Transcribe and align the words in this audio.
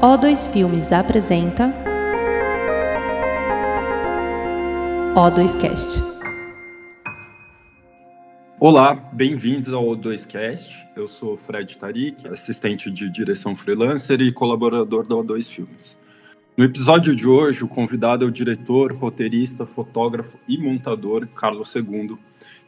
O2 0.00 0.50
Filmes 0.50 0.92
apresenta 0.92 1.74
O2Cast. 5.14 6.02
Olá, 8.58 8.94
bem-vindos 9.12 9.74
ao 9.74 9.84
O2Cast. 9.84 10.88
Eu 10.96 11.06
sou 11.06 11.36
Fred 11.36 11.76
Tarik, 11.76 12.26
assistente 12.28 12.90
de 12.90 13.10
direção 13.10 13.54
freelancer 13.54 14.22
e 14.22 14.32
colaborador 14.32 15.06
da 15.06 15.16
O2 15.16 15.50
Filmes. 15.50 16.00
No 16.60 16.66
episódio 16.66 17.16
de 17.16 17.26
hoje, 17.26 17.64
o 17.64 17.68
convidado 17.68 18.22
é 18.22 18.28
o 18.28 18.30
diretor, 18.30 18.92
roteirista, 18.92 19.64
fotógrafo 19.64 20.38
e 20.46 20.58
montador 20.58 21.26
Carlos 21.28 21.74
II, 21.74 22.18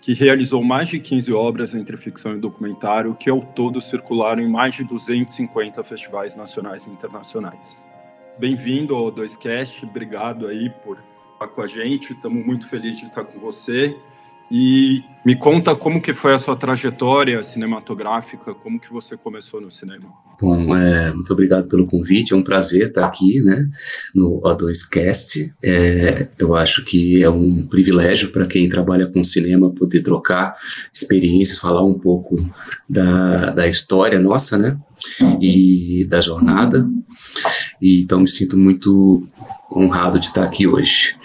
que 0.01 0.15
realizou 0.15 0.65
mais 0.65 0.89
de 0.89 0.99
15 0.99 1.31
obras 1.35 1.75
entre 1.75 1.99
ficção 1.99 2.35
e 2.35 2.39
documentário, 2.39 3.15
que 3.15 3.29
ao 3.29 3.43
todo 3.43 3.83
circularam 3.83 4.43
em 4.43 4.49
mais 4.49 4.77
de 4.77 4.85
250 4.85 5.85
festivais 5.85 6.35
nacionais 6.35 6.87
e 6.87 6.91
internacionais. 6.91 7.87
Bem-vindo 8.39 8.95
ao 8.95 9.13
2Cast, 9.13 9.83
obrigado 9.83 10.47
aí 10.47 10.71
por 10.83 10.97
estar 11.35 11.49
com 11.49 11.61
a 11.61 11.67
gente, 11.67 12.15
estamos 12.15 12.47
muito 12.47 12.67
felizes 12.67 13.01
de 13.01 13.09
estar 13.09 13.25
com 13.25 13.39
você. 13.39 13.95
E 14.55 15.03
me 15.25 15.35
conta 15.35 15.75
como 15.75 16.03
que 16.03 16.13
foi 16.13 16.35
a 16.35 16.39
sua 16.39 16.55
trajetória 16.55 17.43
cinematográfica, 17.43 18.53
como 18.53 18.79
que 18.79 18.93
você 18.93 19.17
começou 19.17 19.63
no 19.63 19.71
cinema? 19.71 20.13
Bom, 20.39 20.77
é, 20.77 21.11
muito 21.11 21.33
obrigado 21.33 21.69
pelo 21.69 21.87
convite, 21.87 22.35
é 22.35 22.37
um 22.37 22.43
prazer 22.43 22.89
estar 22.89 23.07
aqui, 23.07 23.41
né, 23.41 23.67
no 24.15 24.43
O2Cast. 24.43 25.51
É, 25.65 26.29
eu 26.39 26.55
acho 26.55 26.85
que 26.85 27.23
é 27.23 27.31
um 27.31 27.67
privilégio 27.67 28.31
para 28.31 28.45
quem 28.45 28.69
trabalha 28.69 29.07
com 29.07 29.25
cinema 29.25 29.71
poder 29.71 30.03
trocar 30.03 30.55
experiências, 30.93 31.59
falar 31.59 31.83
um 31.83 31.99
pouco 31.99 32.37
da, 32.87 33.53
da 33.53 33.67
história 33.67 34.19
nossa, 34.19 34.59
né, 34.59 34.77
e 35.41 36.05
da 36.11 36.21
jornada. 36.21 36.87
E, 37.81 38.03
então 38.03 38.21
me 38.21 38.29
sinto 38.29 38.59
muito 38.59 39.27
honrado 39.77 40.19
de 40.19 40.27
estar 40.27 40.45
aqui 40.45 40.67
hoje. 40.67 41.17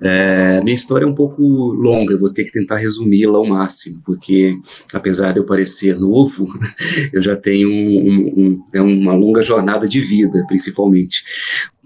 É, 0.00 0.60
minha 0.62 0.74
história 0.74 1.04
é 1.04 1.08
um 1.08 1.14
pouco 1.14 1.42
longa, 1.42 2.16
vou 2.16 2.32
ter 2.32 2.44
que 2.44 2.52
tentar 2.52 2.76
resumi-la 2.76 3.38
ao 3.38 3.46
máximo, 3.46 4.00
porque 4.04 4.58
apesar 4.92 5.32
de 5.32 5.40
eu 5.40 5.44
parecer 5.44 5.98
novo, 5.98 6.48
eu 7.12 7.22
já 7.22 7.36
tenho 7.36 7.68
um, 7.68 8.08
um, 8.08 8.32
um, 8.36 8.64
é 8.72 8.80
uma 8.80 9.14
longa 9.14 9.42
jornada 9.42 9.88
de 9.88 10.00
vida, 10.00 10.44
principalmente. 10.48 11.24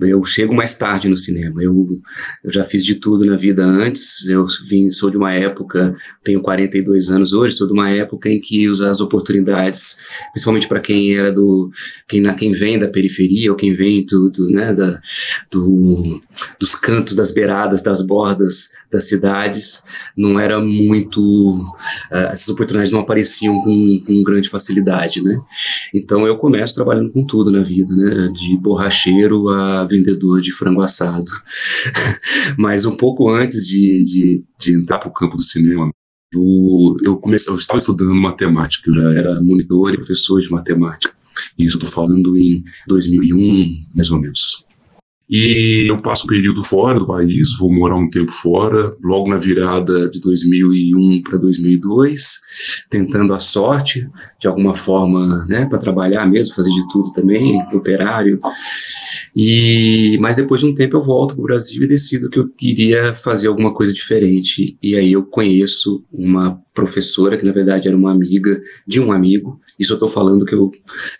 Eu 0.00 0.24
chego 0.24 0.52
mais 0.52 0.74
tarde 0.74 1.08
no 1.08 1.16
cinema. 1.16 1.62
Eu, 1.62 2.00
eu 2.42 2.52
já 2.52 2.64
fiz 2.64 2.84
de 2.84 2.96
tudo 2.96 3.24
na 3.24 3.36
vida 3.36 3.64
antes. 3.64 4.26
Eu 4.28 4.44
vim, 4.68 4.90
sou 4.90 5.08
de 5.08 5.16
uma 5.16 5.32
época, 5.32 5.94
tenho 6.22 6.40
42 6.40 7.10
anos 7.10 7.32
hoje, 7.32 7.56
sou 7.56 7.66
de 7.66 7.72
uma 7.72 7.88
época 7.90 8.28
em 8.28 8.40
que 8.40 8.66
as 8.66 9.00
oportunidades, 9.00 9.96
principalmente 10.32 10.66
para 10.66 10.80
quem 10.80 11.14
era 11.14 11.32
do, 11.32 11.70
quem, 12.08 12.22
quem 12.34 12.52
vem 12.52 12.78
da 12.78 12.88
periferia 12.88 13.50
ou 13.50 13.56
quem 13.56 13.72
vem 13.72 14.04
do, 14.04 14.30
do 14.30 14.48
né, 14.48 14.74
da, 14.74 15.00
do, 15.50 16.20
dos 16.58 16.74
cantos, 16.74 17.14
das 17.14 17.30
beiradas, 17.30 17.82
das 17.82 18.00
bordas 18.00 18.70
das 18.94 19.08
cidades, 19.08 19.82
não 20.16 20.38
era 20.38 20.60
muito, 20.60 21.20
uh, 21.20 22.30
essas 22.30 22.48
oportunidades 22.48 22.92
não 22.92 23.00
apareciam 23.00 23.60
com, 23.60 24.00
com 24.06 24.22
grande 24.22 24.48
facilidade, 24.48 25.20
né? 25.20 25.40
Então 25.92 26.24
eu 26.26 26.36
começo 26.36 26.76
trabalhando 26.76 27.10
com 27.10 27.26
tudo 27.26 27.50
na 27.50 27.60
vida, 27.60 27.92
né? 27.94 28.30
De 28.32 28.56
borracheiro 28.56 29.48
a 29.48 29.83
vendedor 29.84 30.40
de 30.40 30.52
frango 30.52 30.82
assado. 30.82 31.30
Mas 32.58 32.84
um 32.84 32.96
pouco 32.96 33.30
antes 33.30 33.66
de, 33.66 34.04
de, 34.04 34.44
de 34.58 34.72
entrar 34.72 34.98
para 34.98 35.08
o 35.08 35.12
campo 35.12 35.36
do 35.36 35.42
cinema, 35.42 35.90
eu, 36.32 36.96
eu, 37.02 37.16
comecei, 37.16 37.52
eu 37.52 37.56
estava 37.56 37.78
estudando 37.78 38.14
matemática, 38.14 38.90
eu 38.90 38.94
já 38.94 39.14
era 39.14 39.40
monitor 39.40 39.94
e 39.94 39.98
professor 39.98 40.40
de 40.40 40.50
matemática. 40.50 41.14
Isso 41.58 41.76
estou 41.76 41.90
falando 41.90 42.36
em 42.36 42.64
2001, 42.86 43.86
mais 43.94 44.10
ou 44.10 44.20
menos. 44.20 44.63
E 45.28 45.86
eu 45.88 45.96
passo 46.02 46.24
um 46.24 46.28
período 46.28 46.62
fora 46.62 46.98
do 46.98 47.06
país, 47.06 47.56
vou 47.58 47.72
morar 47.72 47.96
um 47.96 48.10
tempo 48.10 48.30
fora, 48.30 48.94
logo 49.02 49.28
na 49.28 49.38
virada 49.38 50.08
de 50.10 50.20
2001 50.20 51.22
para 51.22 51.38
2002, 51.38 52.40
tentando 52.90 53.32
a 53.32 53.38
sorte, 53.38 54.06
de 54.38 54.46
alguma 54.46 54.74
forma, 54.74 55.46
né, 55.46 55.64
para 55.64 55.78
trabalhar 55.78 56.26
mesmo, 56.26 56.54
fazer 56.54 56.70
de 56.70 56.88
tudo 56.88 57.10
também, 57.12 57.62
operário. 57.72 58.38
E 59.34 60.18
mas 60.20 60.36
depois 60.36 60.60
de 60.60 60.66
um 60.66 60.74
tempo 60.74 60.96
eu 60.96 61.02
volto 61.02 61.34
para 61.34 61.42
o 61.42 61.46
Brasil 61.46 61.82
e 61.82 61.88
decido 61.88 62.28
que 62.30 62.38
eu 62.38 62.48
queria 62.48 63.14
fazer 63.14 63.48
alguma 63.48 63.72
coisa 63.72 63.92
diferente. 63.92 64.76
E 64.82 64.94
aí 64.94 65.12
eu 65.12 65.24
conheço 65.24 66.04
uma 66.12 66.60
professora 66.72 67.36
que 67.36 67.44
na 67.44 67.52
verdade 67.52 67.88
era 67.88 67.96
uma 67.96 68.12
amiga 68.12 68.60
de 68.86 69.00
um 69.00 69.10
amigo. 69.10 69.60
Isso 69.78 69.92
eu 69.92 69.96
estou 69.96 70.08
falando 70.08 70.44
que 70.44 70.54
eu 70.54 70.70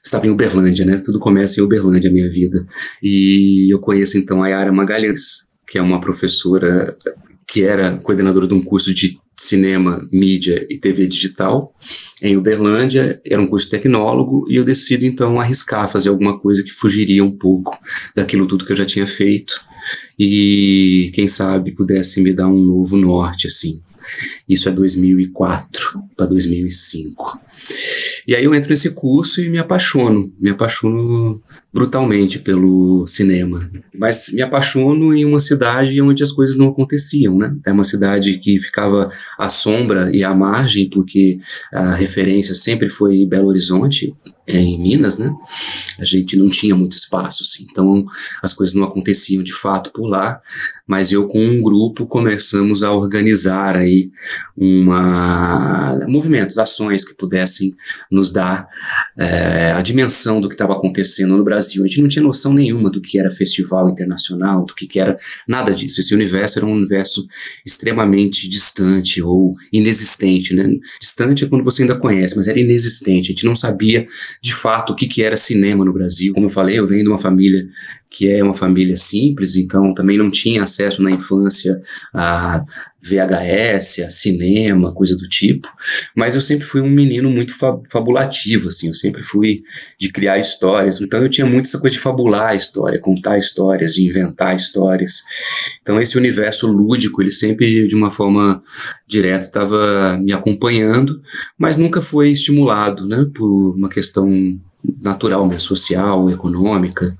estava 0.02 0.26
em 0.26 0.30
Uberlândia, 0.30 0.84
né? 0.84 1.02
Tudo 1.04 1.18
começa 1.18 1.60
em 1.60 1.62
Uberlândia 1.62 2.10
a 2.10 2.12
minha 2.12 2.30
vida. 2.30 2.66
E 3.02 3.72
eu 3.72 3.78
conheço 3.78 4.16
então 4.16 4.42
a 4.42 4.48
Yara 4.48 4.72
Magalhães, 4.72 5.48
que 5.66 5.78
é 5.78 5.82
uma 5.82 6.00
professora 6.00 6.96
que 7.46 7.62
era 7.62 7.96
coordenadora 7.98 8.46
de 8.46 8.54
um 8.54 8.62
curso 8.62 8.94
de 8.94 9.16
cinema, 9.36 10.06
mídia 10.12 10.66
e 10.70 10.78
TV 10.78 11.06
digital 11.06 11.74
em 12.22 12.36
Uberlândia, 12.36 13.20
era 13.24 13.40
um 13.40 13.46
curso 13.46 13.68
tecnólogo 13.68 14.46
e 14.48 14.56
eu 14.56 14.64
decido 14.64 15.04
então 15.04 15.40
arriscar 15.40 15.88
fazer 15.88 16.08
alguma 16.08 16.38
coisa 16.38 16.62
que 16.62 16.70
fugiria 16.70 17.22
um 17.22 17.30
pouco 17.30 17.78
daquilo 18.14 18.46
tudo 18.46 18.64
que 18.64 18.72
eu 18.72 18.76
já 18.76 18.86
tinha 18.86 19.06
feito 19.06 19.60
e 20.18 21.10
quem 21.14 21.28
sabe 21.28 21.72
pudesse 21.72 22.20
me 22.20 22.32
dar 22.32 22.48
um 22.48 22.62
novo 22.62 22.96
norte 22.96 23.46
assim. 23.46 23.82
Isso 24.48 24.68
é 24.68 24.72
2004 24.72 26.02
para 26.16 26.26
2005. 26.26 27.40
E 28.26 28.34
aí 28.34 28.44
eu 28.44 28.54
entro 28.54 28.70
nesse 28.70 28.90
curso 28.90 29.40
e 29.40 29.50
me 29.50 29.58
apaixono, 29.58 30.32
me 30.38 30.50
apaixono 30.50 31.42
brutalmente 31.74 32.38
pelo 32.38 33.04
cinema. 33.08 33.68
Mas 33.92 34.28
me 34.28 34.40
apaixono 34.40 35.12
em 35.12 35.24
uma 35.24 35.40
cidade 35.40 36.00
onde 36.00 36.22
as 36.22 36.30
coisas 36.30 36.56
não 36.56 36.68
aconteciam, 36.68 37.36
né? 37.36 37.52
É 37.66 37.72
uma 37.72 37.82
cidade 37.82 38.38
que 38.38 38.60
ficava 38.60 39.10
à 39.36 39.48
sombra 39.48 40.14
e 40.14 40.22
à 40.22 40.32
margem, 40.32 40.88
porque 40.88 41.40
a 41.72 41.96
referência 41.96 42.54
sempre 42.54 42.88
foi 42.88 43.26
Belo 43.26 43.48
Horizonte, 43.48 44.14
é, 44.46 44.58
em 44.58 44.80
Minas, 44.80 45.18
né? 45.18 45.34
A 45.98 46.04
gente 46.04 46.36
não 46.36 46.48
tinha 46.48 46.76
muito 46.76 46.96
espaço, 46.96 47.42
assim, 47.42 47.66
então 47.68 48.04
as 48.42 48.52
coisas 48.52 48.74
não 48.74 48.84
aconteciam 48.84 49.42
de 49.42 49.54
fato 49.54 49.90
por 49.90 50.06
lá, 50.06 50.38
mas 50.86 51.10
eu 51.10 51.26
com 51.26 51.42
um 51.42 51.62
grupo 51.62 52.06
começamos 52.06 52.82
a 52.82 52.92
organizar 52.92 53.74
aí 53.74 54.10
uma 54.54 55.98
movimentos, 56.06 56.58
ações 56.58 57.04
que 57.04 57.14
pudessem 57.14 57.74
nos 58.10 58.32
dar 58.32 58.68
é, 59.16 59.72
a 59.72 59.80
dimensão 59.80 60.42
do 60.42 60.48
que 60.48 60.54
estava 60.54 60.74
acontecendo 60.74 61.36
no 61.36 61.42
Brasil 61.42 61.63
Brasil. 61.64 61.82
A 61.82 61.86
gente 61.86 62.00
não 62.00 62.08
tinha 62.08 62.22
noção 62.22 62.52
nenhuma 62.52 62.90
do 62.90 63.00
que 63.00 63.18
era 63.18 63.30
festival 63.30 63.88
internacional, 63.88 64.64
do 64.64 64.74
que, 64.74 64.86
que 64.86 65.00
era 65.00 65.16
nada 65.48 65.74
disso. 65.74 66.00
Esse 66.00 66.14
universo 66.14 66.58
era 66.58 66.66
um 66.66 66.72
universo 66.72 67.26
extremamente 67.64 68.48
distante 68.48 69.22
ou 69.22 69.54
inexistente, 69.72 70.54
né? 70.54 70.68
Distante 71.00 71.44
é 71.44 71.48
quando 71.48 71.64
você 71.64 71.82
ainda 71.82 71.96
conhece, 71.96 72.36
mas 72.36 72.46
era 72.46 72.60
inexistente. 72.60 73.26
A 73.26 73.34
gente 73.34 73.46
não 73.46 73.56
sabia 73.56 74.06
de 74.42 74.54
fato 74.54 74.92
o 74.92 74.96
que, 74.96 75.06
que 75.06 75.22
era 75.22 75.36
cinema 75.36 75.84
no 75.84 75.92
Brasil. 75.92 76.34
Como 76.34 76.46
eu 76.46 76.50
falei, 76.50 76.78
eu 76.78 76.86
venho 76.86 77.02
de 77.02 77.08
uma 77.08 77.18
família 77.18 77.66
que 78.10 78.30
é 78.30 78.42
uma 78.42 78.54
família 78.54 78.96
simples, 78.96 79.56
então 79.56 79.92
também 79.92 80.16
não 80.16 80.30
tinha 80.30 80.62
acesso 80.62 81.02
na 81.02 81.10
infância 81.10 81.80
a 82.12 82.64
VHS, 83.02 83.98
a 84.06 84.10
cinema, 84.10 84.94
coisa 84.94 85.16
do 85.16 85.28
tipo. 85.28 85.68
Mas 86.16 86.34
eu 86.34 86.40
sempre 86.40 86.64
fui 86.64 86.80
um 86.80 86.88
menino 86.88 87.28
muito 87.30 87.54
fabulativo, 87.90 88.68
assim, 88.68 88.88
eu 88.88 88.94
sempre 88.94 89.22
fui 89.22 89.62
de 90.00 90.10
criar 90.10 90.38
histórias. 90.38 91.00
Então 91.00 91.20
eu 91.20 91.28
tinha 91.28 91.46
muito 91.46 91.66
essa 91.66 91.78
coisa 91.78 91.96
de 91.96 92.00
fabular 92.00 92.50
a 92.50 92.54
história, 92.54 93.00
contar 93.00 93.36
histórias, 93.38 93.94
de 93.94 94.04
inventar 94.06 94.56
histórias. 94.56 95.22
Então 95.82 96.00
esse 96.00 96.16
universo 96.16 96.66
lúdico, 96.68 97.20
ele 97.20 97.32
sempre 97.32 97.86
de 97.86 97.94
uma 97.94 98.10
forma 98.10 98.62
direta 99.08 99.44
estava 99.44 100.16
me 100.18 100.32
acompanhando, 100.32 101.20
mas 101.58 101.76
nunca 101.76 102.00
foi 102.00 102.30
estimulado, 102.30 103.06
né, 103.06 103.26
por 103.34 103.74
uma 103.74 103.88
questão 103.88 104.28
natural, 105.00 105.48
né, 105.48 105.58
social, 105.58 106.30
econômica. 106.30 107.16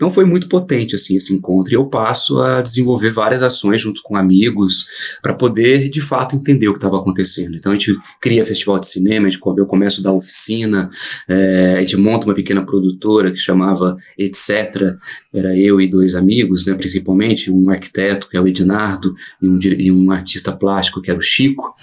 Então 0.00 0.10
foi 0.10 0.24
muito 0.24 0.48
potente 0.48 0.94
assim 0.94 1.14
esse 1.14 1.30
encontro 1.30 1.74
e 1.74 1.76
eu 1.76 1.84
passo 1.84 2.40
a 2.40 2.62
desenvolver 2.62 3.10
várias 3.10 3.42
ações 3.42 3.82
junto 3.82 4.00
com 4.02 4.16
amigos 4.16 4.86
para 5.20 5.34
poder 5.34 5.90
de 5.90 6.00
fato 6.00 6.34
entender 6.34 6.68
o 6.68 6.72
que 6.72 6.78
estava 6.78 6.98
acontecendo. 6.98 7.54
Então 7.54 7.70
a 7.70 7.74
gente 7.74 7.94
cria 8.18 8.46
festival 8.46 8.78
de 8.78 8.86
cinema, 8.86 9.28
a 9.28 9.30
gente, 9.30 9.42
eu 9.58 9.66
começo 9.66 10.02
da 10.02 10.10
oficina, 10.10 10.88
é, 11.28 11.74
a 11.76 11.80
gente 11.80 11.98
monta 11.98 12.24
uma 12.24 12.34
pequena 12.34 12.64
produtora 12.64 13.30
que 13.30 13.36
chamava 13.36 13.98
Etc. 14.16 14.96
Era 15.34 15.54
eu 15.54 15.78
e 15.78 15.86
dois 15.86 16.14
amigos, 16.14 16.64
né, 16.64 16.72
principalmente 16.72 17.50
um 17.50 17.68
arquiteto 17.68 18.26
que 18.26 18.38
é 18.38 18.40
o 18.40 18.48
Ednardo 18.48 19.14
e 19.42 19.46
um, 19.46 19.58
e 19.62 19.92
um 19.92 20.10
artista 20.10 20.50
plástico 20.50 21.02
que 21.02 21.10
era 21.10 21.20
o 21.20 21.22
Chico. 21.22 21.74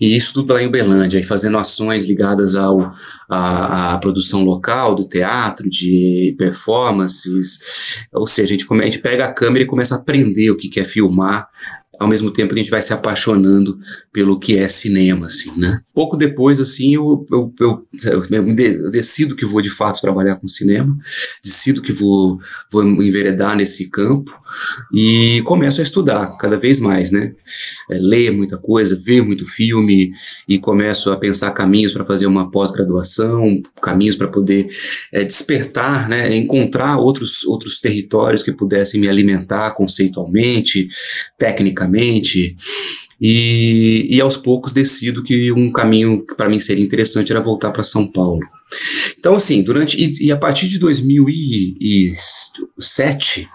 E 0.00 0.16
isso 0.16 0.32
tudo 0.32 0.54
lá 0.54 0.62
em 0.62 0.66
Uberlândia, 0.68 1.18
aí 1.18 1.22
fazendo 1.22 1.58
ações 1.58 2.04
ligadas 2.04 2.56
ao 2.56 2.92
à, 3.28 3.94
à 3.94 3.98
produção 3.98 4.44
local 4.44 4.94
do 4.94 5.04
teatro, 5.04 5.68
de 5.68 6.34
performances, 6.38 7.41
ou 8.12 8.26
seja, 8.26 8.46
a 8.46 8.56
gente, 8.56 8.66
come, 8.66 8.82
a 8.82 8.86
gente 8.86 8.98
pega 8.98 9.24
a 9.24 9.32
câmera 9.32 9.64
e 9.64 9.66
começa 9.66 9.94
a 9.94 9.98
aprender 9.98 10.50
o 10.50 10.56
que, 10.56 10.68
que 10.68 10.80
é 10.80 10.84
filmar 10.84 11.48
ao 12.02 12.08
mesmo 12.08 12.32
tempo 12.32 12.52
que 12.52 12.60
a 12.60 12.62
gente 12.62 12.70
vai 12.70 12.82
se 12.82 12.92
apaixonando 12.92 13.78
pelo 14.12 14.38
que 14.38 14.58
é 14.58 14.66
cinema, 14.66 15.26
assim, 15.26 15.56
né? 15.56 15.80
Pouco 15.94 16.16
depois, 16.16 16.60
assim, 16.60 16.96
eu, 16.96 17.24
eu, 17.30 17.54
eu, 17.60 17.86
eu, 18.28 18.90
decido 18.90 19.36
que 19.36 19.46
vou 19.46 19.62
de 19.62 19.70
fato 19.70 20.00
trabalhar 20.00 20.36
com 20.36 20.48
cinema, 20.48 20.98
decido 21.44 21.80
que 21.80 21.92
vou, 21.92 22.40
vou 22.72 22.82
enveredar 22.82 23.56
nesse 23.56 23.88
campo 23.88 24.32
e 24.92 25.42
começo 25.44 25.80
a 25.80 25.84
estudar 25.84 26.36
cada 26.38 26.58
vez 26.58 26.80
mais, 26.80 27.12
né? 27.12 27.34
É, 27.88 27.98
ler 27.98 28.32
muita 28.32 28.58
coisa, 28.58 29.00
ver 29.00 29.22
muito 29.22 29.46
filme 29.46 30.10
e 30.48 30.58
começo 30.58 31.10
a 31.12 31.16
pensar 31.16 31.52
caminhos 31.52 31.92
para 31.92 32.04
fazer 32.04 32.26
uma 32.26 32.50
pós-graduação, 32.50 33.62
caminhos 33.80 34.16
para 34.16 34.26
poder 34.26 34.68
é, 35.12 35.22
despertar, 35.22 36.08
né? 36.08 36.34
Encontrar 36.34 36.96
outros, 36.96 37.44
outros 37.44 37.80
territórios 37.80 38.42
que 38.42 38.50
pudessem 38.50 39.00
me 39.00 39.08
alimentar 39.08 39.70
conceitualmente, 39.70 40.88
tecnicamente. 41.38 41.91
E, 43.20 44.08
e 44.10 44.20
aos 44.20 44.36
poucos 44.36 44.72
decido 44.72 45.22
que 45.22 45.52
um 45.52 45.70
caminho 45.70 46.26
que 46.26 46.34
para 46.34 46.48
mim 46.48 46.58
seria 46.58 46.84
interessante 46.84 47.30
era 47.30 47.40
voltar 47.40 47.70
para 47.70 47.84
São 47.84 48.10
Paulo. 48.10 48.40
Então, 49.16 49.36
assim, 49.36 49.62
durante. 49.62 49.96
E, 49.96 50.26
e, 50.26 50.32
a 50.32 50.36
partir 50.36 50.66
de 50.68 50.80
2007, 50.80 53.48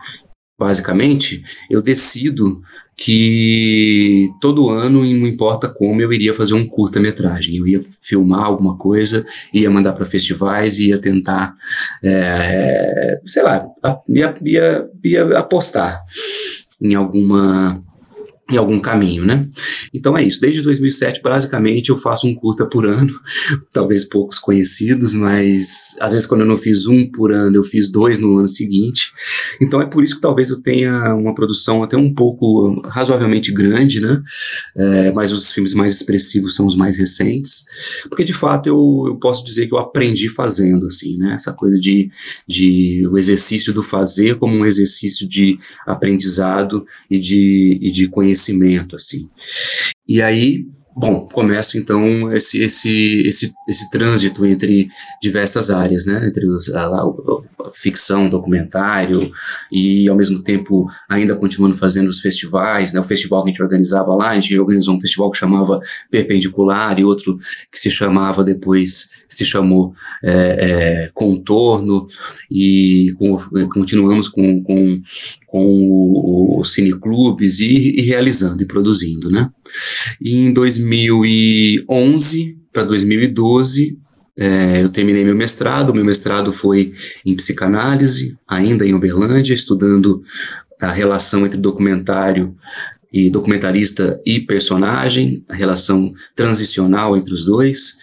basicamente, 0.57 1.43
eu 1.69 1.81
decido 1.81 2.61
que 2.95 4.29
todo 4.41 4.69
ano, 4.69 5.01
não 5.01 5.27
importa 5.27 5.67
como, 5.69 6.01
eu 6.01 6.11
iria 6.11 6.33
fazer 6.33 6.53
um 6.53 6.65
curta-metragem. 6.65 7.57
Eu 7.57 7.67
ia 7.67 7.83
filmar 8.01 8.45
alguma 8.45 8.77
coisa, 8.77 9.25
ia 9.53 9.69
mandar 9.69 9.93
para 9.93 10.05
festivais, 10.05 10.79
ia 10.79 10.97
tentar, 10.97 11.53
é, 12.01 13.19
sei 13.25 13.43
lá, 13.43 13.67
ia, 14.09 14.33
ia, 14.43 14.89
ia 15.03 15.37
apostar 15.37 16.01
em 16.81 16.95
alguma 16.95 17.83
em 18.49 18.55
algum 18.55 18.79
caminho, 18.79 19.25
né? 19.25 19.47
Então 19.93 20.17
é 20.17 20.23
isso. 20.23 20.39
Desde 20.39 20.61
2007, 20.61 21.21
basicamente, 21.21 21.89
eu 21.89 21.97
faço 21.97 22.25
um 22.25 22.33
curta 22.33 22.65
por 22.65 22.85
ano, 22.85 23.13
talvez 23.73 24.05
poucos 24.05 24.39
conhecidos, 24.39 25.13
mas 25.13 25.95
às 25.99 26.13
vezes 26.13 26.25
quando 26.25 26.41
eu 26.41 26.47
não 26.47 26.57
fiz 26.57 26.87
um 26.87 27.05
por 27.05 27.33
ano, 27.33 27.57
eu 27.57 27.63
fiz 27.63 27.89
dois 27.89 28.19
no 28.19 28.37
ano 28.37 28.47
seguinte. 28.47 29.11
Então 29.59 29.81
é 29.81 29.85
por 29.85 30.03
isso 30.03 30.15
que 30.15 30.21
talvez 30.21 30.49
eu 30.49 30.61
tenha 30.61 31.13
uma 31.13 31.35
produção 31.35 31.83
até 31.83 31.97
um 31.97 32.13
pouco 32.13 32.81
razoavelmente 32.87 33.51
grande, 33.51 33.99
né? 33.99 34.21
É, 34.75 35.11
mas 35.11 35.33
os 35.33 35.51
filmes 35.51 35.73
mais 35.73 35.93
expressivos 35.93 36.55
são 36.55 36.65
os 36.65 36.75
mais 36.75 36.97
recentes, 36.97 37.65
porque 38.09 38.23
de 38.23 38.33
fato 38.33 38.67
eu, 38.67 39.03
eu 39.07 39.15
posso 39.15 39.43
dizer 39.43 39.67
que 39.67 39.73
eu 39.73 39.77
aprendi 39.77 40.29
fazendo, 40.29 40.87
assim, 40.87 41.17
né? 41.17 41.33
Essa 41.33 41.51
coisa 41.51 41.77
de, 41.77 42.09
de 42.47 43.05
o 43.11 43.17
exercício 43.17 43.73
do 43.73 43.83
fazer 43.83 44.35
como 44.35 44.55
um 44.55 44.65
exercício 44.65 45.27
de 45.27 45.59
aprendizado 45.85 46.85
e 47.09 47.19
de, 47.19 47.77
e 47.81 47.91
de 47.91 48.07
conhecimento 48.07 48.36
conhecimento, 48.37 48.95
assim. 48.95 49.27
E 50.07 50.21
aí, 50.21 50.65
bom, 50.95 51.27
começa 51.27 51.77
então 51.77 52.31
esse, 52.31 52.59
esse, 52.59 53.21
esse, 53.25 53.53
esse 53.67 53.89
trânsito 53.89 54.45
entre 54.45 54.87
diversas 55.21 55.69
áreas, 55.69 56.05
né? 56.05 56.27
Entre 56.27 56.45
os, 56.47 56.69
a, 56.69 56.85
a, 56.85 57.03
ficção, 57.81 58.29
documentário 58.29 59.31
e 59.71 60.07
ao 60.07 60.15
mesmo 60.15 60.41
tempo 60.41 60.89
ainda 61.07 61.35
continuando 61.35 61.75
fazendo 61.75 62.09
os 62.09 62.19
festivais, 62.19 62.93
né? 62.93 62.99
O 62.99 63.03
festival 63.03 63.43
que 63.43 63.49
a 63.49 63.51
gente 63.51 63.63
organizava 63.63 64.13
lá, 64.15 64.31
a 64.31 64.35
gente 64.35 64.57
organizou 64.57 64.95
um 64.95 65.01
festival 65.01 65.31
que 65.31 65.37
chamava 65.37 65.79
Perpendicular 66.09 66.99
e 66.99 67.03
outro 67.03 67.37
que 67.71 67.79
se 67.79 67.89
chamava 67.89 68.43
depois, 68.43 69.09
se 69.29 69.45
chamou 69.45 69.93
é, 70.23 70.31
é, 70.31 71.09
Contorno 71.13 72.07
e 72.49 73.13
com, 73.17 73.37
continuamos 73.69 74.29
com, 74.29 74.63
com 74.63 75.01
com 75.47 76.59
os 76.59 76.73
cineclubes 76.73 77.61
e, 77.61 77.95
e 77.97 78.01
realizando 78.01 78.61
e 78.61 78.65
produzindo, 78.65 79.31
né? 79.31 79.49
E 80.21 80.35
em 80.35 80.51
2011 80.51 82.57
para 82.71 82.83
2012 82.83 83.97
é, 84.37 84.83
eu 84.83 84.89
terminei 84.89 85.23
meu 85.23 85.35
mestrado. 85.35 85.93
Meu 85.93 86.05
mestrado 86.05 86.53
foi 86.53 86.93
em 87.25 87.35
psicanálise, 87.35 88.37
ainda 88.47 88.85
em 88.85 88.93
Uberlândia, 88.93 89.53
estudando 89.53 90.23
a 90.79 90.91
relação 90.91 91.45
entre 91.45 91.59
documentário 91.59 92.55
e 93.11 93.29
documentarista 93.29 94.21
e 94.25 94.39
personagem, 94.39 95.43
a 95.49 95.55
relação 95.55 96.13
transicional 96.35 97.17
entre 97.17 97.33
os 97.33 97.45
dois 97.45 97.97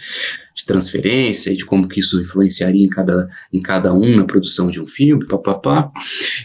de 0.54 0.64
transferência 0.64 1.50
e 1.50 1.56
de 1.56 1.64
como 1.64 1.88
que 1.88 2.00
isso 2.00 2.20
influenciaria 2.20 2.84
em 2.84 2.88
cada, 2.88 3.28
em 3.52 3.60
cada 3.60 3.92
um 3.92 4.14
na 4.14 4.24
produção 4.24 4.70
de 4.70 4.80
um 4.80 4.86
filme, 4.86 5.26
papapá. 5.26 5.90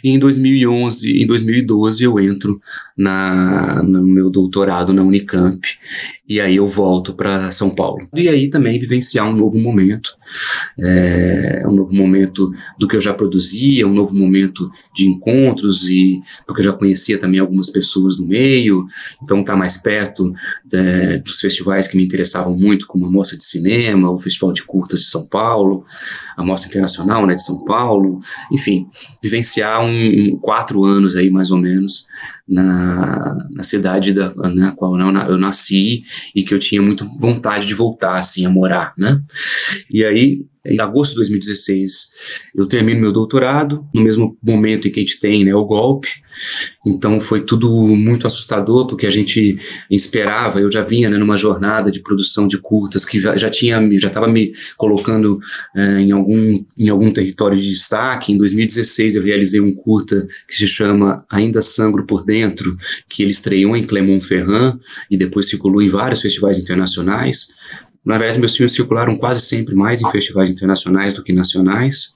E 0.03 0.09
em 0.09 0.17
2011, 0.17 1.21
em 1.21 1.27
2012 1.27 2.03
eu 2.03 2.19
entro 2.19 2.59
na, 2.97 3.83
no 3.83 4.01
meu 4.01 4.29
doutorado 4.29 4.93
na 4.93 5.03
Unicamp 5.03 5.61
e 6.27 6.39
aí 6.39 6.57
eu 6.57 6.67
volto 6.67 7.13
para 7.13 7.51
São 7.51 7.71
Paulo. 7.71 8.07
E 8.15 8.29
aí 8.29 8.49
também 8.49 8.79
vivenciar 8.79 9.27
um 9.27 9.35
novo 9.35 9.59
momento, 9.59 10.11
é, 10.79 11.63
um 11.67 11.71
novo 11.71 11.93
momento 11.93 12.51
do 12.77 12.87
que 12.87 12.95
eu 12.95 13.01
já 13.01 13.13
produzia, 13.13 13.87
um 13.87 13.93
novo 13.93 14.13
momento 14.15 14.69
de 14.95 15.07
encontros 15.07 15.87
e 15.89 16.21
porque 16.45 16.61
eu 16.61 16.65
já 16.65 16.73
conhecia 16.73 17.17
também 17.17 17.39
algumas 17.39 17.69
pessoas 17.69 18.15
do 18.15 18.25
meio, 18.25 18.85
então 19.23 19.43
tá 19.43 19.55
mais 19.55 19.77
perto 19.77 20.31
é, 20.71 21.17
dos 21.17 21.39
festivais 21.39 21.87
que 21.87 21.97
me 21.97 22.05
interessavam 22.05 22.55
muito, 22.55 22.85
como 22.85 23.05
a 23.19 23.23
de 23.23 23.43
Cinema, 23.43 23.98
o 24.07 24.19
Festival 24.19 24.53
de 24.53 24.63
Curtas 24.63 25.01
de 25.01 25.07
São 25.07 25.25
Paulo, 25.25 25.85
a 26.37 26.43
Mostra 26.43 26.69
Internacional 26.69 27.25
né, 27.25 27.35
de 27.35 27.43
São 27.43 27.63
Paulo, 27.63 28.19
enfim, 28.51 28.87
vivenciar 29.21 29.81
um, 29.81 30.33
um 30.33 30.39
quatro 30.39 30.83
anos 30.83 31.15
aí 31.15 31.29
mais 31.29 31.51
ou 31.51 31.57
menos 31.57 32.07
na, 32.47 33.37
na 33.51 33.63
cidade 33.63 34.13
da 34.13 34.33
na 34.33 34.71
qual 34.71 34.99
eu, 34.99 35.07
eu 35.27 35.37
nasci 35.37 36.03
e 36.35 36.43
que 36.43 36.53
eu 36.53 36.59
tinha 36.59 36.81
muito 36.81 37.07
vontade 37.17 37.65
de 37.65 37.75
voltar 37.75 38.17
assim 38.17 38.45
a 38.45 38.49
morar, 38.49 38.93
né? 38.97 39.21
E 39.89 40.03
aí 40.03 40.45
em 40.69 40.79
agosto 40.79 41.11
de 41.11 41.17
2016, 41.17 42.09
eu 42.55 42.65
termino 42.65 43.01
meu 43.01 43.11
doutorado, 43.11 43.85
no 43.93 44.01
mesmo 44.01 44.37
momento 44.41 44.87
em 44.87 44.91
que 44.91 44.99
a 44.99 45.03
gente 45.03 45.19
tem 45.19 45.43
né, 45.43 45.53
o 45.53 45.65
golpe. 45.65 46.09
Então 46.85 47.19
foi 47.19 47.41
tudo 47.43 47.69
muito 47.87 48.25
assustador, 48.25 48.87
porque 48.87 49.05
a 49.05 49.09
gente 49.09 49.57
esperava, 49.89 50.59
eu 50.59 50.71
já 50.71 50.83
vinha 50.83 51.09
né, 51.09 51.17
numa 51.17 51.37
jornada 51.37 51.91
de 51.91 52.01
produção 52.01 52.47
de 52.47 52.57
curtas 52.57 53.05
que 53.05 53.19
já, 53.19 53.49
tinha, 53.49 53.79
já 53.99 54.07
estava 54.07 54.27
me 54.27 54.53
colocando 54.77 55.39
é, 55.75 55.99
em, 55.99 56.11
algum, 56.11 56.63
em 56.77 56.89
algum 56.89 57.11
território 57.11 57.57
de 57.57 57.69
destaque. 57.69 58.31
Em 58.31 58.37
2016 58.37 59.15
eu 59.15 59.23
realizei 59.23 59.59
um 59.59 59.73
curta 59.73 60.27
que 60.47 60.55
se 60.55 60.67
chama 60.67 61.25
Ainda 61.29 61.61
Sangro 61.61 62.05
por 62.05 62.23
Dentro, 62.23 62.77
que 63.09 63.21
ele 63.21 63.31
estreou 63.31 63.75
em 63.75 63.85
Clermont-Ferrand 63.85 64.79
e 65.09 65.17
depois 65.17 65.49
circulou 65.49 65.81
em 65.81 65.87
vários 65.87 66.21
festivais 66.21 66.57
internacionais. 66.57 67.49
Na 68.05 68.17
verdade, 68.17 68.39
meus 68.39 68.55
filmes 68.55 68.73
circularam 68.73 69.15
quase 69.15 69.41
sempre 69.41 69.75
mais 69.75 70.01
em 70.01 70.09
festivais 70.09 70.49
internacionais 70.49 71.13
do 71.13 71.23
que 71.23 71.33
nacionais. 71.33 72.15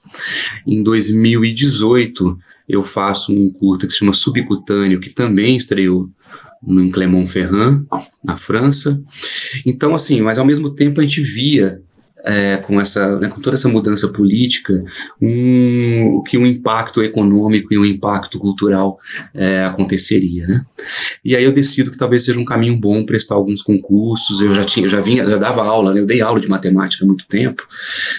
Em 0.66 0.82
2018, 0.82 2.38
eu 2.68 2.82
faço 2.82 3.32
um 3.32 3.50
curta 3.52 3.86
que 3.86 3.92
se 3.92 3.98
chama 3.98 4.14
Subcutâneo, 4.14 5.00
que 5.00 5.10
também 5.10 5.56
estreou 5.56 6.08
em 6.66 6.90
Clermont-Ferrand, 6.90 7.84
na 8.24 8.36
França. 8.36 9.00
Então, 9.66 9.94
assim, 9.94 10.20
mas 10.22 10.38
ao 10.38 10.46
mesmo 10.46 10.70
tempo 10.70 11.00
a 11.00 11.04
gente 11.04 11.20
via 11.20 11.82
é, 12.24 12.56
com 12.56 12.80
essa, 12.80 13.18
né, 13.18 13.28
com 13.28 13.40
toda 13.40 13.54
essa 13.54 13.68
mudança 13.68 14.08
política, 14.08 14.82
um, 15.20 16.22
que 16.26 16.38
um 16.38 16.46
impacto 16.46 17.02
econômico 17.02 17.72
e 17.72 17.78
um 17.78 17.84
impacto 17.84 18.38
cultural 18.38 18.98
é, 19.34 19.64
aconteceria, 19.64 20.46
né? 20.46 20.64
E 21.24 21.36
aí 21.36 21.44
eu 21.44 21.52
decido 21.52 21.90
que 21.90 21.98
talvez 21.98 22.24
seja 22.24 22.40
um 22.40 22.44
caminho 22.44 22.76
bom 22.76 23.04
prestar 23.04 23.34
alguns 23.34 23.62
concursos. 23.62 24.40
Eu 24.40 24.54
já 24.54 24.64
tinha, 24.64 24.88
já 24.88 25.00
vinha, 25.00 25.26
já 25.26 25.36
dava 25.36 25.62
aula, 25.62 25.92
né? 25.92 26.00
Eu 26.00 26.06
dei 26.06 26.22
aula 26.22 26.40
de 26.40 26.48
matemática 26.48 27.04
há 27.04 27.06
muito 27.06 27.26
tempo 27.26 27.66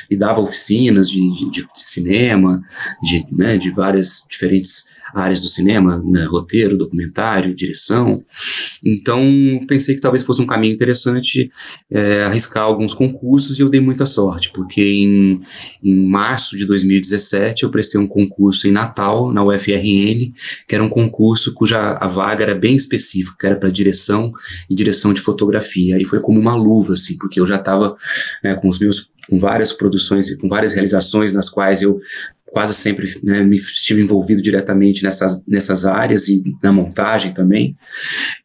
e 0.09 0.15
dava 0.15 0.39
oficinas 0.41 1.09
de, 1.09 1.49
de, 1.49 1.61
de 1.61 1.65
cinema, 1.75 2.61
de, 3.01 3.25
né, 3.31 3.57
de 3.57 3.71
várias 3.71 4.23
diferentes 4.29 4.85
áreas 5.15 5.39
do 5.39 5.47
cinema, 5.47 6.01
né, 6.05 6.25
roteiro, 6.25 6.77
documentário, 6.77 7.55
direção. 7.55 8.23
Então, 8.83 9.23
pensei 9.65 9.95
que 9.95 10.01
talvez 10.01 10.23
fosse 10.23 10.41
um 10.41 10.45
caminho 10.45 10.73
interessante 10.73 11.49
é, 11.89 12.23
arriscar 12.23 12.63
alguns 12.63 12.93
concursos 12.93 13.57
e 13.57 13.61
eu 13.61 13.69
dei 13.69 13.79
muita 13.95 14.05
sorte, 14.05 14.51
porque 14.53 14.81
em, 14.81 15.41
em 15.81 16.07
março 16.07 16.57
de 16.57 16.65
2017 16.65 17.63
eu 17.63 17.71
prestei 17.71 17.99
um 17.99 18.05
concurso 18.05 18.67
em 18.67 18.71
Natal, 18.71 19.31
na 19.31 19.43
UFRN, 19.43 20.33
que 20.67 20.75
era 20.75 20.83
um 20.83 20.89
concurso 20.89 21.53
cuja 21.53 21.93
a 21.93 22.07
vaga 22.07 22.43
era 22.43 22.55
bem 22.55 22.75
específica, 22.75 23.37
que 23.39 23.45
era 23.45 23.55
para 23.55 23.69
direção 23.69 24.33
e 24.69 24.75
direção 24.75 25.13
de 25.13 25.21
fotografia. 25.21 25.97
E 25.99 26.03
foi 26.03 26.19
como 26.19 26.39
uma 26.39 26.55
luva, 26.55 26.93
assim, 26.93 27.17
porque 27.17 27.39
eu 27.39 27.47
já 27.47 27.55
estava 27.55 27.95
né, 28.43 28.55
com 28.55 28.67
os 28.67 28.77
meus 28.77 29.09
com 29.27 29.39
várias 29.39 29.71
produções, 29.71 30.35
com 30.37 30.47
várias 30.47 30.73
realizações 30.73 31.33
nas 31.33 31.49
quais 31.49 31.81
eu 31.81 31.99
quase 32.55 32.73
sempre 32.73 33.13
né, 33.21 33.43
me 33.43 33.57
estive 33.57 34.01
envolvido 34.01 34.41
diretamente 34.41 35.03
nessas, 35.03 35.45
nessas 35.45 35.83
áreas 35.83 36.29
e 36.29 36.41
na 36.63 36.71
montagem 36.71 37.33
também. 37.33 37.75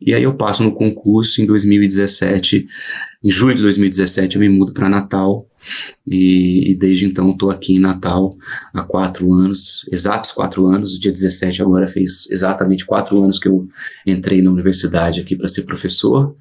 E 0.00 0.12
aí 0.12 0.24
eu 0.24 0.34
passo 0.34 0.64
no 0.64 0.72
concurso 0.72 1.40
em 1.40 1.46
2017, 1.46 2.66
em 3.22 3.30
julho 3.30 3.54
de 3.54 3.62
2017 3.62 4.34
eu 4.34 4.40
me 4.40 4.48
mudo 4.48 4.72
para 4.72 4.88
Natal 4.88 5.46
e, 6.06 6.70
e 6.70 6.74
desde 6.74 7.04
então 7.04 7.30
estou 7.30 7.50
aqui 7.50 7.74
em 7.74 7.80
Natal 7.80 8.36
há 8.72 8.82
quatro 8.82 9.32
anos, 9.32 9.86
exatos 9.90 10.32
quatro 10.32 10.66
anos, 10.66 10.98
dia 10.98 11.12
17 11.12 11.62
agora 11.62 11.86
fez 11.86 12.28
exatamente 12.30 12.84
quatro 12.84 13.22
anos 13.22 13.38
que 13.38 13.48
eu 13.48 13.68
entrei 14.06 14.42
na 14.42 14.50
universidade 14.50 15.20
aqui 15.20 15.36
para 15.36 15.48
ser 15.48 15.62
professor 15.62 16.34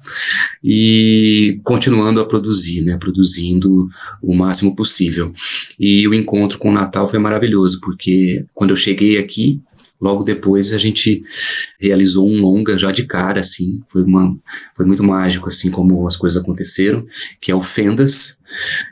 e 0.62 1.60
continuando 1.64 2.20
a 2.20 2.26
produzir, 2.26 2.82
né, 2.82 2.96
produzindo 2.96 3.88
o 4.22 4.34
máximo 4.34 4.74
possível. 4.74 5.32
E 5.78 6.06
o 6.06 6.14
encontro 6.14 6.58
com 6.58 6.70
o 6.70 6.74
Natal 6.74 7.08
foi 7.08 7.18
maravilhoso, 7.18 7.80
porque 7.80 8.44
quando 8.54 8.70
eu 8.70 8.76
cheguei 8.76 9.18
aqui, 9.18 9.60
Logo 10.00 10.24
depois 10.24 10.72
a 10.72 10.78
gente 10.78 11.22
realizou 11.78 12.26
um 12.26 12.40
longa 12.40 12.78
já 12.78 12.90
de 12.90 13.04
cara, 13.04 13.40
assim, 13.40 13.82
foi, 13.88 14.02
uma, 14.02 14.36
foi 14.74 14.86
muito 14.86 15.04
mágico, 15.04 15.48
assim, 15.48 15.70
como 15.70 16.06
as 16.06 16.16
coisas 16.16 16.40
aconteceram, 16.40 17.06
que 17.40 17.50
é 17.50 17.54
o 17.54 17.60
Fendas, 17.60 18.40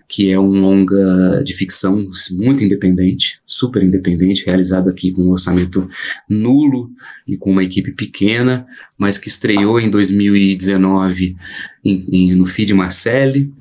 que 0.09 0.31
é 0.31 0.39
um 0.39 0.61
longa 0.61 1.43
de 1.45 1.53
ficção 1.55 2.09
muito 2.31 2.63
independente, 2.63 3.41
super 3.47 3.83
independente, 3.83 4.45
realizado 4.45 4.89
aqui 4.89 5.11
com 5.11 5.23
um 5.23 5.31
orçamento 5.31 5.89
nulo 6.29 6.91
e 7.27 7.37
com 7.37 7.51
uma 7.51 7.65
equipe 7.65 7.93
pequena, 7.93 8.67
mas 8.97 9.19
que 9.19 9.29
estreou 9.29 9.81
em 9.81 9.91
2019 9.91 11.37
em, 11.85 12.07
em, 12.11 12.35
no 12.35 12.47
FID 12.47 12.75
Marcelli, 12.75 13.53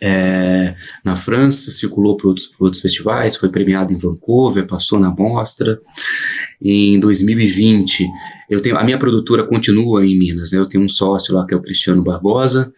é, 0.00 0.74
na 1.04 1.16
França, 1.16 1.70
circulou 1.70 2.16
para 2.16 2.28
outros, 2.28 2.52
outros, 2.58 2.82
festivais, 2.82 3.36
foi 3.36 3.48
premiado 3.48 3.92
em 3.92 3.96
Vancouver, 3.96 4.66
passou 4.66 4.98
na 5.00 5.10
mostra. 5.10 5.80
Em 6.60 6.98
2020, 7.00 8.06
eu 8.50 8.60
tenho, 8.60 8.76
a 8.76 8.84
minha 8.84 8.98
produtora 8.98 9.44
continua 9.44 10.04
em 10.04 10.18
Minas, 10.18 10.52
né? 10.52 10.58
eu 10.58 10.66
tenho 10.66 10.84
um 10.84 10.88
sócio 10.88 11.34
lá 11.34 11.46
que 11.46 11.54
é 11.54 11.56
o 11.56 11.62
Cristiano 11.62 12.02
Barbosa, 12.02 12.72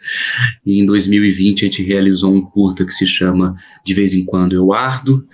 e 0.65 0.79
em 0.79 0.87
2020 0.87 1.63
a 1.63 1.65
gente 1.67 1.83
realizou 1.83 2.33
um 2.33 2.43
curta 2.43 2.85
que 2.85 2.93
se 2.93 3.07
chama 3.07 3.55
De 3.85 3.95
Vez 3.95 4.15
em 4.15 4.25
Quando 4.25 4.55
Eu 4.55 4.73
Ardo, 4.73 5.27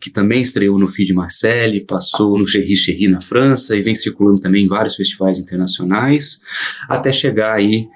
que 0.00 0.10
também 0.10 0.42
estreou 0.42 0.78
no 0.80 0.88
Feed 0.88 1.12
Marcelli, 1.12 1.80
passou 1.80 2.36
no 2.36 2.46
Cherry 2.46 2.76
Cherry 2.76 3.06
na 3.06 3.20
França 3.20 3.76
e 3.76 3.82
vem 3.82 3.94
circulando 3.94 4.40
também 4.40 4.64
em 4.64 4.68
vários 4.68 4.96
festivais 4.96 5.38
internacionais, 5.38 6.40
até 6.88 7.12
chegar 7.12 7.52
aí 7.54 7.86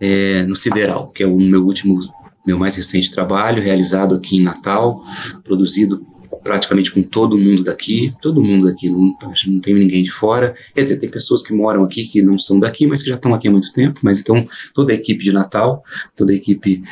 é, 0.00 0.42
no 0.44 0.56
Sideral, 0.56 1.12
que 1.12 1.22
é 1.22 1.26
o 1.26 1.38
meu 1.38 1.64
último 1.64 2.00
meu 2.46 2.58
mais 2.58 2.76
recente 2.76 3.10
trabalho, 3.10 3.62
realizado 3.62 4.14
aqui 4.14 4.36
em 4.36 4.42
Natal, 4.42 5.02
produzido 5.42 6.06
praticamente 6.42 6.92
com 6.92 7.02
todo 7.02 7.38
mundo 7.38 7.64
daqui, 7.64 8.12
todo 8.20 8.42
mundo 8.42 8.66
daqui, 8.66 8.90
não, 8.90 9.16
não 9.46 9.60
tem 9.60 9.74
ninguém 9.74 10.04
de 10.04 10.10
fora. 10.10 10.54
Quer 10.74 10.82
dizer, 10.82 10.98
tem 10.98 11.08
pessoas 11.08 11.42
que 11.42 11.54
moram 11.54 11.82
aqui 11.82 12.04
que 12.04 12.20
não 12.20 12.38
são 12.38 12.60
daqui, 12.60 12.86
mas 12.86 13.02
que 13.02 13.08
já 13.08 13.14
estão 13.14 13.34
aqui 13.34 13.48
há 13.48 13.50
muito 13.50 13.72
tempo. 13.72 14.00
Mas 14.02 14.20
então, 14.20 14.46
toda 14.74 14.92
a 14.92 14.94
equipe 14.94 15.24
de 15.24 15.32
Natal, 15.32 15.82
toda 16.14 16.32
a 16.32 16.34
equipe 16.34 16.82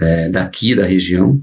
é, 0.00 0.28
daqui, 0.28 0.74
da 0.74 0.84
região. 0.84 1.40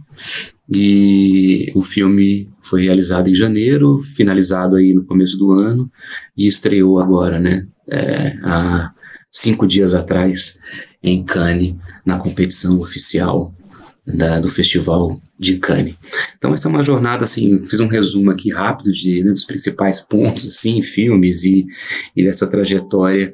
E 0.70 1.72
o 1.74 1.82
filme 1.82 2.50
foi 2.62 2.84
realizado 2.84 3.30
em 3.30 3.36
janeiro, 3.36 4.02
finalizado 4.04 4.76
aí 4.76 4.94
no 4.94 5.06
começo 5.06 5.38
do 5.38 5.52
ano 5.52 5.90
e 6.36 6.46
estreou 6.46 7.00
agora, 7.00 7.40
né? 7.40 7.66
É, 7.90 8.38
há 8.44 8.92
cinco 9.32 9.66
dias 9.66 9.94
atrás 9.94 10.60
em 11.02 11.24
Cannes, 11.24 11.76
na 12.06 12.18
competição 12.18 12.80
oficial 12.80 13.54
da, 14.06 14.40
do 14.40 14.48
Festival 14.48 15.22
de 15.38 15.58
Cannes. 15.58 15.96
Então 16.38 16.54
essa 16.54 16.68
é 16.68 16.72
uma 16.72 16.82
jornada, 16.82 17.26
assim, 17.26 17.64
fiz 17.66 17.80
um 17.80 17.88
resumo 17.88 18.32
aqui 18.32 18.52
rápido 18.52 18.92
de, 18.94 19.24
né, 19.24 19.32
dos 19.32 19.44
principais 19.44 20.00
pontos, 20.00 20.48
assim, 20.48 20.82
filmes 20.82 21.44
e, 21.44 21.66
e 22.16 22.24
dessa 22.24 22.48
trajetória 22.48 23.34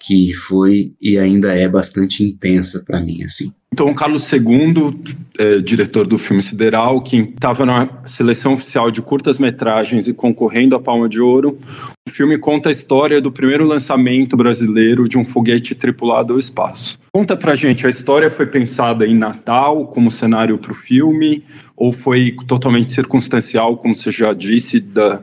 que 0.00 0.32
foi 0.32 0.94
e 1.00 1.18
ainda 1.18 1.52
é 1.52 1.68
bastante 1.68 2.22
intensa 2.22 2.82
para 2.84 3.00
mim, 3.00 3.22
assim. 3.22 3.52
Então, 3.74 3.92
Carlos 3.92 4.32
II, 4.32 5.00
é, 5.36 5.58
diretor 5.58 6.06
do 6.06 6.16
filme 6.16 6.40
Sideral, 6.40 7.00
que 7.00 7.16
estava 7.16 7.66
na 7.66 7.88
seleção 8.04 8.54
oficial 8.54 8.88
de 8.88 9.02
curtas-metragens 9.02 10.06
e 10.06 10.14
concorrendo 10.14 10.76
à 10.76 10.80
Palma 10.80 11.08
de 11.08 11.20
Ouro, 11.20 11.58
o 12.06 12.10
filme 12.12 12.38
conta 12.38 12.68
a 12.68 12.70
história 12.70 13.20
do 13.20 13.32
primeiro 13.32 13.66
lançamento 13.66 14.36
brasileiro 14.36 15.08
de 15.08 15.18
um 15.18 15.24
foguete 15.24 15.74
tripulado 15.74 16.34
ao 16.34 16.38
espaço. 16.38 16.96
Conta 17.12 17.36
pra 17.36 17.56
gente, 17.56 17.84
a 17.84 17.90
história 17.90 18.30
foi 18.30 18.46
pensada 18.46 19.04
em 19.04 19.16
Natal 19.16 19.88
como 19.88 20.08
cenário 20.08 20.56
para 20.56 20.70
o 20.70 20.76
filme, 20.76 21.42
ou 21.76 21.90
foi 21.90 22.36
totalmente 22.46 22.92
circunstancial, 22.92 23.76
como 23.76 23.96
você 23.96 24.12
já 24.12 24.32
disse, 24.32 24.78
da, 24.78 25.20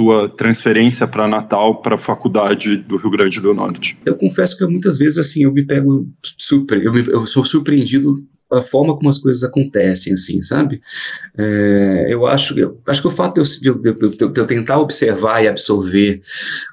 sua 0.00 0.30
transferência 0.30 1.06
para 1.06 1.28
Natal 1.28 1.82
para 1.82 1.96
a 1.96 1.98
faculdade 1.98 2.78
do 2.78 2.96
Rio 2.96 3.10
Grande 3.10 3.38
do 3.38 3.52
Norte? 3.52 3.98
Eu 4.06 4.16
confesso 4.16 4.56
que 4.56 4.64
muitas 4.64 4.96
vezes 4.96 5.18
assim 5.18 5.44
eu 5.44 5.52
me 5.52 5.62
pego 5.62 6.08
super, 6.38 6.82
eu, 6.82 6.90
me, 6.90 7.06
eu 7.06 7.26
sou 7.26 7.44
surpreendido 7.44 8.24
a 8.50 8.62
forma 8.62 8.96
como 8.96 9.08
as 9.08 9.18
coisas 9.18 9.44
acontecem, 9.44 10.12
assim, 10.14 10.42
sabe? 10.42 10.80
É, 11.38 12.06
eu 12.08 12.26
acho, 12.26 12.58
eu 12.58 12.80
acho 12.88 13.00
que 13.00 13.06
o 13.06 13.10
fato 13.10 13.40
de 13.42 13.68
eu, 13.68 13.78
de, 13.78 13.92
de, 13.92 14.16
eu, 14.22 14.46
tentar 14.46 14.78
observar 14.78 15.44
e 15.44 15.46
absorver 15.46 16.20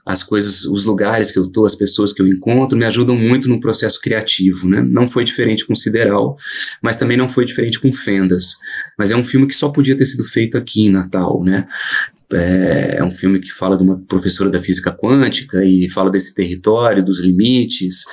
as 0.04 0.24
coisas, 0.24 0.66
os 0.66 0.84
lugares 0.84 1.30
que 1.30 1.38
eu 1.38 1.46
estou, 1.46 1.66
as 1.66 1.76
pessoas 1.76 2.14
que 2.14 2.22
eu 2.22 2.28
encontro, 2.28 2.76
me 2.76 2.86
ajudam 2.86 3.16
muito 3.16 3.48
no 3.48 3.60
processo 3.60 4.02
criativo, 4.02 4.68
né? 4.68 4.82
Não 4.82 5.08
foi 5.08 5.24
diferente 5.24 5.66
com 5.66 5.76
Sideral, 5.76 6.36
mas 6.82 6.96
também 6.96 7.18
não 7.18 7.30
foi 7.30 7.46
diferente 7.46 7.80
com 7.80 7.94
Fendas. 7.94 8.56
Mas 8.98 9.12
é 9.12 9.16
um 9.16 9.24
filme 9.24 9.46
que 9.46 9.56
só 9.56 9.70
podia 9.70 9.96
ter 9.96 10.06
sido 10.06 10.24
feito 10.24 10.58
aqui 10.58 10.88
em 10.88 10.92
Natal, 10.92 11.44
né? 11.44 11.68
É, 12.34 12.98
é, 12.98 13.04
um 13.04 13.10
filme 13.10 13.40
que 13.40 13.50
fala 13.50 13.78
de 13.78 13.84
uma 13.84 13.98
professora 14.00 14.50
da 14.50 14.60
física 14.60 14.92
quântica 14.92 15.64
e 15.64 15.90
fala 15.90 16.12
desse 16.12 16.36
território, 16.36 17.04
dos 17.04 17.22
limites, 17.22 18.04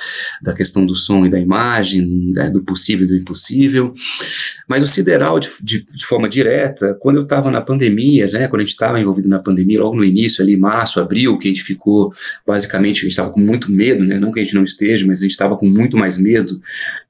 da 0.41 0.53
questão 0.53 0.85
do 0.85 0.95
som 0.95 1.25
e 1.25 1.29
da 1.29 1.37
imagem, 1.37 2.31
né, 2.33 2.49
do 2.49 2.63
possível 2.63 3.05
e 3.05 3.09
do 3.09 3.15
impossível. 3.17 3.93
Mas 4.69 4.81
o 4.81 4.87
Sideral, 4.87 5.37
de, 5.37 5.49
de, 5.61 5.85
de 5.85 6.05
forma 6.05 6.29
direta, 6.29 6.97
quando 7.01 7.17
eu 7.17 7.23
estava 7.23 7.51
na 7.51 7.59
pandemia, 7.59 8.27
né, 8.31 8.47
quando 8.47 8.61
a 8.61 8.63
gente 8.63 8.73
estava 8.73 9.01
envolvido 9.01 9.27
na 9.27 9.39
pandemia, 9.39 9.81
logo 9.81 9.97
no 9.97 10.05
início, 10.05 10.41
ali, 10.41 10.55
março, 10.55 11.01
abril, 11.01 11.37
que 11.37 11.49
a 11.49 11.51
gente 11.51 11.63
ficou, 11.63 12.13
basicamente, 12.47 12.99
a 12.99 13.01
gente 13.01 13.11
estava 13.11 13.31
com 13.31 13.41
muito 13.41 13.69
medo, 13.69 14.01
né, 14.05 14.17
não 14.17 14.31
que 14.31 14.39
a 14.39 14.43
gente 14.43 14.55
não 14.55 14.63
esteja, 14.63 15.05
mas 15.05 15.19
a 15.19 15.23
gente 15.23 15.31
estava 15.31 15.57
com 15.57 15.67
muito 15.67 15.97
mais 15.97 16.17
medo 16.17 16.61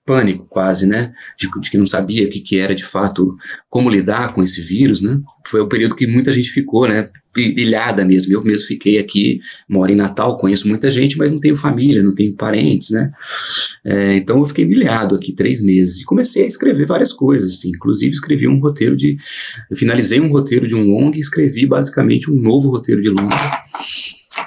pânico 0.05 0.45
quase, 0.47 0.85
né, 0.85 1.13
de, 1.37 1.49
de, 1.59 1.69
que 1.69 1.77
não 1.77 1.87
sabia 1.87 2.27
o 2.27 2.29
que, 2.29 2.39
que 2.39 2.59
era 2.59 2.75
de 2.75 2.85
fato, 2.85 3.35
como 3.67 3.89
lidar 3.89 4.33
com 4.33 4.43
esse 4.43 4.61
vírus, 4.61 5.01
né, 5.01 5.19
foi 5.47 5.59
o 5.59 5.67
período 5.67 5.95
que 5.95 6.05
muita 6.05 6.31
gente 6.31 6.49
ficou, 6.51 6.87
né, 6.87 7.09
pilhada 7.33 8.05
mesmo, 8.05 8.31
eu 8.31 8.43
mesmo 8.43 8.67
fiquei 8.67 8.97
aqui, 8.99 9.41
moro 9.67 9.91
em 9.91 9.95
Natal, 9.95 10.37
conheço 10.37 10.67
muita 10.67 10.89
gente, 10.89 11.17
mas 11.17 11.31
não 11.31 11.39
tenho 11.39 11.55
família, 11.55 12.03
não 12.03 12.13
tenho 12.13 12.35
parentes, 12.35 12.91
né, 12.91 13.09
é, 13.83 14.15
então 14.15 14.37
eu 14.37 14.45
fiquei 14.45 14.63
milhado 14.63 15.15
aqui 15.15 15.33
três 15.33 15.59
meses 15.59 15.99
e 15.99 16.05
comecei 16.05 16.43
a 16.43 16.47
escrever 16.47 16.85
várias 16.85 17.11
coisas, 17.11 17.55
assim, 17.55 17.69
inclusive 17.69 18.13
escrevi 18.13 18.47
um 18.47 18.59
roteiro 18.59 18.95
de, 18.95 19.17
finalizei 19.73 20.21
um 20.21 20.29
roteiro 20.29 20.67
de 20.67 20.75
um 20.75 20.83
longa 20.83 21.17
e 21.17 21.19
escrevi 21.19 21.65
basicamente 21.65 22.29
um 22.29 22.35
novo 22.35 22.69
roteiro 22.69 23.01
de 23.01 23.09
longa, 23.09 23.63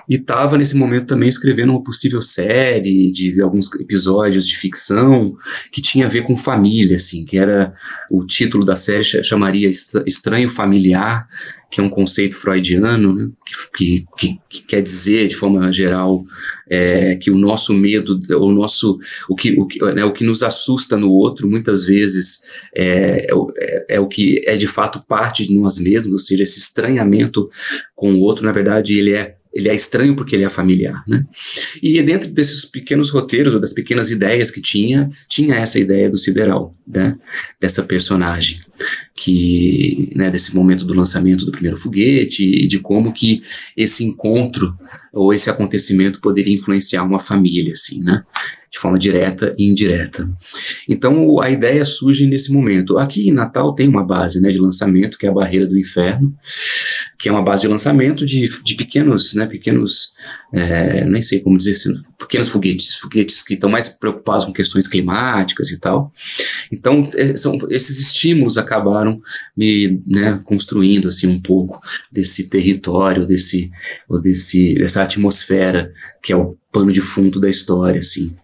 e 0.08 0.14
estava 0.14 0.56
nesse 0.56 0.74
momento 0.74 1.06
também 1.06 1.28
escrevendo 1.28 1.70
uma 1.70 1.82
possível 1.82 2.22
série 2.22 3.12
de 3.12 3.40
alguns 3.40 3.72
episódios 3.74 4.46
de 4.46 4.56
ficção 4.56 5.36
que 5.70 5.82
tinha 5.82 6.06
a 6.06 6.08
ver 6.08 6.22
com 6.22 6.36
família, 6.36 6.96
assim, 6.96 7.24
que 7.24 7.36
era 7.36 7.74
o 8.10 8.24
título 8.24 8.64
da 8.64 8.76
série 8.76 9.04
chamaria 9.04 9.70
Estranho 10.06 10.48
Familiar, 10.48 11.28
que 11.70 11.80
é 11.80 11.84
um 11.84 11.90
conceito 11.90 12.34
freudiano, 12.34 13.14
né, 13.14 13.28
que, 13.76 14.06
que, 14.16 14.40
que, 14.48 14.62
quer 14.62 14.80
dizer, 14.80 15.28
de 15.28 15.36
forma 15.36 15.70
geral, 15.70 16.24
é, 16.68 17.14
que 17.16 17.30
o 17.30 17.36
nosso 17.36 17.74
medo, 17.74 18.18
o 18.38 18.50
nosso, 18.50 18.98
o 19.28 19.36
que, 19.36 19.52
o, 19.52 19.66
que, 19.66 19.78
né, 19.92 20.04
o 20.04 20.12
que 20.12 20.24
nos 20.24 20.42
assusta 20.42 20.96
no 20.96 21.10
outro, 21.10 21.48
muitas 21.48 21.84
vezes 21.84 22.40
é, 22.74 23.26
é, 23.30 23.96
é, 23.96 24.00
o 24.00 24.08
que 24.08 24.40
é 24.46 24.56
de 24.56 24.66
fato 24.66 25.04
parte 25.06 25.46
de 25.46 25.54
nós 25.54 25.78
mesmos, 25.78 26.12
ou 26.14 26.18
seja, 26.18 26.42
esse 26.42 26.58
estranhamento 26.58 27.50
com 27.94 28.14
o 28.14 28.20
outro, 28.20 28.46
na 28.46 28.52
verdade, 28.52 28.96
ele 28.96 29.12
é 29.12 29.36
ele 29.52 29.68
é 29.68 29.74
estranho 29.74 30.14
porque 30.14 30.36
ele 30.36 30.44
é 30.44 30.48
familiar, 30.48 31.02
né? 31.06 31.24
E 31.82 32.02
dentro 32.02 32.30
desses 32.30 32.64
pequenos 32.64 33.10
roteiros 33.10 33.54
ou 33.54 33.60
das 33.60 33.72
pequenas 33.72 34.10
ideias 34.10 34.50
que 34.50 34.60
tinha, 34.60 35.08
tinha 35.28 35.56
essa 35.56 35.78
ideia 35.78 36.10
do 36.10 36.18
Sideral, 36.18 36.70
né? 36.86 37.16
Dessa 37.60 37.82
personagem 37.82 38.60
que, 39.16 40.12
né, 40.14 40.30
desse 40.30 40.54
momento 40.54 40.84
do 40.84 40.94
lançamento 40.94 41.44
do 41.44 41.50
primeiro 41.50 41.76
foguete 41.76 42.44
e 42.44 42.68
de 42.68 42.78
como 42.78 43.12
que 43.12 43.42
esse 43.76 44.04
encontro 44.04 44.76
ou 45.12 45.34
esse 45.34 45.50
acontecimento 45.50 46.20
poderia 46.20 46.54
influenciar 46.54 47.02
uma 47.02 47.18
família, 47.18 47.72
assim, 47.72 48.00
né? 48.00 48.22
de 48.70 48.78
forma 48.78 48.98
direta 48.98 49.54
e 49.58 49.64
indireta. 49.64 50.28
Então 50.88 51.40
a 51.40 51.50
ideia 51.50 51.84
surge 51.84 52.26
nesse 52.26 52.52
momento. 52.52 52.98
Aqui 52.98 53.28
em 53.28 53.32
Natal 53.32 53.74
tem 53.74 53.88
uma 53.88 54.04
base 54.04 54.40
né, 54.40 54.50
de 54.50 54.58
lançamento, 54.58 55.18
que 55.18 55.26
é 55.26 55.30
a 55.30 55.32
Barreira 55.32 55.66
do 55.66 55.78
Inferno, 55.78 56.34
que 57.18 57.28
é 57.28 57.32
uma 57.32 57.42
base 57.42 57.62
de 57.62 57.68
lançamento 57.68 58.24
de, 58.24 58.46
de 58.62 58.74
pequenos, 58.76 59.34
né, 59.34 59.44
pequenos, 59.44 60.12
é, 60.52 61.04
nem 61.04 61.20
sei 61.20 61.40
como 61.40 61.58
dizer, 61.58 61.74
pequenos 62.16 62.48
foguetes, 62.48 62.94
foguetes 62.94 63.42
que 63.42 63.54
estão 63.54 63.68
mais 63.68 63.88
preocupados 63.88 64.44
com 64.44 64.52
questões 64.52 64.86
climáticas 64.86 65.70
e 65.70 65.78
tal. 65.78 66.12
Então 66.70 67.10
é, 67.14 67.36
são, 67.36 67.58
esses 67.70 67.98
estímulos 67.98 68.56
acabaram 68.56 69.20
me 69.56 70.00
né, 70.06 70.40
construindo 70.44 71.08
assim 71.08 71.26
um 71.26 71.42
pouco 71.42 71.80
desse 72.12 72.44
território, 72.44 73.26
desse, 73.26 73.68
desse, 74.22 74.74
dessa 74.74 75.02
atmosfera 75.02 75.92
que 76.22 76.32
é 76.32 76.36
o 76.36 76.56
pano 76.70 76.92
de 76.92 77.00
fundo 77.00 77.40
da 77.40 77.48
história, 77.48 77.98
assim. 77.98 78.34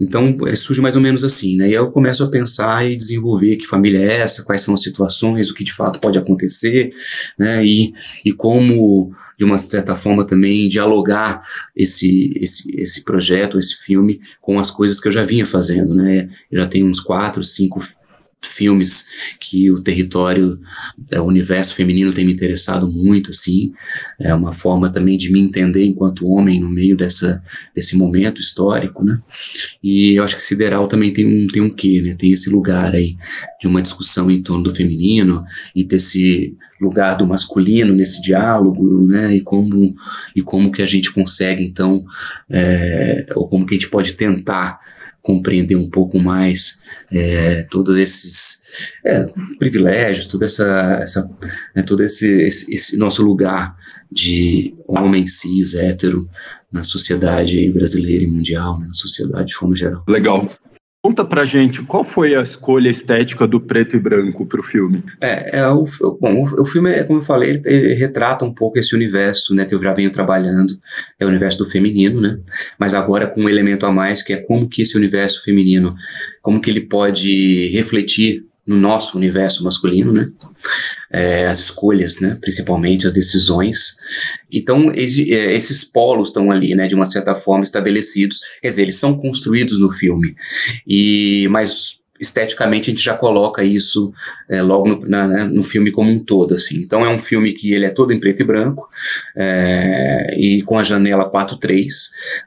Então, 0.00 0.36
ele 0.42 0.56
surge 0.56 0.80
mais 0.80 0.94
ou 0.94 1.00
menos 1.00 1.24
assim, 1.24 1.56
né? 1.56 1.70
E 1.70 1.74
eu 1.74 1.90
começo 1.90 2.22
a 2.22 2.28
pensar 2.28 2.84
e 2.84 2.96
desenvolver 2.96 3.56
que 3.56 3.66
família 3.66 3.98
é 3.98 4.20
essa, 4.20 4.42
quais 4.42 4.62
são 4.62 4.74
as 4.74 4.82
situações, 4.82 5.48
o 5.48 5.54
que 5.54 5.64
de 5.64 5.72
fato 5.72 5.98
pode 5.98 6.18
acontecer, 6.18 6.92
né? 7.38 7.64
E, 7.64 7.94
e 8.24 8.32
como, 8.32 9.14
de 9.38 9.44
uma 9.44 9.58
certa 9.58 9.94
forma, 9.94 10.26
também 10.26 10.68
dialogar 10.68 11.42
esse, 11.74 12.32
esse, 12.36 12.70
esse 12.78 13.04
projeto, 13.04 13.58
esse 13.58 13.76
filme, 13.76 14.20
com 14.40 14.58
as 14.58 14.70
coisas 14.70 15.00
que 15.00 15.08
eu 15.08 15.12
já 15.12 15.22
vinha 15.22 15.46
fazendo, 15.46 15.94
né? 15.94 16.28
Eu 16.50 16.60
já 16.60 16.66
tenho 16.66 16.86
uns 16.86 17.00
quatro, 17.00 17.42
cinco 17.42 17.80
filmes 18.46 19.06
que 19.40 19.70
o 19.70 19.80
território, 19.80 20.60
é, 21.10 21.20
o 21.20 21.24
universo 21.24 21.74
feminino 21.74 22.12
tem 22.12 22.24
me 22.24 22.32
interessado 22.32 22.90
muito, 22.90 23.30
assim, 23.30 23.72
é 24.18 24.34
uma 24.34 24.52
forma 24.52 24.90
também 24.90 25.16
de 25.16 25.32
me 25.32 25.40
entender 25.40 25.84
enquanto 25.84 26.26
homem 26.26 26.60
no 26.60 26.70
meio 26.70 26.96
dessa, 26.96 27.42
desse 27.74 27.96
momento 27.96 28.40
histórico, 28.40 29.04
né, 29.04 29.20
e 29.82 30.14
eu 30.14 30.24
acho 30.24 30.36
que 30.36 30.42
Sideral 30.42 30.86
também 30.86 31.12
tem 31.12 31.26
um, 31.26 31.46
tem 31.46 31.62
um 31.62 31.70
quê, 31.70 32.02
né, 32.02 32.14
tem 32.14 32.32
esse 32.32 32.50
lugar 32.50 32.94
aí 32.94 33.16
de 33.60 33.66
uma 33.66 33.82
discussão 33.82 34.30
em 34.30 34.42
torno 34.42 34.64
do 34.64 34.74
feminino 34.74 35.44
e 35.74 35.84
desse 35.84 36.56
lugar 36.80 37.16
do 37.16 37.26
masculino 37.26 37.94
nesse 37.94 38.20
diálogo, 38.20 39.06
né, 39.06 39.34
e 39.34 39.40
como, 39.40 39.94
e 40.34 40.42
como 40.42 40.72
que 40.72 40.82
a 40.82 40.86
gente 40.86 41.12
consegue, 41.12 41.64
então, 41.64 42.04
é, 42.50 43.26
ou 43.36 43.48
como 43.48 43.64
que 43.64 43.74
a 43.74 43.78
gente 43.78 43.88
pode 43.88 44.14
tentar 44.14 44.80
compreender 45.22 45.76
um 45.76 45.88
pouco 45.88 46.18
mais 46.18 46.81
é, 47.12 47.62
todos 47.70 47.96
esses 47.98 48.62
é, 49.04 49.26
privilégios, 49.58 50.26
toda 50.26 50.46
essa, 50.46 50.98
essa 51.02 51.30
né, 51.74 51.82
todo 51.82 52.02
esse, 52.02 52.26
esse, 52.26 52.72
esse, 52.72 52.96
nosso 52.96 53.22
lugar 53.22 53.76
de 54.10 54.74
homem 54.86 55.26
cis 55.26 55.74
hétero 55.74 56.28
na 56.72 56.82
sociedade 56.82 57.70
brasileira 57.70 58.24
e 58.24 58.26
mundial, 58.26 58.78
né, 58.80 58.86
na 58.86 58.94
sociedade 58.94 59.48
de 59.48 59.54
forma 59.54 59.76
geral. 59.76 60.02
Legal. 60.08 60.50
Conta 61.04 61.24
pra 61.24 61.44
gente 61.44 61.82
qual 61.82 62.04
foi 62.04 62.36
a 62.36 62.42
escolha 62.42 62.88
estética 62.88 63.44
do 63.44 63.60
preto 63.60 63.96
e 63.96 63.98
branco 63.98 64.46
para 64.46 64.60
o 64.60 64.62
filme. 64.62 65.02
É, 65.20 65.58
é 65.58 65.66
o, 65.66 65.84
bom, 66.20 66.44
o, 66.44 66.64
filme, 66.64 66.92
é, 66.92 67.02
como 67.02 67.18
eu 67.18 67.24
falei, 67.24 67.50
ele, 67.50 67.62
ele, 67.64 67.94
retrata 67.94 68.44
um 68.44 68.54
pouco 68.54 68.78
esse 68.78 68.94
universo, 68.94 69.52
né, 69.52 69.64
que 69.64 69.74
eu 69.74 69.82
já 69.82 69.92
venho 69.92 70.12
trabalhando, 70.12 70.78
é 71.18 71.24
o 71.24 71.28
universo 71.28 71.58
do 71.58 71.68
feminino, 71.68 72.20
né, 72.20 72.38
mas 72.78 72.94
agora 72.94 73.26
com 73.26 73.42
um 73.42 73.48
elemento 73.48 73.84
a 73.84 73.90
mais 73.90 74.22
que 74.22 74.32
é 74.32 74.36
como 74.36 74.68
que 74.68 74.82
esse 74.82 74.96
universo 74.96 75.42
feminino, 75.42 75.92
como 76.40 76.60
que 76.60 76.70
ele 76.70 76.82
pode 76.82 77.66
refletir 77.72 78.46
no 78.66 78.76
nosso 78.76 79.16
universo 79.16 79.64
masculino, 79.64 80.12
né? 80.12 80.30
É, 81.10 81.46
as 81.46 81.58
escolhas, 81.58 82.20
né? 82.20 82.38
Principalmente 82.40 83.06
as 83.06 83.12
decisões. 83.12 83.96
Então, 84.50 84.90
é, 84.90 85.54
esses 85.54 85.84
polos 85.84 86.28
estão 86.28 86.50
ali, 86.50 86.74
né? 86.74 86.86
De 86.86 86.94
uma 86.94 87.06
certa 87.06 87.34
forma 87.34 87.64
estabelecidos. 87.64 88.40
Quer 88.60 88.68
dizer, 88.68 88.82
eles 88.82 88.96
são 88.96 89.16
construídos 89.18 89.80
no 89.80 89.90
filme. 89.90 90.34
E, 90.86 91.48
mas 91.50 92.01
esteticamente 92.22 92.88
a 92.88 92.94
gente 92.94 93.04
já 93.04 93.16
coloca 93.16 93.64
isso 93.64 94.14
é, 94.48 94.62
logo 94.62 94.88
no, 94.88 95.08
na, 95.08 95.26
né, 95.26 95.44
no, 95.44 95.64
filme 95.64 95.90
como 95.90 96.08
um 96.08 96.20
todo, 96.20 96.54
assim. 96.54 96.76
Então 96.76 97.04
é 97.04 97.08
um 97.08 97.18
filme 97.18 97.52
que 97.52 97.72
ele 97.72 97.84
é 97.84 97.90
todo 97.90 98.12
em 98.12 98.20
preto 98.20 98.40
e 98.40 98.44
branco 98.44 98.88
é, 99.36 100.34
e 100.38 100.62
com 100.62 100.78
a 100.78 100.84
janela 100.84 101.30
4.3, 101.30 101.84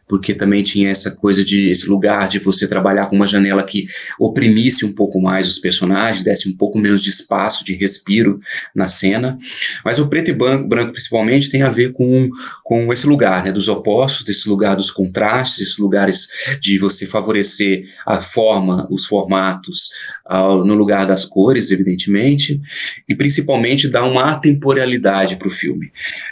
porque 0.07 0.33
também 0.33 0.63
tinha 0.63 0.89
essa 0.89 1.11
coisa 1.11 1.43
de 1.43 1.69
esse 1.69 1.87
lugar 1.87 2.29
de 2.29 2.39
você 2.39 2.67
trabalhar 2.67 3.07
com 3.07 3.17
uma 3.17 3.27
janela 3.27 3.63
que 3.63 3.85
oprimisse 4.17 4.85
um 4.85 4.93
pouco 4.93 5.21
mais 5.21 5.45
os 5.47 5.59
personagens, 5.59 6.23
desse 6.23 6.47
um 6.47 6.55
pouco 6.55 6.79
menos 6.79 7.03
de 7.03 7.09
espaço, 7.09 7.65
de 7.65 7.75
respiro 7.75 8.39
na 8.73 8.87
cena. 8.87 9.37
Mas 9.83 9.99
o 9.99 10.07
preto 10.07 10.31
e 10.31 10.33
branco, 10.33 10.93
principalmente 10.93 11.49
tem 11.49 11.63
a 11.63 11.69
ver 11.69 11.91
com, 11.91 12.29
com 12.63 12.93
esse 12.93 13.05
lugar, 13.05 13.43
né, 13.43 13.51
dos 13.51 13.67
opostos, 13.67 14.23
desse 14.23 14.47
lugar 14.47 14.77
dos 14.77 14.89
contrastes, 14.89 15.59
esses 15.59 15.77
lugares 15.77 16.29
de 16.61 16.77
você 16.77 17.05
favorecer 17.05 17.89
a 18.05 18.21
forma, 18.21 18.87
os 18.89 19.05
formatos 19.05 19.64
formatos 19.65 19.89
uh, 20.29 20.63
no 20.63 20.75
lugar 20.75 21.05
das 21.05 21.25
cores, 21.25 21.71
evidentemente, 21.71 22.61
e 23.07 23.15
principalmente 23.15 23.87
dar 23.87 24.03
uma 24.03 24.31
atemporalidade 24.31 25.35
para 25.35 25.47
o 25.47 25.51
filme. 25.51 25.91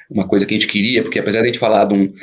Uma 0.09 0.27
coisa 0.27 0.45
que 0.45 0.53
a 0.53 0.57
gente 0.57 0.69
queria, 0.69 1.01
porque 1.01 1.19
apesar 1.19 1.39
de 1.39 1.45
a 1.45 1.51
gente 1.51 1.59
falar 1.59 1.85
de 1.85 1.95
um, 1.95 2.13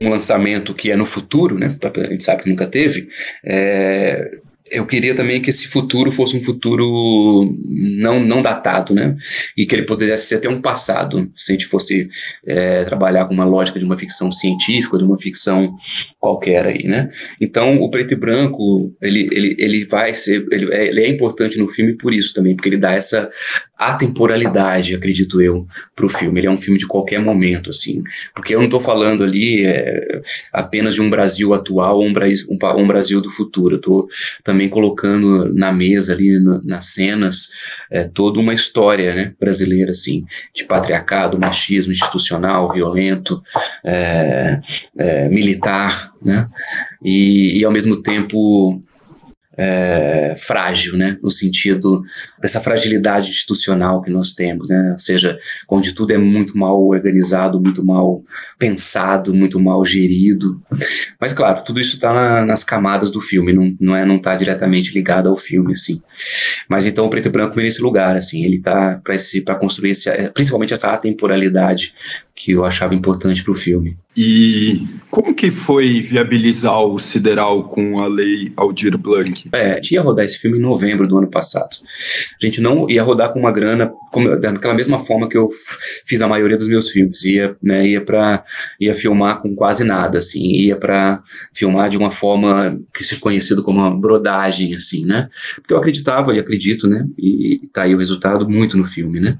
um 0.00 0.10
lançamento 0.10 0.74
que 0.74 0.90
é 0.90 0.96
no 0.96 1.06
futuro, 1.06 1.58
né? 1.58 1.76
A 1.82 2.12
gente 2.12 2.24
sabe 2.24 2.42
que 2.42 2.50
nunca 2.50 2.66
teve. 2.66 3.08
É, 3.44 4.30
eu 4.70 4.86
queria 4.86 5.14
também 5.14 5.40
que 5.40 5.50
esse 5.50 5.66
futuro 5.66 6.10
fosse 6.10 6.36
um 6.36 6.42
futuro 6.42 7.54
não, 7.98 8.20
não 8.20 8.42
datado, 8.42 8.94
né? 8.94 9.16
E 9.56 9.66
que 9.66 9.74
ele 9.74 9.84
pudesse 9.84 10.26
ser 10.26 10.36
até 10.36 10.48
um 10.48 10.60
passado, 10.60 11.30
se 11.36 11.52
a 11.52 11.54
gente 11.54 11.66
fosse 11.66 12.08
é, 12.46 12.84
trabalhar 12.84 13.26
com 13.26 13.34
uma 13.34 13.44
lógica 13.44 13.78
de 13.78 13.84
uma 13.84 13.96
ficção 13.96 14.32
científica, 14.32 14.98
de 14.98 15.04
uma 15.04 15.18
ficção 15.18 15.76
qualquer 16.18 16.66
aí, 16.66 16.84
né? 16.84 17.10
Então, 17.40 17.80
o 17.80 17.90
preto 17.90 18.12
e 18.12 18.16
branco, 18.16 18.94
ele, 19.00 19.28
ele, 19.30 19.56
ele 19.58 19.84
vai 19.84 20.14
ser, 20.14 20.46
ele 20.50 20.72
é, 20.74 20.86
ele 20.88 21.02
é 21.02 21.08
importante 21.08 21.58
no 21.58 21.68
filme 21.68 21.94
por 21.94 22.12
isso 22.12 22.34
também, 22.34 22.54
porque 22.54 22.68
ele 22.68 22.78
dá 22.78 22.92
essa 22.92 23.30
atemporalidade, 23.78 24.94
acredito 24.94 25.40
eu, 25.40 25.66
para 25.94 26.06
o 26.06 26.08
filme. 26.08 26.40
Ele 26.40 26.46
é 26.46 26.50
um 26.50 26.56
filme 26.56 26.78
de 26.78 26.86
qualquer 26.86 27.20
momento, 27.20 27.70
assim. 27.70 28.02
Porque 28.34 28.54
eu 28.54 28.58
não 28.58 28.66
estou 28.66 28.80
falando 28.80 29.22
ali 29.22 29.66
é, 29.66 30.22
apenas 30.52 30.94
de 30.94 31.02
um 31.02 31.10
Brasil 31.10 31.52
atual 31.52 31.98
ou 31.98 32.06
um, 32.06 32.12
um, 32.12 32.80
um, 32.80 32.86
Brasil 32.86 33.20
do 33.20 33.30
futuro. 33.30 33.74
Eu 33.74 33.78
estou 33.78 34.08
também 34.42 34.55
colocando 34.68 35.52
na 35.54 35.72
mesa 35.72 36.12
ali, 36.12 36.38
na, 36.38 36.60
nas 36.64 36.86
cenas, 36.86 37.48
é, 37.90 38.04
toda 38.04 38.40
uma 38.40 38.54
história 38.54 39.14
né, 39.14 39.34
brasileira, 39.38 39.90
assim, 39.90 40.24
de 40.54 40.64
patriarcado, 40.64 41.38
machismo 41.38 41.92
institucional, 41.92 42.72
violento, 42.72 43.42
é, 43.84 44.60
é 44.96 45.28
militar, 45.28 46.10
né? 46.22 46.48
E, 47.02 47.58
e 47.58 47.64
ao 47.64 47.72
mesmo 47.72 48.02
tempo 48.02 48.82
é, 49.56 50.34
frágil, 50.36 50.96
né, 50.96 51.18
no 51.22 51.30
sentido 51.30 52.02
dessa 52.40 52.60
fragilidade 52.60 53.30
institucional 53.30 54.02
que 54.02 54.10
nós 54.10 54.34
temos, 54.34 54.68
né, 54.68 54.92
ou 54.92 54.98
seja, 54.98 55.38
onde 55.68 55.92
tudo 55.92 56.12
é 56.12 56.18
muito 56.18 56.56
mal 56.56 56.80
organizado, 56.82 57.60
muito 57.60 57.84
mal 57.84 58.22
pensado, 58.58 59.32
muito 59.32 59.58
mal 59.58 59.84
gerido. 59.84 60.60
Mas 61.20 61.32
claro, 61.32 61.62
tudo 61.64 61.80
isso 61.80 61.94
está 61.94 62.12
na, 62.12 62.44
nas 62.44 62.62
camadas 62.62 63.10
do 63.10 63.20
filme, 63.20 63.52
não, 63.52 63.74
não 63.80 63.96
é, 63.96 64.04
não 64.04 64.16
está 64.16 64.36
diretamente 64.36 64.92
ligado 64.92 65.28
ao 65.28 65.36
filme, 65.36 65.72
assim. 65.72 66.02
Mas 66.68 66.84
então 66.84 67.06
o 67.06 67.10
preto 67.10 67.28
e 67.28 67.30
branco 67.30 67.54
vem 67.54 67.64
nesse 67.64 67.80
lugar, 67.80 68.16
assim, 68.16 68.44
ele 68.44 68.56
está 68.56 69.00
para 69.44 69.54
construir 69.56 69.90
esse, 69.90 70.10
principalmente 70.30 70.74
essa 70.74 70.92
atemporalidade 70.92 71.94
que 72.36 72.52
eu 72.52 72.66
achava 72.66 72.94
importante 72.94 73.42
para 73.42 73.52
o 73.52 73.54
filme. 73.54 73.96
E 74.14 74.86
como 75.10 75.34
que 75.34 75.50
foi 75.50 76.00
viabilizar 76.00 76.82
o 76.82 76.98
Sideral 76.98 77.64
com 77.64 77.98
a 77.98 78.06
lei 78.06 78.52
Aldir 78.56 78.96
Blanc? 78.96 79.48
É, 79.52 79.72
a 79.72 79.74
gente 79.74 79.92
ia 79.92 80.02
rodar 80.02 80.24
esse 80.24 80.38
filme 80.38 80.58
em 80.58 80.60
novembro 80.60 81.08
do 81.08 81.16
ano 81.16 81.28
passado. 81.28 81.76
A 82.40 82.44
gente 82.44 82.60
não 82.60 82.88
ia 82.88 83.02
rodar 83.02 83.32
com 83.32 83.38
uma 83.38 83.52
grana 83.52 83.92
como, 84.12 84.36
daquela 84.36 84.74
mesma 84.74 85.00
forma 85.00 85.28
que 85.28 85.36
eu 85.36 85.50
fiz 86.04 86.20
a 86.20 86.28
maioria 86.28 86.56
dos 86.56 86.68
meus 86.68 86.90
filmes. 86.90 87.24
Ia, 87.24 87.56
né, 87.62 87.86
ia 87.86 88.00
para 88.00 88.44
ia 88.78 88.94
filmar 88.94 89.40
com 89.40 89.54
quase 89.54 89.84
nada, 89.84 90.18
assim, 90.18 90.44
ia 90.46 90.76
para 90.76 91.22
filmar 91.54 91.88
de 91.88 91.96
uma 91.96 92.10
forma 92.10 92.78
que 92.94 93.04
se 93.04 93.16
conhecido 93.16 93.62
como 93.62 93.80
uma 93.80 93.94
brodagem, 93.94 94.74
assim, 94.74 95.04
né? 95.06 95.28
Porque 95.56 95.72
eu 95.72 95.78
acreditava 95.78 96.34
e 96.34 96.38
acredito, 96.38 96.86
né? 96.86 97.06
E 97.18 97.68
tá 97.72 97.82
aí 97.82 97.94
o 97.94 97.98
resultado 97.98 98.48
muito 98.48 98.76
no 98.76 98.84
filme, 98.84 99.20
né? 99.20 99.38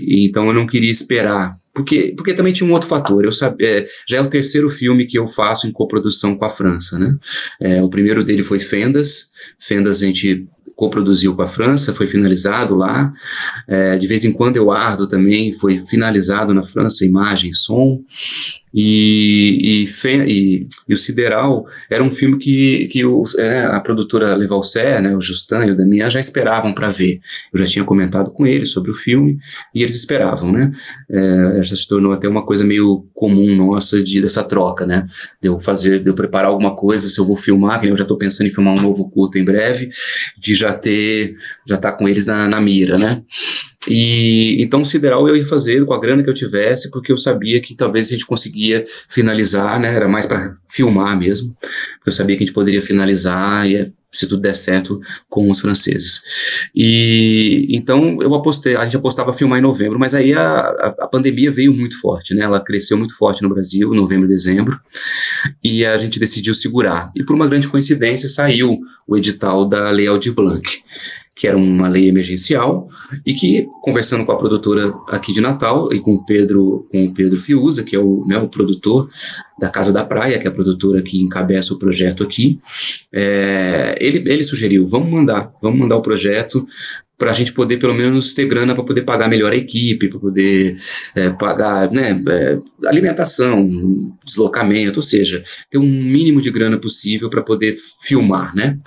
E, 0.00 0.26
então 0.26 0.46
eu 0.46 0.54
não 0.54 0.66
queria 0.66 0.90
esperar 0.90 1.56
porque, 1.78 2.12
porque 2.16 2.34
também 2.34 2.52
tinha 2.52 2.68
um 2.68 2.72
outro 2.72 2.88
fator. 2.88 3.24
Eu 3.24 3.30
sabia, 3.30 3.68
é, 3.68 3.86
já 4.04 4.18
é 4.18 4.20
o 4.20 4.26
terceiro 4.26 4.68
filme 4.68 5.06
que 5.06 5.16
eu 5.16 5.28
faço 5.28 5.64
em 5.68 5.70
coprodução 5.70 6.36
com 6.36 6.44
a 6.44 6.50
França, 6.50 6.98
né? 6.98 7.16
É, 7.60 7.80
o 7.80 7.88
primeiro 7.88 8.24
dele 8.24 8.42
foi 8.42 8.58
Fendas. 8.58 9.30
Fendas 9.60 10.02
a 10.02 10.06
gente 10.06 10.44
coproduziu 10.74 11.36
com 11.36 11.42
a 11.42 11.46
França, 11.46 11.94
foi 11.94 12.08
finalizado 12.08 12.74
lá. 12.74 13.12
É, 13.68 13.96
de 13.96 14.08
vez 14.08 14.24
em 14.24 14.32
quando 14.32 14.56
eu 14.56 14.72
ardo 14.72 15.08
também, 15.08 15.52
foi 15.52 15.78
finalizado 15.86 16.52
na 16.52 16.64
França, 16.64 17.04
imagem, 17.04 17.52
som. 17.52 18.00
E, 18.72 19.86
e, 19.86 20.06
e, 20.06 20.68
e, 20.88 20.94
o 20.94 20.98
Sideral 20.98 21.66
era 21.90 22.02
um 22.02 22.10
filme 22.10 22.38
que, 22.38 22.88
que 22.88 23.04
o, 23.04 23.24
é, 23.38 23.64
a 23.64 23.80
produtora 23.80 24.34
Levalser, 24.34 25.00
né, 25.00 25.16
o 25.16 25.20
Justin 25.20 25.66
e 25.66 25.70
o 25.70 25.76
Damian 25.76 26.10
já 26.10 26.20
esperavam 26.20 26.74
para 26.74 26.90
ver. 26.90 27.20
Eu 27.52 27.60
já 27.60 27.66
tinha 27.66 27.84
comentado 27.84 28.30
com 28.30 28.46
eles 28.46 28.70
sobre 28.70 28.90
o 28.90 28.94
filme 28.94 29.38
e 29.74 29.82
eles 29.82 29.96
esperavam, 29.96 30.52
né? 30.52 30.70
É, 31.10 31.62
já 31.62 31.76
se 31.76 31.88
tornou 31.88 32.12
até 32.12 32.28
uma 32.28 32.44
coisa 32.44 32.64
meio 32.64 33.06
comum 33.14 33.56
nossa 33.56 34.02
de, 34.02 34.20
dessa 34.20 34.44
troca, 34.44 34.86
né? 34.86 35.06
De 35.40 35.48
eu 35.48 35.58
fazer, 35.60 36.02
de 36.02 36.10
eu 36.10 36.14
preparar 36.14 36.50
alguma 36.50 36.74
coisa, 36.74 37.08
se 37.08 37.18
eu 37.18 37.24
vou 37.24 37.36
filmar, 37.36 37.80
que 37.80 37.88
eu 37.88 37.96
já 37.96 38.02
estou 38.02 38.18
pensando 38.18 38.46
em 38.46 38.50
filmar 38.50 38.74
um 38.74 38.82
novo 38.82 39.08
curto 39.10 39.38
em 39.38 39.44
breve, 39.44 39.90
de 40.38 40.54
já 40.54 40.72
ter, 40.72 41.36
já 41.66 41.76
estar 41.76 41.92
tá 41.92 41.96
com 41.96 42.08
eles 42.08 42.26
na, 42.26 42.48
na 42.48 42.60
mira, 42.60 42.98
né? 42.98 43.22
E 43.88 44.62
então 44.62 44.84
Sideral 44.84 45.26
eu 45.28 45.36
ia 45.36 45.44
fazer 45.44 45.84
com 45.84 45.94
a 45.94 46.00
grana 46.00 46.22
que 46.22 46.28
eu 46.30 46.34
tivesse, 46.34 46.90
porque 46.90 47.10
eu 47.10 47.16
sabia 47.16 47.60
que 47.60 47.74
talvez 47.74 48.08
a 48.08 48.10
gente 48.10 48.26
conseguia 48.26 48.84
finalizar, 49.08 49.80
né? 49.80 49.94
Era 49.94 50.08
mais 50.08 50.26
para 50.26 50.56
filmar 50.66 51.18
mesmo. 51.18 51.56
Eu 52.04 52.12
sabia 52.12 52.36
que 52.36 52.44
a 52.44 52.46
gente 52.46 52.54
poderia 52.54 52.82
finalizar 52.82 53.68
e 53.68 53.92
se 54.10 54.26
tudo 54.26 54.40
der 54.40 54.54
certo, 54.54 55.00
com 55.28 55.50
os 55.50 55.60
franceses. 55.60 56.22
E 56.74 57.66
então 57.70 58.18
eu 58.22 58.34
apostei, 58.34 58.74
a 58.74 58.84
gente 58.84 58.96
apostava 58.96 59.32
filmar 59.32 59.58
em 59.58 59.62
novembro, 59.62 59.98
mas 59.98 60.14
aí 60.14 60.32
a, 60.32 60.60
a, 60.60 60.86
a, 61.00 61.06
pandemia 61.06 61.52
veio 61.52 61.74
muito 61.74 62.00
forte, 62.00 62.34
né? 62.34 62.42
Ela 62.44 62.58
cresceu 62.58 62.96
muito 62.96 63.16
forte 63.16 63.42
no 63.42 63.48
Brasil, 63.48 63.92
novembro 63.92 64.26
e 64.26 64.30
dezembro, 64.30 64.80
e 65.62 65.84
a 65.84 65.96
gente 65.98 66.18
decidiu 66.18 66.54
segurar. 66.54 67.12
E 67.14 67.22
por 67.22 67.34
uma 67.34 67.46
grande 67.46 67.68
coincidência 67.68 68.28
saiu 68.28 68.78
o 69.06 69.16
edital 69.16 69.68
da 69.68 69.90
Lei 69.90 70.06
Aldir 70.06 70.32
Blanc 70.32 70.82
que 71.38 71.46
era 71.46 71.56
uma 71.56 71.86
lei 71.86 72.08
emergencial, 72.08 72.88
e 73.24 73.32
que, 73.32 73.68
conversando 73.80 74.26
com 74.26 74.32
a 74.32 74.36
produtora 74.36 74.92
aqui 75.06 75.32
de 75.32 75.40
Natal, 75.40 75.88
e 75.92 76.00
com 76.00 76.14
o 76.16 76.24
Pedro, 76.24 76.84
com 76.90 77.04
o 77.04 77.14
Pedro 77.14 77.38
Fiuza, 77.38 77.84
que 77.84 77.94
é 77.94 77.98
o, 78.00 78.24
né, 78.26 78.36
o 78.38 78.48
produtor 78.48 79.08
da 79.56 79.70
Casa 79.70 79.92
da 79.92 80.04
Praia, 80.04 80.36
que 80.36 80.48
é 80.48 80.50
a 80.50 80.54
produtora 80.54 81.00
que 81.00 81.22
encabeça 81.22 81.72
o 81.72 81.78
projeto 81.78 82.24
aqui, 82.24 82.58
é, 83.12 83.96
ele, 84.00 84.28
ele 84.28 84.42
sugeriu, 84.42 84.88
vamos 84.88 85.10
mandar, 85.10 85.52
vamos 85.62 85.78
mandar 85.78 85.96
o 85.96 86.02
projeto 86.02 86.66
para 87.18 87.32
a 87.32 87.34
gente 87.34 87.52
poder 87.52 87.78
pelo 87.78 87.94
menos 87.94 88.32
ter 88.32 88.46
grana 88.46 88.74
para 88.76 88.84
poder 88.84 89.02
pagar 89.02 89.28
melhor 89.28 89.52
a 89.52 89.56
equipe, 89.56 90.08
para 90.08 90.20
poder 90.20 90.78
é, 91.16 91.30
pagar 91.30 91.90
né, 91.90 92.22
é, 92.28 92.58
alimentação, 92.86 93.68
deslocamento, 94.24 95.00
ou 95.00 95.02
seja, 95.02 95.42
ter 95.68 95.78
um 95.78 95.82
mínimo 95.82 96.40
de 96.40 96.48
grana 96.50 96.78
possível 96.78 97.28
para 97.28 97.42
poder 97.42 97.76
filmar, 98.00 98.54
né? 98.54 98.78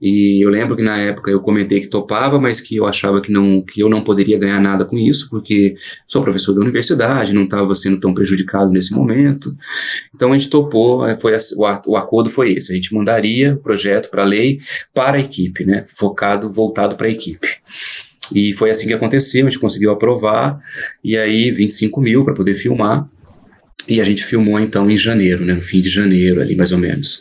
E 0.00 0.44
eu 0.44 0.50
lembro 0.50 0.76
que 0.76 0.82
na 0.82 0.98
época 0.98 1.30
eu 1.30 1.40
comentei 1.40 1.80
que 1.80 1.86
topava, 1.86 2.38
mas 2.38 2.60
que 2.60 2.76
eu 2.76 2.84
achava 2.84 3.22
que 3.22 3.32
não 3.32 3.62
que 3.62 3.80
eu 3.80 3.88
não 3.88 4.02
poderia 4.02 4.38
ganhar 4.38 4.60
nada 4.60 4.84
com 4.84 4.98
isso, 4.98 5.30
porque 5.30 5.74
sou 6.06 6.22
professor 6.22 6.52
da 6.52 6.60
universidade, 6.60 7.32
não 7.32 7.44
estava 7.44 7.74
sendo 7.74 7.98
tão 7.98 8.12
prejudicado 8.12 8.70
nesse 8.70 8.92
momento. 8.92 9.56
Então 10.14 10.32
a 10.32 10.34
gente 10.36 10.50
topou, 10.50 11.06
é, 11.06 11.16
foi 11.16 11.32
o, 11.86 11.96
acordo 11.96 12.28
foi 12.28 12.52
esse, 12.52 12.70
a 12.70 12.74
gente 12.74 12.94
mandaria 12.94 13.52
o 13.52 13.62
projeto 13.62 14.10
para 14.10 14.22
a 14.22 14.26
lei 14.26 14.60
para 14.92 15.16
a 15.16 15.20
equipe, 15.20 15.64
né? 15.64 15.86
Focado, 15.96 16.52
voltado 16.52 16.96
para 16.96 17.06
a 17.06 17.10
equipe. 17.10 17.61
E 18.34 18.52
foi 18.52 18.70
assim 18.70 18.86
que 18.86 18.94
aconteceu, 18.94 19.46
a 19.46 19.50
gente 19.50 19.60
conseguiu 19.60 19.90
aprovar, 19.90 20.58
e 21.02 21.16
aí 21.16 21.50
25 21.50 22.00
mil 22.00 22.24
para 22.24 22.34
poder 22.34 22.54
filmar. 22.54 23.08
E 23.88 24.00
a 24.00 24.04
gente 24.04 24.24
filmou 24.24 24.60
então 24.60 24.88
em 24.88 24.96
janeiro, 24.96 25.44
né, 25.44 25.54
no 25.54 25.60
fim 25.60 25.80
de 25.80 25.88
janeiro 25.88 26.40
ali 26.40 26.54
mais 26.54 26.70
ou 26.70 26.78
menos. 26.78 27.20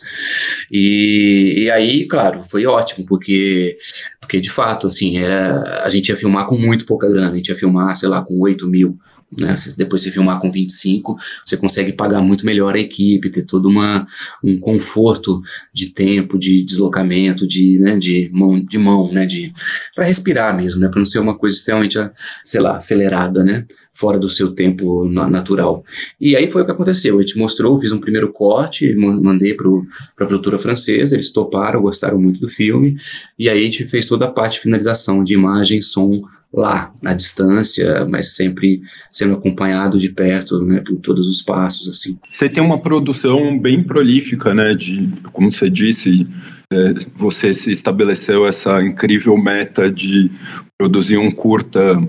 E, 0.71 1.55
e 1.63 1.71
aí, 1.71 2.05
claro, 2.05 2.43
foi 2.47 2.67
ótimo, 2.67 3.03
porque, 3.07 3.77
porque 4.19 4.39
de 4.39 4.49
fato, 4.49 4.85
assim, 4.85 5.17
era, 5.17 5.81
a 5.83 5.89
gente 5.89 6.09
ia 6.09 6.15
filmar 6.15 6.45
com 6.45 6.55
muito 6.55 6.85
pouca 6.85 7.09
grana, 7.09 7.31
a 7.31 7.35
gente 7.35 7.49
ia 7.49 7.55
filmar, 7.55 7.95
sei 7.95 8.07
lá, 8.07 8.21
com 8.21 8.39
8 8.39 8.67
mil 8.67 8.95
né? 9.39 9.55
Depois 9.77 10.01
você 10.01 10.11
filmar 10.11 10.39
com 10.39 10.51
25, 10.51 11.17
você 11.45 11.55
consegue 11.55 11.93
pagar 11.93 12.21
muito 12.21 12.45
melhor 12.45 12.75
a 12.75 12.79
equipe, 12.79 13.29
ter 13.29 13.43
todo 13.43 13.69
uma, 13.69 14.05
um 14.43 14.59
conforto 14.59 15.41
de 15.73 15.87
tempo, 15.87 16.37
de 16.37 16.63
deslocamento, 16.63 17.47
de, 17.47 17.79
né, 17.79 17.97
de 17.97 18.29
mão, 18.33 18.63
de 18.63 18.77
mão, 18.77 19.11
né, 19.11 19.25
de 19.25 19.53
para 19.95 20.05
respirar 20.05 20.55
mesmo, 20.55 20.81
né, 20.81 20.89
para 20.89 20.99
não 20.99 21.05
ser 21.05 21.19
uma 21.19 21.37
coisa 21.37 21.55
extremamente, 21.55 21.97
sei 22.45 22.59
lá, 22.59 22.77
acelerada, 22.77 23.43
né, 23.43 23.65
fora 24.01 24.17
do 24.17 24.27
seu 24.27 24.51
tempo 24.51 25.05
natural. 25.05 25.85
E 26.19 26.35
aí 26.35 26.49
foi 26.49 26.63
o 26.63 26.65
que 26.65 26.71
aconteceu. 26.71 27.19
A 27.19 27.21
gente 27.21 27.37
mostrou, 27.37 27.79
fiz 27.79 27.91
um 27.91 27.99
primeiro 27.99 28.33
corte, 28.33 28.95
mandei 28.95 29.53
para 29.53 29.67
a 29.69 30.25
produtora 30.25 30.57
francesa, 30.57 31.15
eles 31.15 31.31
toparam, 31.31 31.83
gostaram 31.83 32.19
muito 32.19 32.39
do 32.39 32.49
filme, 32.49 32.97
e 33.37 33.47
aí 33.47 33.61
a 33.61 33.63
gente 33.63 33.85
fez 33.87 34.07
toda 34.07 34.25
a 34.25 34.31
parte 34.31 34.53
de 34.53 34.61
finalização 34.61 35.23
de 35.23 35.35
imagem, 35.35 35.83
som, 35.83 36.19
lá, 36.51 36.91
à 37.05 37.13
distância, 37.13 38.05
mas 38.09 38.35
sempre 38.35 38.81
sendo 39.11 39.35
acompanhado 39.35 39.99
de 39.99 40.09
perto, 40.09 40.59
né, 40.59 40.79
por 40.79 40.97
todos 40.97 41.27
os 41.27 41.43
passos, 41.43 41.87
assim. 41.87 42.17
Você 42.29 42.49
tem 42.49 42.63
uma 42.63 42.79
produção 42.79 43.57
bem 43.57 43.83
prolífica, 43.83 44.53
né, 44.53 44.73
de, 44.73 45.07
como 45.31 45.51
você 45.51 45.69
disse, 45.69 46.27
é, 46.73 46.93
você 47.15 47.53
se 47.53 47.69
estabeleceu 47.69 48.47
essa 48.47 48.81
incrível 48.81 49.37
meta 49.37 49.91
de 49.91 50.31
produzir 50.77 51.17
um 51.17 51.31
curta 51.31 52.01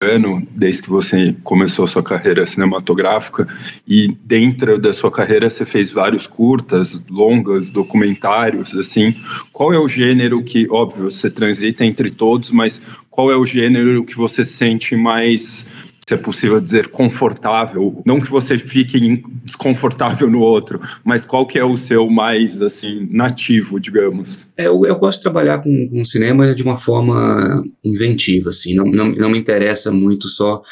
ano 0.00 0.46
desde 0.52 0.84
que 0.84 0.88
você 0.88 1.34
começou 1.42 1.84
a 1.84 1.88
sua 1.88 2.04
carreira 2.04 2.46
cinematográfica 2.46 3.48
e 3.84 4.06
dentro 4.24 4.78
da 4.78 4.92
sua 4.92 5.10
carreira 5.10 5.50
você 5.50 5.66
fez 5.66 5.90
vários 5.90 6.24
curtas, 6.24 7.02
longas, 7.10 7.68
documentários, 7.70 8.76
assim. 8.76 9.12
Qual 9.50 9.72
é 9.72 9.78
o 9.78 9.88
gênero 9.88 10.40
que, 10.44 10.68
óbvio, 10.70 11.10
você 11.10 11.28
transita 11.28 11.84
entre 11.84 12.12
todos, 12.12 12.52
mas 12.52 12.80
qual 13.10 13.32
é 13.32 13.36
o 13.36 13.44
gênero 13.44 14.04
que 14.04 14.16
você 14.16 14.44
sente 14.44 14.94
mais 14.94 15.68
se 16.08 16.14
é 16.14 16.16
possível 16.16 16.58
dizer, 16.58 16.88
confortável. 16.88 18.00
Não 18.06 18.18
que 18.18 18.30
você 18.30 18.56
fique 18.56 19.22
desconfortável 19.44 20.30
no 20.30 20.40
outro, 20.40 20.80
mas 21.04 21.22
qual 21.22 21.46
que 21.46 21.58
é 21.58 21.64
o 21.64 21.76
seu 21.76 22.08
mais, 22.08 22.62
assim, 22.62 23.06
nativo, 23.10 23.78
digamos? 23.78 24.48
É, 24.56 24.68
eu, 24.68 24.86
eu 24.86 24.96
gosto 24.96 25.18
de 25.18 25.24
trabalhar 25.24 25.58
com, 25.58 25.86
com 25.86 26.02
cinema 26.06 26.54
de 26.54 26.62
uma 26.62 26.78
forma 26.78 27.62
inventiva, 27.84 28.48
assim. 28.48 28.74
Não, 28.74 28.86
não, 28.86 29.10
não 29.10 29.28
me 29.28 29.38
interessa 29.38 29.92
muito 29.92 30.28
só 30.28 30.62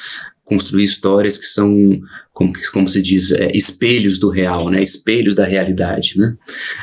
construir 0.46 0.84
histórias 0.84 1.36
que 1.36 1.44
são 1.44 2.00
como, 2.36 2.52
como 2.70 2.86
se 2.86 3.00
diz, 3.00 3.32
é, 3.32 3.50
espelhos 3.54 4.18
do 4.18 4.28
real, 4.28 4.68
né? 4.68 4.82
Espelhos 4.82 5.34
da 5.34 5.46
realidade, 5.46 6.18
né? 6.18 6.36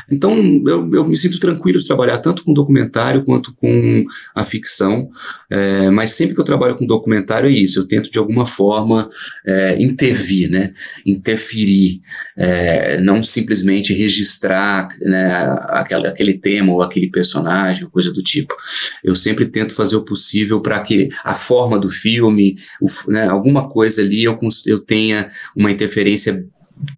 Então, 0.10 0.36
eu, 0.66 0.90
eu 0.96 1.06
me 1.06 1.16
sinto 1.16 1.40
tranquilo 1.40 1.78
de 1.78 1.86
trabalhar 1.86 2.18
tanto 2.18 2.44
com 2.44 2.52
documentário 2.52 3.24
quanto 3.24 3.54
com 3.54 4.04
a 4.34 4.44
ficção, 4.44 5.12
é, 5.52 5.92
mas 5.92 6.10
sempre 6.14 6.34
que 6.34 6.42
eu 6.42 6.46
trabalho 6.46 6.76
com 6.76 6.88
documentário 6.88 7.48
é 7.48 7.54
isso, 7.54 7.78
eu 7.78 7.88
tento 7.88 8.10
de 8.10 8.18
alguma 8.18 8.48
forma 8.48 9.08
é, 9.46 9.80
intervir, 9.80 10.50
né? 10.50 10.74
Interferir, 11.06 12.02
é, 12.36 13.00
não 13.00 13.24
simplesmente 13.24 13.94
registrar 13.94 14.90
né, 15.02 15.56
aquela, 15.68 16.08
aquele 16.10 16.34
tema 16.34 16.74
ou 16.74 16.82
aquele 16.82 17.12
personagem, 17.12 17.88
coisa 17.92 18.12
do 18.12 18.24
tipo. 18.24 18.56
Eu 19.04 19.16
sempre 19.16 19.46
tento 19.46 19.76
fazer 19.76 19.96
o 19.96 20.04
possível 20.04 20.60
para 20.62 20.80
que 20.80 21.10
a 21.24 21.36
forma 21.36 21.78
do 21.78 21.90
filme, 21.90 22.56
o, 22.82 22.90
né, 23.12 23.28
alguma 23.54 23.70
coisa 23.70 24.02
ali 24.02 24.24
eu, 24.24 24.38
eu 24.66 24.80
tenha 24.80 25.30
uma 25.56 25.72
interferência 25.72 26.46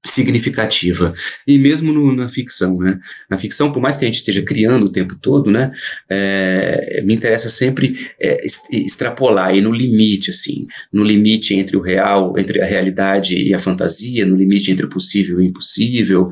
significativa. 0.04 1.14
E 1.46 1.58
mesmo 1.58 1.92
no, 1.92 2.16
na 2.16 2.30
ficção, 2.30 2.78
né? 2.78 3.00
Na 3.30 3.38
ficção, 3.38 3.72
por 3.72 3.82
mais 3.82 3.98
que 3.98 4.06
a 4.06 4.08
gente 4.08 4.18
esteja 4.18 4.42
criando 4.42 4.86
o 4.86 4.92
tempo 4.92 5.16
todo, 5.16 5.52
né? 5.52 5.72
É, 6.10 7.02
me 7.06 7.14
interessa 7.14 7.50
sempre 7.50 8.10
é, 8.20 8.46
extrapolar 8.72 9.56
e 9.56 9.62
no 9.62 9.72
limite, 9.72 10.32
assim, 10.32 10.68
no 10.92 11.04
limite 11.04 11.56
entre 11.56 11.76
o 11.78 11.82
real, 11.82 12.38
entre 12.38 12.62
a 12.62 12.66
realidade 12.66 13.36
e 13.36 13.54
a 13.54 13.60
fantasia, 13.60 14.26
no 14.26 14.36
limite 14.36 14.72
entre 14.72 14.86
o 14.86 14.90
possível 14.90 15.40
e 15.40 15.44
o 15.44 15.46
impossível. 15.46 16.30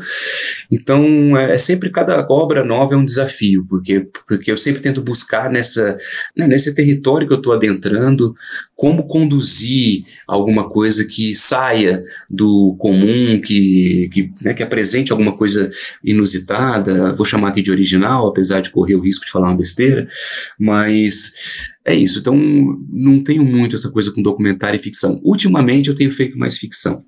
Então, 0.72 1.38
é, 1.38 1.56
é 1.56 1.58
sempre 1.58 1.90
cada 1.90 2.26
obra 2.30 2.64
nova 2.64 2.94
é 2.94 2.98
um 2.98 3.06
desafio, 3.06 3.66
porque 3.70 4.08
porque 4.28 4.52
eu 4.52 4.58
sempre 4.58 4.82
tento 4.82 5.02
buscar 5.02 5.52
nessa 5.52 5.98
né, 6.36 6.48
nesse 6.48 6.74
território 6.74 7.28
que 7.28 7.34
eu 7.34 7.38
estou 7.38 7.54
adentrando 7.54 8.34
como 8.76 9.08
conduzir 9.08 10.04
alguma 10.28 10.70
coisa 10.70 11.06
que 11.06 11.36
saia 11.36 12.04
do 12.30 12.76
comum, 12.78 13.33
que, 13.40 14.10
que, 14.12 14.32
né, 14.42 14.54
que 14.54 14.64
apresente 14.64 15.12
alguma 15.12 15.34
coisa 15.34 15.72
inusitada, 16.04 17.14
vou 17.14 17.26
chamar 17.26 17.50
aqui 17.50 17.62
de 17.62 17.72
original, 17.72 18.28
apesar 18.28 18.62
de 18.62 18.70
correr 18.70 18.96
o 18.96 19.02
risco 19.02 19.26
de 19.26 19.32
falar 19.32 19.50
uma 19.50 19.58
besteira, 19.58 20.08
mas 20.58 21.34
é 21.86 21.94
isso. 21.94 22.20
Então, 22.20 22.36
não 22.90 23.22
tenho 23.22 23.44
muito 23.44 23.76
essa 23.76 23.92
coisa 23.92 24.12
com 24.12 24.22
documentário 24.22 24.78
e 24.78 24.82
ficção. 24.82 25.20
Ultimamente, 25.24 25.90
eu 25.90 25.96
tenho 25.96 26.12
feito 26.12 26.38
mais 26.38 26.58
ficção, 26.58 27.04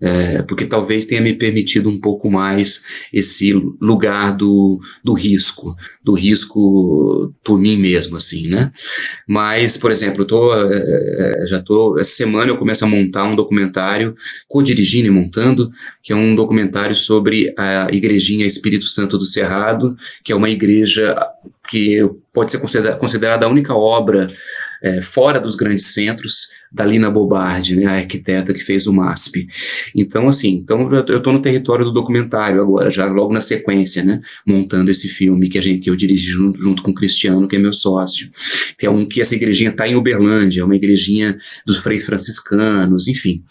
é, 0.00 0.42
porque 0.42 0.66
talvez 0.66 1.04
tenha 1.04 1.20
me 1.20 1.34
permitido 1.34 1.88
um 1.88 2.00
pouco 2.00 2.30
mais 2.30 2.84
esse 3.12 3.52
lugar 3.80 4.36
do, 4.36 4.80
do 5.02 5.12
risco, 5.12 5.74
do 6.04 6.14
risco 6.14 7.34
por 7.42 7.58
mim 7.58 7.76
mesmo, 7.76 8.16
assim, 8.16 8.46
né? 8.46 8.70
Mas, 9.26 9.76
por 9.76 9.90
exemplo, 9.90 10.22
eu 10.22 10.26
tô, 10.26 10.54
é, 10.54 11.42
é 11.42 11.46
já 11.48 11.60
tô, 11.60 11.98
essa 11.98 12.14
semana 12.14 12.50
eu 12.50 12.56
começo 12.56 12.84
a 12.84 12.88
montar 12.88 13.24
um 13.24 13.34
documentário, 13.34 14.14
co-dirigindo 14.46 15.08
e 15.08 15.10
montando, 15.10 15.70
que 16.02 16.12
é 16.12 16.16
um 16.16 16.36
documentário 16.36 16.94
sobre 16.94 17.52
a 17.58 17.88
Igrejinha 17.90 18.46
Espírito 18.46 18.86
Santo 18.86 19.18
do 19.18 19.26
Cerrado, 19.26 19.96
que 20.22 20.30
é 20.30 20.36
uma 20.36 20.50
igreja 20.50 21.16
que 21.70 22.10
pode 22.32 22.50
ser 22.50 22.60
considerada 22.98 23.46
a 23.46 23.48
única 23.48 23.74
obra 23.74 24.26
é, 24.82 25.02
fora 25.02 25.40
dos 25.40 25.54
grandes 25.54 25.86
centros 25.86 26.48
da 26.72 26.84
Lina 26.84 27.10
Bobardi, 27.10 27.74
né, 27.74 27.86
a 27.86 27.94
arquiteta 27.94 28.54
que 28.54 28.60
fez 28.60 28.86
o 28.86 28.92
MASP. 28.92 29.46
Então, 29.94 30.28
assim, 30.28 30.50
então 30.50 30.88
eu 30.92 31.16
estou 31.16 31.32
no 31.32 31.42
território 31.42 31.84
do 31.84 31.90
documentário 31.90 32.62
agora, 32.62 32.90
já 32.90 33.06
logo 33.06 33.32
na 33.32 33.40
sequência, 33.40 34.04
né, 34.04 34.20
montando 34.46 34.90
esse 34.90 35.08
filme 35.08 35.48
que 35.48 35.58
a 35.58 35.62
gente 35.62 35.80
que 35.80 35.90
eu 35.90 35.96
dirigi 35.96 36.30
junto, 36.30 36.60
junto 36.62 36.82
com 36.82 36.92
o 36.92 36.94
Cristiano, 36.94 37.48
que 37.48 37.56
é 37.56 37.58
meu 37.58 37.72
sócio, 37.72 38.30
que 38.78 38.86
é 38.86 38.90
um 38.90 39.04
que 39.04 39.20
essa 39.20 39.34
igrejinha 39.34 39.70
está 39.70 39.88
em 39.88 39.96
Uberlândia, 39.96 40.60
é 40.60 40.64
uma 40.64 40.76
igrejinha 40.76 41.36
dos 41.66 41.78
freis 41.78 42.04
franciscanos, 42.04 43.08
enfim. 43.08 43.42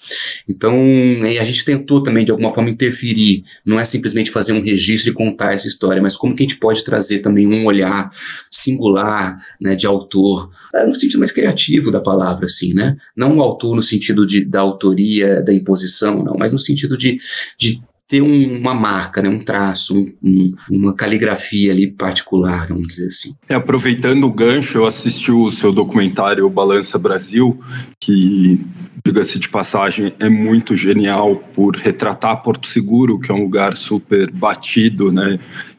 Então, 0.48 0.78
a 1.24 1.44
gente 1.44 1.66
tentou 1.66 2.02
também 2.02 2.24
de 2.24 2.32
alguma 2.32 2.54
forma 2.54 2.70
interferir, 2.70 3.44
não 3.66 3.80
é 3.80 3.84
simplesmente 3.84 4.32
fazer 4.32 4.54
um 4.54 4.62
registro 4.62 5.12
e 5.12 5.14
contar 5.14 5.54
essa 5.54 5.68
história, 5.68 6.02
mas 6.02 6.16
como 6.16 6.36
que 6.36 6.44
a 6.44 6.48
gente 6.48 6.60
pode 6.60 6.84
trazer 6.84 7.20
também 7.20 7.48
um 7.48 7.66
olhar 7.66 8.12
singular, 8.50 9.38
né, 9.60 9.76
de 9.76 9.86
autor, 9.86 10.50
no 10.88 10.96
sentido 11.20 11.22
mais 11.22 11.32
criativo 11.32 11.92
da 11.92 12.00
palavra, 12.00 12.46
assim, 12.46 12.74
né? 12.74 12.98
Não 13.16 13.38
o 13.38 13.42
autor 13.42 13.76
no 13.76 13.84
sentido 13.84 14.26
de, 14.26 14.44
da 14.44 14.62
autoria, 14.62 15.44
da 15.44 15.54
imposição, 15.54 16.24
não, 16.24 16.36
mas 16.38 16.52
no 16.52 16.60
sentido 16.60 16.98
de, 16.98 17.20
de 17.58 17.82
ter 18.10 18.24
um, 18.24 18.58
uma 18.58 18.74
marca, 18.74 19.22
né, 19.22 19.30
um 19.30 19.38
traço, 19.38 19.96
um, 19.96 20.12
um, 20.24 20.54
uma 20.72 20.96
caligrafia 20.96 21.72
ali 21.72 21.92
particular, 21.92 22.68
vamos 22.68 22.88
dizer 22.88 23.08
assim. 23.08 23.36
É, 23.48 23.54
aproveitando 23.54 24.24
o 24.24 24.34
gancho, 24.34 24.80
eu 24.80 24.88
assisti 24.88 25.32
o 25.32 25.52
seu 25.52 25.72
documentário 25.72 26.50
Balança 26.50 26.98
Brasil, 26.98 27.62
que, 28.00 28.60
diga-se 29.06 29.38
de 29.38 29.48
passagem, 29.48 30.12
é 30.20 30.28
muito 30.28 30.76
genial 30.76 31.36
por 31.54 31.76
retratar 31.76 32.42
Porto 32.42 32.66
Seguro, 32.66 33.20
que 33.20 33.32
é 33.32 33.36
um 33.36 33.44
lugar 33.44 33.78
super 33.78 34.32
batido, 34.32 35.12
né, 35.12 35.38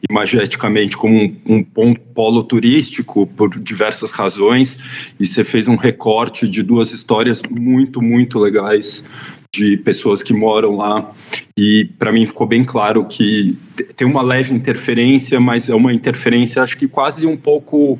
imageticamente 0.09 0.95
como 0.95 1.13
um, 1.13 1.35
um 1.45 1.61
ponto 1.61 1.99
polo 2.15 2.43
turístico 2.43 3.27
por 3.27 3.59
diversas 3.59 4.11
razões, 4.11 4.79
e 5.19 5.25
você 5.25 5.43
fez 5.43 5.67
um 5.67 5.75
recorte 5.75 6.47
de 6.47 6.63
duas 6.63 6.93
histórias 6.93 7.41
muito, 7.49 8.01
muito 8.01 8.39
legais 8.39 9.03
de 9.53 9.75
pessoas 9.77 10.23
que 10.23 10.33
moram 10.33 10.77
lá 10.77 11.11
e 11.57 11.89
para 11.99 12.11
mim 12.11 12.25
ficou 12.25 12.47
bem 12.47 12.63
claro 12.63 13.05
que 13.05 13.57
tem 13.97 14.07
uma 14.07 14.21
leve 14.21 14.53
interferência, 14.53 15.39
mas 15.39 15.67
é 15.67 15.75
uma 15.75 15.93
interferência 15.93 16.63
acho 16.63 16.77
que 16.77 16.87
quase 16.87 17.27
um 17.27 17.35
pouco 17.35 17.99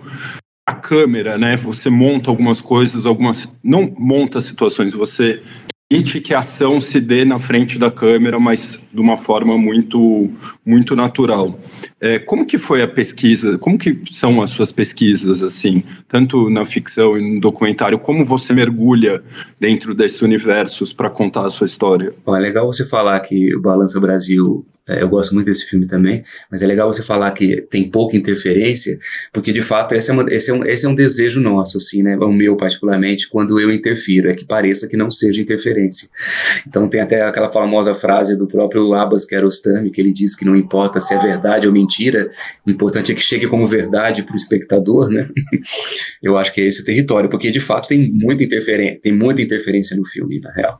a 0.66 0.74
câmera, 0.74 1.38
né? 1.38 1.58
Você 1.58 1.90
monta 1.90 2.30
algumas 2.30 2.62
coisas, 2.62 3.06
algumas 3.06 3.58
não 3.62 3.94
monta 3.98 4.40
situações, 4.40 4.94
você 4.94 5.42
permite 5.92 6.22
que 6.22 6.34
a 6.34 6.40
ação 6.40 6.80
se 6.80 7.02
dê 7.02 7.26
na 7.26 7.38
frente 7.38 7.78
da 7.78 7.92
câmera, 7.92 8.40
mas 8.40 8.88
de 8.94 9.02
uma 9.02 9.18
forma 9.18 9.58
muito, 9.58 10.30
muito 10.66 10.96
natural. 10.96 11.60
É, 12.00 12.18
como 12.18 12.46
que 12.46 12.58
foi 12.58 12.82
a 12.82 12.88
pesquisa? 12.88 13.58
Como 13.58 13.78
que 13.78 14.00
são 14.10 14.42
as 14.42 14.52
suas 14.52 14.72
pesquisas, 14.72 15.44
assim, 15.44 15.84
tanto 16.08 16.50
na 16.50 16.64
ficção 16.64 17.18
e 17.18 17.36
no 17.36 17.42
documentário? 17.42 18.00
Como 18.00 18.24
você 18.24 18.54
mergulha 18.54 19.22
dentro 19.60 19.94
desses 19.94 20.22
universos 20.22 20.94
para 20.94 21.10
contar 21.10 21.46
a 21.46 21.50
sua 21.50 21.66
história? 21.66 22.14
É 22.26 22.32
legal 22.40 22.66
você 22.68 22.86
falar 22.86 23.20
que 23.20 23.54
o 23.54 23.62
Balança 23.62 24.00
Brasil 24.00 24.66
eu 24.88 25.08
gosto 25.08 25.34
muito 25.34 25.46
desse 25.46 25.66
filme 25.66 25.86
também, 25.86 26.24
mas 26.50 26.64
é 26.64 26.68
legal 26.68 26.92
você 26.92 27.04
falar 27.04 27.32
que 27.32 27.62
tem 27.70 27.90
pouca 27.90 28.18
interferência, 28.18 28.98
porque 29.32 29.54
de 29.54 29.62
fato 29.62 29.94
esse 29.94 30.10
é, 30.10 30.14
uma, 30.14 30.34
esse 30.34 30.50
é, 30.50 30.54
um, 30.54 30.66
esse 30.66 30.86
é 30.86 30.90
um 30.90 30.96
desejo 30.96 31.40
nosso, 31.40 31.78
assim, 31.78 32.02
né? 32.02 32.18
O 32.18 32.32
meu, 32.32 32.58
particularmente, 32.58 33.30
quando 33.30 33.60
eu 33.60 33.72
interfiro, 33.72 34.30
é 34.30 34.34
que 34.34 34.44
pareça 34.44 34.88
que 34.88 34.98
não 34.98 35.12
seja 35.12 35.40
interferência. 35.40 36.10
Então 36.68 36.88
tem 36.88 37.00
até 37.00 37.22
aquela 37.22 37.52
famosa 37.52 37.94
frase 37.94 38.36
do 38.36 38.48
próprio 38.48 38.94
Abbas 38.94 39.24
Kiarostami, 39.24 39.92
que 39.92 40.02
ele 40.02 40.12
diz 40.12 40.36
que 40.36 40.46
não 40.46 40.56
importa 40.56 41.00
se 41.00 41.14
é 41.14 41.20
verdade 41.20 41.68
ou 41.68 41.74
mentira, 41.74 42.30
o 42.66 42.72
importante 42.72 43.12
é 43.12 43.16
que 43.16 43.22
chegue 43.22 43.48
como 43.48 43.68
verdade 43.68 44.24
para 44.24 44.34
o 44.34 44.38
espectador, 44.38 45.10
né? 45.10 45.30
eu 46.24 46.38
acho 46.38 46.54
que 46.54 46.62
é 46.62 46.66
esse 46.66 46.82
o 46.82 46.86
território, 46.86 47.30
porque 47.30 47.52
de 47.52 47.60
fato 47.60 47.88
tem 47.88 48.12
muita 48.12 48.44
interferência, 48.44 49.00
tem 49.02 49.14
muita 49.14 49.42
interferência 49.42 49.96
no 49.96 50.06
filme, 50.06 50.40
na 50.40 50.52
real. 50.52 50.80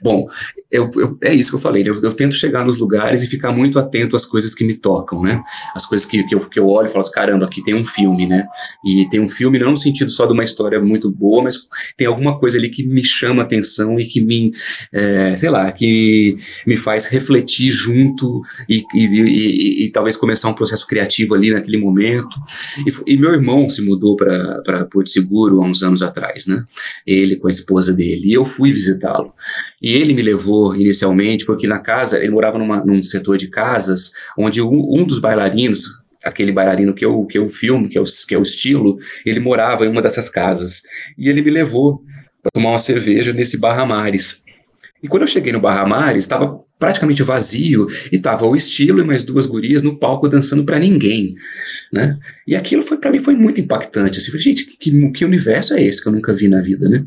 Bom, 0.00 0.28
eu, 0.74 0.90
eu, 0.96 1.16
é 1.22 1.32
isso 1.32 1.50
que 1.50 1.54
eu 1.54 1.60
falei, 1.60 1.88
eu, 1.88 2.00
eu 2.02 2.12
tento 2.12 2.34
chegar 2.34 2.64
nos 2.64 2.78
lugares 2.78 3.22
e 3.22 3.28
ficar 3.28 3.52
muito 3.52 3.78
atento 3.78 4.16
às 4.16 4.26
coisas 4.26 4.52
que 4.52 4.64
me 4.64 4.74
tocam, 4.74 5.22
né? 5.22 5.40
As 5.72 5.86
coisas 5.86 6.04
que, 6.04 6.24
que, 6.24 6.34
eu, 6.34 6.40
que 6.40 6.58
eu 6.58 6.68
olho 6.68 6.88
e 6.88 6.90
falo 6.90 7.02
assim, 7.02 7.12
caramba, 7.12 7.44
aqui 7.44 7.62
tem 7.62 7.74
um 7.74 7.86
filme, 7.86 8.26
né? 8.26 8.44
E 8.84 9.08
tem 9.08 9.20
um 9.20 9.28
filme 9.28 9.56
não 9.56 9.70
no 9.70 9.78
sentido 9.78 10.10
só 10.10 10.26
de 10.26 10.32
uma 10.32 10.42
história 10.42 10.80
muito 10.80 11.12
boa, 11.12 11.44
mas 11.44 11.56
tem 11.96 12.08
alguma 12.08 12.40
coisa 12.40 12.58
ali 12.58 12.68
que 12.68 12.84
me 12.84 13.04
chama 13.04 13.42
atenção 13.42 14.00
e 14.00 14.04
que 14.04 14.20
me, 14.20 14.50
é, 14.92 15.36
sei 15.36 15.48
lá, 15.48 15.70
que 15.70 16.38
me 16.66 16.76
faz 16.76 17.06
refletir 17.06 17.70
junto 17.70 18.42
e, 18.68 18.82
e, 18.92 19.04
e, 19.04 19.84
e, 19.84 19.92
talvez 19.92 20.16
começar 20.16 20.48
um 20.48 20.54
processo 20.54 20.88
criativo 20.88 21.34
ali 21.34 21.52
naquele 21.52 21.78
momento. 21.78 22.36
E, 23.06 23.16
meu 23.16 23.32
irmão 23.32 23.70
se 23.70 23.80
mudou 23.80 24.16
para 24.16 24.86
Porto 24.90 25.08
Seguro 25.08 25.62
há 25.62 25.66
uns 25.66 25.84
anos 25.84 26.02
atrás, 26.02 26.46
né? 26.48 26.64
Ele 27.06 27.36
com 27.36 27.46
a 27.46 27.50
esposa 27.52 27.92
dele. 27.92 28.30
E 28.30 28.32
eu 28.32 28.44
fui 28.44 28.72
visitá-lo. 28.72 29.32
E 29.80 29.92
ele 29.92 30.14
me 30.14 30.22
levou 30.22 30.63
inicialmente, 30.76 31.44
porque 31.44 31.66
na 31.66 31.80
casa, 31.80 32.18
ele 32.18 32.30
morava 32.30 32.58
numa, 32.58 32.84
num 32.84 33.02
setor 33.02 33.36
de 33.36 33.48
casas, 33.48 34.12
onde 34.38 34.62
um, 34.62 35.00
um 35.00 35.04
dos 35.04 35.18
bailarinos, 35.18 35.88
aquele 36.22 36.52
bailarino 36.52 36.94
que 36.94 37.04
eu, 37.04 37.24
que 37.26 37.36
eu 37.36 37.48
filmo, 37.48 37.88
que 37.88 37.98
é, 37.98 38.00
o, 38.00 38.04
que 38.04 38.34
é 38.34 38.38
o 38.38 38.42
estilo, 38.42 38.96
ele 39.26 39.40
morava 39.40 39.84
em 39.84 39.88
uma 39.88 40.00
dessas 40.00 40.28
casas. 40.28 40.82
E 41.18 41.28
ele 41.28 41.42
me 41.42 41.50
levou 41.50 42.02
para 42.42 42.52
tomar 42.52 42.70
uma 42.70 42.78
cerveja 42.78 43.32
nesse 43.32 43.58
Barra 43.58 43.84
Mares. 43.84 44.44
E 45.02 45.08
quando 45.08 45.22
eu 45.22 45.28
cheguei 45.28 45.52
no 45.52 45.60
Barra 45.60 45.86
Mares, 45.86 46.24
estava 46.24 46.64
praticamente 46.78 47.22
vazio 47.22 47.86
e 48.10 48.18
tava 48.18 48.46
o 48.46 48.56
estilo 48.56 49.00
e 49.00 49.04
mais 49.04 49.22
duas 49.22 49.46
gurias 49.46 49.82
no 49.82 49.98
palco 49.98 50.28
dançando 50.28 50.64
para 50.64 50.78
ninguém, 50.78 51.34
né? 51.92 52.18
E 52.46 52.56
aquilo 52.56 52.82
foi 52.82 52.98
para 52.98 53.10
mim 53.10 53.18
foi 53.18 53.34
muito 53.34 53.60
impactante. 53.60 54.18
Assim, 54.18 54.30
falei, 54.30 54.42
gente, 54.42 54.64
que, 54.64 55.12
que 55.12 55.24
universo 55.24 55.74
é 55.74 55.82
esse 55.82 56.02
que 56.02 56.08
eu 56.08 56.12
nunca 56.12 56.32
vi 56.32 56.48
na 56.48 56.60
vida, 56.60 56.88
né? 56.88 57.04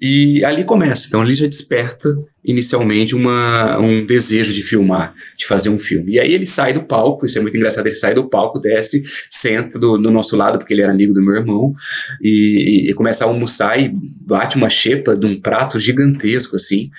E 0.00 0.42
ali 0.44 0.64
começa. 0.64 1.06
Então 1.06 1.20
ali 1.20 1.34
já 1.34 1.46
desperta 1.46 2.16
inicialmente 2.44 3.14
uma, 3.14 3.78
um 3.78 4.04
desejo 4.04 4.52
de 4.52 4.62
filmar, 4.62 5.14
de 5.36 5.46
fazer 5.46 5.68
um 5.68 5.78
filme. 5.78 6.12
E 6.12 6.20
aí 6.20 6.32
ele 6.32 6.46
sai 6.46 6.72
do 6.72 6.82
palco, 6.82 7.26
isso 7.26 7.38
é 7.38 7.42
muito 7.42 7.56
engraçado, 7.56 7.86
ele 7.86 7.94
sai 7.94 8.14
do 8.14 8.28
palco, 8.28 8.58
desce, 8.58 9.02
senta 9.28 9.78
do, 9.78 9.98
do 9.98 10.10
nosso 10.10 10.36
lado, 10.36 10.58
porque 10.58 10.72
ele 10.72 10.82
era 10.82 10.92
amigo 10.92 11.12
do 11.12 11.22
meu 11.22 11.34
irmão, 11.34 11.74
e, 12.20 12.86
e, 12.88 12.94
começa 12.94 13.24
a 13.24 13.28
almoçar 13.28 13.78
e 13.78 13.92
bate 14.22 14.56
uma 14.56 14.70
xepa 14.70 15.14
de 15.14 15.26
um 15.26 15.38
prato 15.38 15.78
gigantesco, 15.78 16.56
assim. 16.56 16.90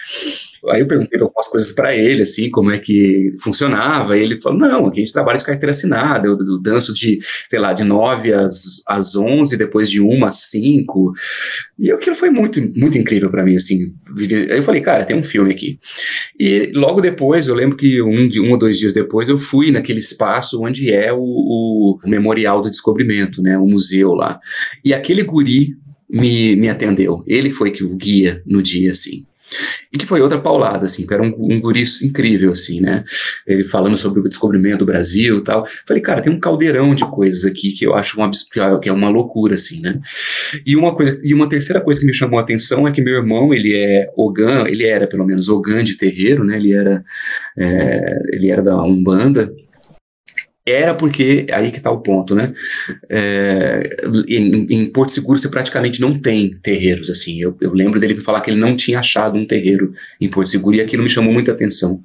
Aí 0.70 0.82
eu 0.82 0.88
perguntei 0.88 1.20
algumas 1.20 1.48
coisas 1.48 1.72
para 1.72 1.96
ele, 1.96 2.22
assim, 2.22 2.48
como 2.52 2.72
é 2.72 2.78
que 2.78 3.34
funcionava, 3.40 4.16
e 4.16 4.22
ele 4.22 4.40
falou, 4.40 4.60
não, 4.60 4.86
aqui 4.86 5.02
a 5.02 5.04
gente 5.04 5.14
trabalha 5.14 5.40
de 5.40 5.44
carteira 5.44 5.72
assinada, 5.72 6.28
eu, 6.28 6.38
eu 6.38 6.60
danço 6.60 6.94
de, 6.94 7.18
sei 7.50 7.58
lá, 7.58 7.74
de 7.74 7.84
9 7.84 8.32
às, 8.32 8.84
às 8.86 9.16
11, 9.16 9.58
depois 9.58 9.90
de 9.90 10.00
1 10.00 10.24
às 10.24 10.36
5, 10.52 11.14
e 11.80 11.92
aquilo 11.92 12.16
foi 12.16 12.30
muito, 12.30 12.62
muito 12.80 12.91
incrível 12.98 13.30
para 13.30 13.44
mim, 13.44 13.56
assim, 13.56 13.94
eu 14.50 14.64
falei, 14.64 14.82
cara, 14.82 15.06
tem 15.06 15.16
um 15.16 15.24
filme 15.24 15.52
aqui. 15.52 15.80
E 16.40 16.72
logo 16.74 17.02
depois, 17.02 17.48
eu 17.48 17.56
lembro 17.56 17.78
que 17.78 18.02
um, 18.02 18.30
um 18.44 18.52
ou 18.52 18.58
dois 18.58 18.78
dias 18.78 18.94
depois, 18.94 19.30
eu 19.30 19.38
fui 19.38 19.72
naquele 19.72 20.00
espaço 20.00 20.62
onde 20.62 20.92
é 20.92 21.12
o, 21.12 21.20
o, 21.20 22.00
o 22.04 22.10
Memorial 22.10 22.62
do 22.62 22.70
Descobrimento, 22.70 23.42
né, 23.42 23.58
o 23.58 23.66
museu 23.66 24.14
lá, 24.14 24.40
e 24.84 24.94
aquele 24.94 25.24
guri 25.24 25.76
me, 26.10 26.56
me 26.56 26.70
atendeu, 26.70 27.24
ele 27.26 27.52
foi 27.52 27.72
que 27.72 27.84
o 27.84 27.96
guia 27.96 28.42
no 28.46 28.62
dia, 28.62 28.92
assim. 28.92 29.26
E 29.92 29.98
que 29.98 30.06
foi 30.06 30.22
outra 30.22 30.40
paulada, 30.40 30.86
assim, 30.86 31.06
que 31.06 31.14
era 31.14 31.22
um, 31.22 31.34
um 31.38 31.60
guri 31.60 31.84
incrível, 32.04 32.52
assim, 32.52 32.80
né? 32.80 33.04
Ele 33.46 33.64
falando 33.64 33.98
sobre 33.98 34.20
o 34.20 34.24
descobrimento 34.24 34.80
do 34.80 34.86
Brasil 34.86 35.40
e 35.40 35.44
tal. 35.44 35.66
Falei, 35.86 36.02
cara, 36.02 36.22
tem 36.22 36.32
um 36.32 36.40
caldeirão 36.40 36.96
de 36.96 37.06
coisas 37.06 37.46
aqui 37.46 37.72
que 37.72 37.86
eu 37.86 37.94
acho 37.94 38.18
que 38.82 38.90
é 38.90 38.94
uma 38.94 39.10
loucura, 39.10 39.56
assim, 39.56 39.82
né? 39.82 40.00
E 40.66 40.76
uma 40.76 40.96
coisa, 40.96 41.20
e 41.24 41.34
uma 41.34 41.50
terceira 41.50 41.82
coisa 41.82 42.00
que 42.00 42.06
me 42.06 42.14
chamou 42.14 42.40
a 42.40 42.42
atenção 42.42 42.88
é 42.88 42.92
que 42.92 43.02
meu 43.02 43.16
irmão, 43.16 43.54
ele 43.54 43.76
é 43.76 44.10
Ogan, 44.16 44.66
ele 44.68 44.86
era 44.86 45.08
pelo 45.08 45.26
menos 45.26 45.50
Ogan 45.50 45.84
de 45.84 45.96
terreiro, 45.96 46.44
né? 46.44 46.58
Ele 46.58 46.74
era, 46.74 47.04
é, 47.58 48.20
ele 48.34 48.50
era 48.50 48.62
da 48.62 48.82
Umbanda, 48.82 49.52
era 50.66 50.94
porque, 50.94 51.48
aí 51.52 51.72
que 51.72 51.78
está 51.78 51.90
o 51.90 52.02
ponto, 52.02 52.36
né? 52.36 52.54
É, 53.10 53.98
em, 54.28 54.68
em, 54.70 54.92
Porto 54.92 55.12
Seguro 55.12 55.40
você 55.40 55.50
praticamente 55.50 56.00
não 56.00 56.18
tem 56.18 56.56
terreiros, 56.62 57.10
assim. 57.10 57.42
Eu, 57.42 57.58
eu, 57.60 57.74
lembro 57.74 58.00
dele 58.00 58.14
me 58.14 58.22
falar 58.22 58.42
que 58.42 58.52
ele 58.52 58.60
não 58.60 58.76
tinha 58.76 59.00
achado 59.00 59.38
um 59.38 59.46
terreiro 59.46 59.92
em 60.20 60.30
Porto 60.30 60.50
Seguro 60.52 60.76
e 60.76 60.82
aquilo 60.82 61.02
me 61.02 61.10
chamou 61.10 61.34
muita 61.34 61.52
atenção. 61.52 62.04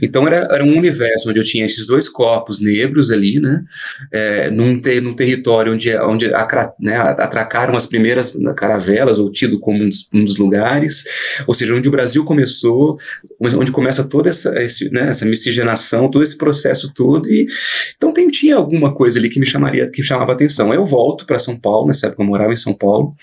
Então 0.00 0.24
era, 0.26 0.48
era 0.52 0.64
um 0.64 0.76
universo 0.76 1.28
onde 1.28 1.40
eu 1.40 1.44
tinha 1.44 1.66
esses 1.66 1.84
dois 1.84 2.08
corpos 2.08 2.60
negros 2.60 3.10
ali, 3.10 3.40
né? 3.40 3.64
É, 4.12 4.50
num, 4.50 4.78
ter, 4.78 5.02
num 5.02 5.14
território 5.14 5.72
onde, 5.72 5.96
onde 5.96 6.30
né, 6.78 6.96
atracaram 6.96 7.76
as 7.76 7.86
primeiras 7.86 8.32
caravelas, 8.56 9.18
ou 9.18 9.32
tido 9.32 9.58
como 9.58 9.82
um 9.82 9.88
dos, 9.88 10.08
um 10.14 10.24
dos, 10.24 10.36
lugares, 10.36 11.02
ou 11.44 11.54
seja, 11.54 11.74
onde 11.74 11.88
o 11.88 11.92
Brasil 11.92 12.24
começou, 12.24 12.98
onde 13.40 13.72
começa 13.72 14.04
toda 14.04 14.28
essa, 14.28 14.62
esse, 14.62 14.90
né, 14.90 15.08
essa 15.08 15.24
miscigenação, 15.24 16.08
todo 16.08 16.22
esse 16.22 16.36
processo 16.36 16.92
todo 16.94 17.28
e 17.28 17.46
então 17.96 18.12
tem, 18.12 18.28
tinha 18.28 18.56
alguma 18.56 18.92
coisa 18.92 19.18
ali 19.18 19.28
que 19.28 19.40
me 19.40 19.46
chamaria, 19.46 19.90
que 19.90 20.02
chamava 20.02 20.32
atenção. 20.32 20.72
Eu 20.72 20.84
volto 20.84 21.26
para 21.26 21.38
São 21.38 21.58
Paulo, 21.58 21.88
nessa 21.88 22.06
época 22.06 22.22
eu 22.22 22.26
morava 22.26 22.52
em 22.52 22.56
São 22.56 22.72
Paulo, 22.72 23.14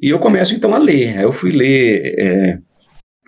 e 0.00 0.10
eu 0.10 0.18
começo 0.18 0.54
então 0.54 0.74
a 0.74 0.78
ler. 0.78 1.20
Eu 1.20 1.32
fui 1.32 1.52
ler 1.52 2.14
é, 2.18 2.58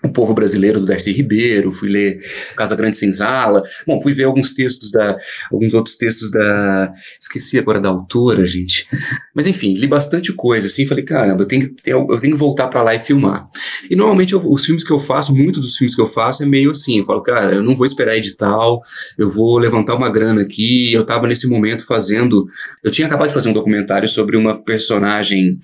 o 0.09 0.13
Povo 0.13 0.35
Brasileiro 0.35 0.81
do 0.81 0.87
Darcy 0.87 1.13
Ribeiro, 1.13 1.73
fui 1.73 1.89
ler 1.89 2.21
Casa 2.57 2.75
Grande 2.75 2.97
Senzala, 2.97 3.63
bom, 3.87 4.01
fui 4.01 4.13
ver 4.13 4.25
alguns 4.25 4.53
textos 4.55 4.91
da, 4.91 5.17
alguns 5.53 5.75
outros 5.75 5.97
textos 5.97 6.31
da, 6.31 6.93
esqueci 7.21 7.59
agora 7.59 7.81
da 7.81 7.89
autora, 7.89 8.47
gente, 8.47 8.87
mas 9.35 9.47
enfim, 9.47 9.75
li 9.75 9.87
bastante 9.87 10.33
coisa, 10.33 10.67
assim, 10.67 10.87
falei, 10.87 11.05
caramba, 11.05 11.43
eu 11.43 11.47
tenho, 11.47 11.75
eu 11.87 12.19
tenho 12.19 12.33
que 12.33 12.39
voltar 12.39 12.69
para 12.69 12.83
lá 12.83 12.95
e 12.95 12.99
filmar. 12.99 13.45
E 13.91 13.95
normalmente 13.95 14.33
eu, 14.33 14.51
os 14.51 14.65
filmes 14.65 14.85
que 14.85 14.93
eu 14.93 14.99
faço, 14.99 15.35
muitos 15.35 15.61
dos 15.61 15.77
filmes 15.77 15.95
que 15.95 16.01
eu 16.01 16.07
faço 16.07 16.43
é 16.43 16.47
meio 16.47 16.71
assim, 16.71 16.99
eu 16.99 17.05
falo, 17.05 17.23
cara, 17.23 17.55
eu 17.55 17.63
não 17.63 17.77
vou 17.77 17.87
esperar 17.87 18.17
edital, 18.17 18.83
eu 19.17 19.31
vou 19.31 19.59
levantar 19.59 19.95
uma 19.95 20.11
grana 20.11 20.43
aqui, 20.43 20.93
eu 20.93 21.05
tava 21.05 21.27
nesse 21.27 21.47
momento 21.49 21.87
fazendo, 21.87 22.47
eu 22.83 22.91
tinha 22.91 23.07
acabado 23.07 23.29
de 23.29 23.35
fazer 23.35 23.49
um 23.49 23.53
documentário 23.53 24.09
sobre 24.09 24.37
uma 24.37 24.57
personagem 24.57 25.61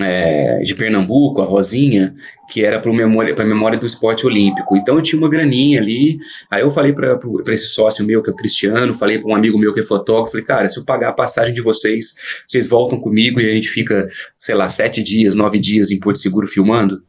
é, 0.00 0.58
de 0.62 0.74
Pernambuco, 0.74 1.40
a 1.40 1.44
Rosinha, 1.44 2.14
que 2.48 2.64
era 2.64 2.80
para 2.80 2.92
memória, 2.92 3.34
a 3.36 3.44
memória 3.44 3.78
do 3.78 3.86
esporte 3.86 4.26
olímpico. 4.26 4.76
Então 4.76 4.96
eu 4.96 5.02
tinha 5.02 5.18
uma 5.20 5.28
graninha 5.28 5.80
ali. 5.80 6.18
Aí 6.50 6.62
eu 6.62 6.70
falei 6.70 6.92
para 6.92 7.18
esse 7.48 7.66
sócio 7.66 8.04
meu, 8.04 8.22
que 8.22 8.30
é 8.30 8.32
o 8.32 8.36
Cristiano, 8.36 8.94
falei 8.94 9.18
para 9.18 9.30
um 9.30 9.34
amigo 9.34 9.58
meu 9.58 9.72
que 9.74 9.80
é 9.80 9.82
fotógrafo, 9.82 10.32
falei, 10.32 10.46
cara, 10.46 10.68
se 10.68 10.78
eu 10.78 10.84
pagar 10.84 11.10
a 11.10 11.12
passagem 11.12 11.52
de 11.52 11.60
vocês, 11.60 12.14
vocês 12.46 12.66
voltam 12.66 12.98
comigo 12.98 13.40
e 13.40 13.50
a 13.50 13.54
gente 13.54 13.68
fica, 13.68 14.08
sei 14.40 14.54
lá, 14.54 14.68
sete 14.68 15.02
dias, 15.02 15.34
nove 15.34 15.58
dias 15.58 15.90
em 15.90 15.98
Porto 15.98 16.18
Seguro 16.18 16.46
filmando. 16.46 17.00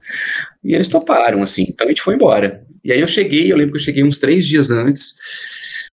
E 0.64 0.74
eles 0.76 0.90
toparam, 0.90 1.42
assim. 1.42 1.66
Então 1.70 1.88
a 1.88 1.90
gente 1.90 2.02
foi 2.02 2.16
embora. 2.16 2.64
E 2.84 2.92
aí 2.92 3.00
eu 3.00 3.08
cheguei, 3.08 3.52
eu 3.52 3.58
lembro 3.58 3.74
que 3.74 3.78
eu 3.78 3.84
cheguei 3.84 4.04
uns 4.04 4.20
três 4.20 4.46
dias 4.46 4.72
antes. 4.72 5.14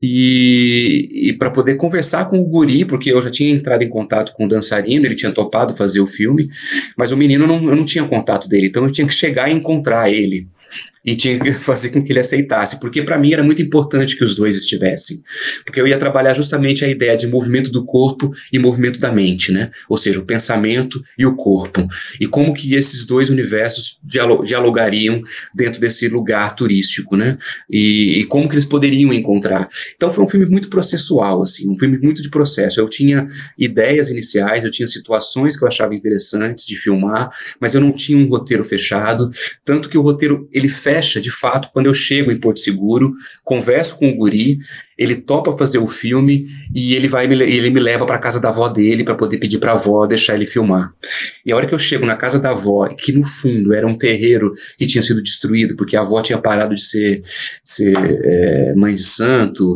E, 0.02 1.30
e 1.30 1.34
para 1.34 1.52
poder 1.52 1.76
conversar 1.76 2.26
com 2.26 2.40
o 2.40 2.46
guri, 2.46 2.86
porque 2.86 3.12
eu 3.12 3.22
já 3.22 3.30
tinha 3.30 3.54
entrado 3.54 3.84
em 3.84 3.90
contato 3.90 4.34
com 4.34 4.46
o 4.46 4.50
dançarino, 4.50 5.06
ele 5.06 5.16
tinha 5.16 5.32
topado 5.32 5.76
fazer 5.76 6.00
o 6.00 6.08
filme, 6.08 6.50
mas 6.98 7.12
o 7.12 7.18
menino 7.18 7.46
não, 7.46 7.64
eu 7.70 7.76
não 7.76 7.86
tinha 7.86 8.04
contato 8.08 8.50
dele, 8.50 8.68
então 8.68 8.84
eu 8.84 8.92
tinha 8.92 9.06
que 9.06 9.14
chegar 9.14 9.50
e 9.50 9.54
encontrar 9.54 10.10
ele 10.10 10.48
e 11.04 11.16
tinha 11.16 11.40
que 11.40 11.52
fazer 11.60 11.90
com 11.90 12.04
que 12.04 12.12
ele 12.12 12.20
aceitasse, 12.20 12.80
porque 12.80 13.02
para 13.02 13.18
mim 13.18 13.34
era 13.34 13.44
muito 13.44 13.62
importante 13.62 14.16
que 14.16 14.24
os 14.24 14.36
dois 14.36 14.56
estivessem, 14.56 15.22
porque 15.66 15.82
eu 15.82 15.88
ia 15.88 15.98
trabalhar 15.98 16.34
justamente 16.34 16.86
a 16.86 16.88
ideia 16.88 17.18
de 17.18 17.28
movimento 17.28 17.72
do 17.72 17.86
corpo 17.86 18.32
e 18.52 18.60
movimento 18.60 19.00
da 19.00 19.12
mente, 19.12 19.52
né? 19.52 19.72
Ou 19.90 19.98
seja, 19.98 20.20
o 20.20 20.26
pensamento 20.26 21.04
e 21.18 21.26
o 21.26 21.36
corpo, 21.36 21.88
e 22.20 22.28
como 22.28 22.54
que 22.54 22.76
esses 22.76 23.06
dois 23.06 23.30
universos 23.30 24.00
dialogariam 24.04 25.22
dentro 25.54 25.80
desse 25.80 26.08
lugar 26.08 26.56
turístico, 26.56 27.16
né? 27.18 27.38
E, 27.70 28.22
e 28.22 28.26
como 28.26 28.48
que 28.48 28.56
eles 28.56 28.66
poderiam 28.66 29.12
encontrar. 29.14 29.70
Então 29.96 30.14
foi 30.14 30.24
um 30.24 30.28
filme 30.28 30.46
muito 30.46 30.70
processual, 30.70 31.42
assim, 31.42 31.70
um 31.70 31.78
filme 31.78 31.98
muito 31.98 32.22
de 32.22 32.30
processo. 32.30 32.80
Eu 32.80 32.88
tinha 32.88 33.28
ideias 33.58 34.10
iniciais, 34.10 34.64
eu 34.64 34.72
tinha 34.72 34.88
situações 34.88 35.58
que 35.58 35.64
eu 35.64 35.68
achava 35.68 35.96
interessantes 35.96 36.66
de 36.66 36.76
filmar, 36.76 37.30
mas 37.60 37.74
eu 37.74 37.82
não 37.82 37.92
tinha 37.92 38.18
um 38.18 38.28
roteiro 38.28 38.64
fechado, 38.64 39.32
tanto 39.66 39.90
que 39.90 39.98
o 39.98 40.02
roteiro 40.02 40.48
ele 40.52 40.68
fecha 40.68 40.91
de 41.22 41.32
fato 41.32 41.70
quando 41.72 41.86
eu 41.88 41.94
chego 41.94 42.32
em 42.32 42.40
Porto 42.40 42.60
Seguro, 42.60 43.14
converso 43.44 43.98
com 43.98 44.10
o 44.10 44.16
guri, 44.16 44.60
ele 45.02 45.16
topa 45.16 45.58
fazer 45.58 45.80
o 45.80 45.88
filme 45.88 46.48
e 46.74 46.94
ele 46.94 47.08
vai 47.08 47.26
ele 47.26 47.70
me 47.72 47.80
leva 47.80 48.06
para 48.06 48.20
casa 48.20 48.40
da 48.40 48.50
avó 48.50 48.68
dele 48.68 49.04
para 49.04 49.16
poder 49.16 49.40
pedir 49.40 49.58
para 49.58 49.72
a 49.72 49.76
avó 49.76 50.06
deixar 50.06 50.36
ele 50.36 50.46
filmar. 50.46 50.94
E 51.44 51.52
a 51.52 51.56
hora 51.56 51.66
que 51.66 51.74
eu 51.74 51.80
chego 51.80 52.06
na 52.06 52.16
casa 52.16 52.38
da 52.38 52.52
avó, 52.52 52.88
que 52.88 53.12
no 53.12 53.24
fundo 53.24 53.74
era 53.74 53.88
um 53.88 53.98
terreiro 53.98 54.54
que 54.78 54.86
tinha 54.86 55.02
sido 55.02 55.24
destruído 55.24 55.76
porque 55.76 55.98
a 55.98 56.02
avó 56.02 56.22
tinha 56.22 56.38
parado 56.38 56.76
de 56.76 56.82
ser, 56.82 57.24
ser 57.64 57.96
é, 57.98 58.74
mãe 58.76 58.94
de 58.94 59.04
santo, 59.04 59.76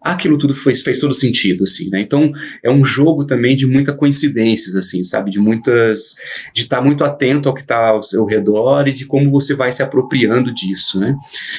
aquilo 0.00 0.38
tudo 0.38 0.54
fez, 0.54 0.80
fez 0.80 0.98
todo 0.98 1.12
sentido 1.12 1.64
assim, 1.64 1.90
né? 1.90 2.00
Então 2.00 2.32
é 2.62 2.70
um 2.70 2.82
jogo 2.82 3.26
também 3.26 3.54
de 3.54 3.66
muitas 3.66 3.94
coincidências 3.94 4.74
assim, 4.74 5.04
sabe, 5.04 5.30
de 5.30 5.38
muitas 5.38 6.14
de 6.54 6.62
estar 6.62 6.78
tá 6.78 6.82
muito 6.82 7.04
atento 7.04 7.46
ao 7.46 7.54
que 7.54 7.60
está 7.60 7.88
ao 7.88 8.02
seu 8.02 8.24
redor 8.24 8.88
e 8.88 8.92
de 8.92 9.04
como 9.04 9.30
você 9.30 9.54
vai 9.54 9.70
se 9.70 9.82
apropriando 9.82 10.52
disso, 10.54 10.98
né? 10.98 11.14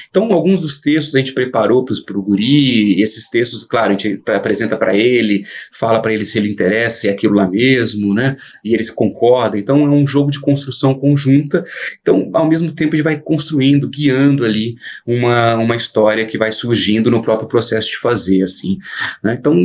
Então 0.10 0.34
alguns 0.34 0.62
dos 0.62 0.82
textos 0.82 1.14
a 1.14 1.20
gente 1.20 1.34
preparou 1.34 1.86
para 1.86 2.18
o 2.18 2.24
guri 2.24 3.03
esses 3.04 3.30
textos, 3.30 3.64
claro, 3.64 3.90
a 3.90 3.92
gente 3.92 4.22
apresenta 4.28 4.78
para 4.78 4.96
ele, 4.96 5.44
fala 5.72 6.02
para 6.02 6.14
ele 6.14 6.26
se 6.26 6.38
ele 6.38 6.52
interessa, 6.52 7.02
se 7.02 7.08
é 7.08 7.12
aquilo 7.12 7.36
lá 7.36 7.50
mesmo, 7.50 8.14
né? 8.14 8.36
E 8.64 8.74
ele 8.74 8.84
se 8.84 8.94
concorda. 8.94 9.58
Então 9.58 9.86
é 9.86 9.90
um 9.90 10.08
jogo 10.08 10.32
de 10.32 10.40
construção 10.40 10.94
conjunta. 10.94 11.64
Então, 12.02 12.30
ao 12.34 12.48
mesmo 12.48 12.72
tempo, 12.72 12.96
ele 12.96 13.04
vai 13.04 13.20
construindo, 13.20 13.90
guiando 13.90 14.46
ali 14.46 14.76
uma, 15.06 15.56
uma 15.56 15.76
história 15.76 16.26
que 16.26 16.38
vai 16.38 16.52
surgindo 16.52 17.12
no 17.12 17.22
próprio 17.22 17.48
processo 17.48 17.90
de 17.90 17.98
fazer, 17.98 18.44
assim. 18.44 18.78
Né? 19.24 19.36
Então, 19.40 19.56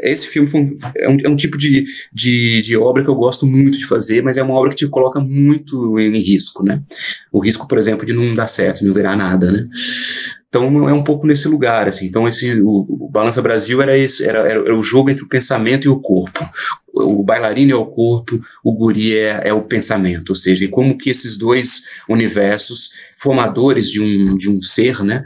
esse 0.00 0.26
filme 0.26 0.48
um, 0.54 0.78
é, 0.96 1.08
um, 1.08 1.16
é, 1.24 1.28
um, 1.28 1.36
tipo 1.36 1.58
de, 1.58 1.84
de, 2.12 2.62
de 2.62 2.76
obra 2.76 3.02
que 3.02 3.10
eu 3.10 3.14
gosto 3.14 3.46
muito 3.46 3.78
de 3.78 3.86
fazer, 3.86 4.22
mas 4.22 4.36
é 4.36 4.42
uma 4.42 4.54
obra 4.54 4.70
que 4.70 4.76
te 4.76 4.88
coloca 4.88 5.20
muito 5.20 5.98
em 5.98 6.18
risco, 6.20 6.64
né? 6.64 6.82
O 7.32 7.40
risco, 7.40 7.66
por 7.66 7.78
exemplo, 7.78 8.06
de 8.06 8.12
não 8.12 8.34
dar 8.34 8.46
certo, 8.46 8.84
não 8.84 8.94
virar 8.94 9.16
nada, 9.16 9.50
né? 9.50 9.68
Então 10.56 10.88
é 10.88 10.92
um 10.92 11.04
pouco 11.04 11.26
nesse 11.26 11.46
lugar, 11.48 11.86
assim. 11.86 12.06
Então 12.06 12.26
esse 12.26 12.60
o, 12.60 12.86
o 12.88 13.08
Balança 13.10 13.42
Brasil 13.42 13.82
era 13.82 13.96
esse, 13.96 14.24
era, 14.24 14.38
era, 14.48 14.76
o 14.76 14.82
jogo 14.82 15.10
entre 15.10 15.22
o 15.22 15.28
pensamento 15.28 15.84
e 15.84 15.88
o 15.88 16.00
corpo. 16.00 16.48
O, 16.92 17.20
o 17.20 17.22
bailarino 17.22 17.72
é 17.72 17.76
o 17.76 17.86
corpo, 17.86 18.40
o 18.64 18.72
guri 18.72 19.16
é, 19.16 19.48
é, 19.48 19.52
o 19.52 19.62
pensamento, 19.62 20.30
ou 20.30 20.34
seja, 20.34 20.66
como 20.68 20.96
que 20.96 21.10
esses 21.10 21.36
dois 21.36 21.82
universos 22.08 22.90
formadores 23.18 23.90
de 23.90 24.00
um, 24.00 24.36
de 24.36 24.48
um 24.48 24.62
ser, 24.62 25.04
né? 25.04 25.24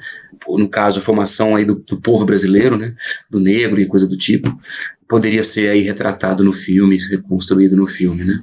No 0.49 0.69
caso, 0.69 0.99
a 0.99 1.03
formação 1.03 1.55
aí 1.55 1.64
do, 1.64 1.77
do 1.77 2.01
povo 2.01 2.25
brasileiro, 2.25 2.77
né? 2.77 2.95
Do 3.31 3.38
negro 3.38 3.81
e 3.81 3.87
coisa 3.87 4.09
do 4.09 4.16
tipo, 4.16 4.59
poderia 5.09 5.45
ser 5.45 5.69
aí 5.69 5.83
retratado 5.83 6.43
no 6.43 6.53
filme, 6.53 6.99
reconstruído 6.99 7.77
no 7.77 7.87
filme, 7.87 8.25
né? 8.25 8.40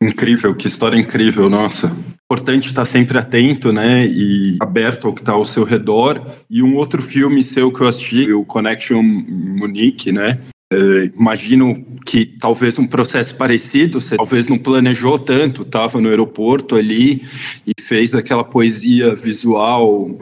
Incrível, 0.00 0.54
que 0.54 0.66
história 0.66 0.98
incrível, 0.98 1.48
nossa. 1.50 1.94
Importante 2.32 2.68
estar 2.68 2.86
sempre 2.86 3.18
atento, 3.18 3.70
né, 3.74 4.06
e 4.06 4.56
aberto 4.58 5.06
ao 5.06 5.12
que 5.12 5.20
está 5.20 5.32
ao 5.32 5.44
seu 5.44 5.64
redor. 5.64 6.18
E 6.48 6.62
um 6.62 6.76
outro 6.76 7.02
filme 7.02 7.42
seu 7.42 7.70
que 7.70 7.82
eu 7.82 7.86
assisti, 7.86 8.32
o 8.32 8.42
Connection 8.42 9.02
Munique, 9.02 10.10
né, 10.10 10.38
é, 10.72 11.10
imagino 11.14 11.84
que 12.06 12.24
talvez 12.24 12.78
um 12.78 12.86
processo 12.86 13.34
parecido, 13.34 14.00
você 14.00 14.16
talvez 14.16 14.48
não 14.48 14.56
planejou 14.56 15.18
tanto, 15.18 15.60
estava 15.60 16.00
no 16.00 16.08
aeroporto 16.08 16.74
ali 16.74 17.22
e 17.66 17.78
fez 17.78 18.14
aquela 18.14 18.42
poesia 18.42 19.14
visual 19.14 20.18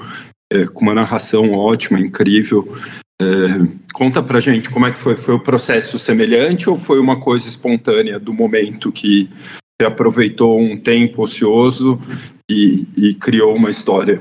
é, 0.52 0.66
com 0.66 0.80
uma 0.80 0.94
narração 0.94 1.52
ótima, 1.52 2.00
incrível. 2.00 2.76
É, 3.22 3.26
conta 3.94 4.20
pra 4.20 4.40
gente 4.40 4.68
como 4.68 4.86
é 4.86 4.90
que 4.90 4.98
foi. 4.98 5.16
Foi 5.16 5.36
o 5.36 5.40
processo 5.40 5.96
semelhante 5.96 6.68
ou 6.68 6.76
foi 6.76 6.98
uma 6.98 7.20
coisa 7.20 7.46
espontânea 7.46 8.18
do 8.18 8.34
momento 8.34 8.90
que 8.90 9.30
você 9.80 9.84
aproveitou 9.84 10.60
um 10.60 10.76
tempo 10.76 11.22
ocioso 11.22 11.98
e, 12.50 12.86
e, 12.96 13.14
criou 13.14 13.54
uma 13.54 13.70
história. 13.70 14.20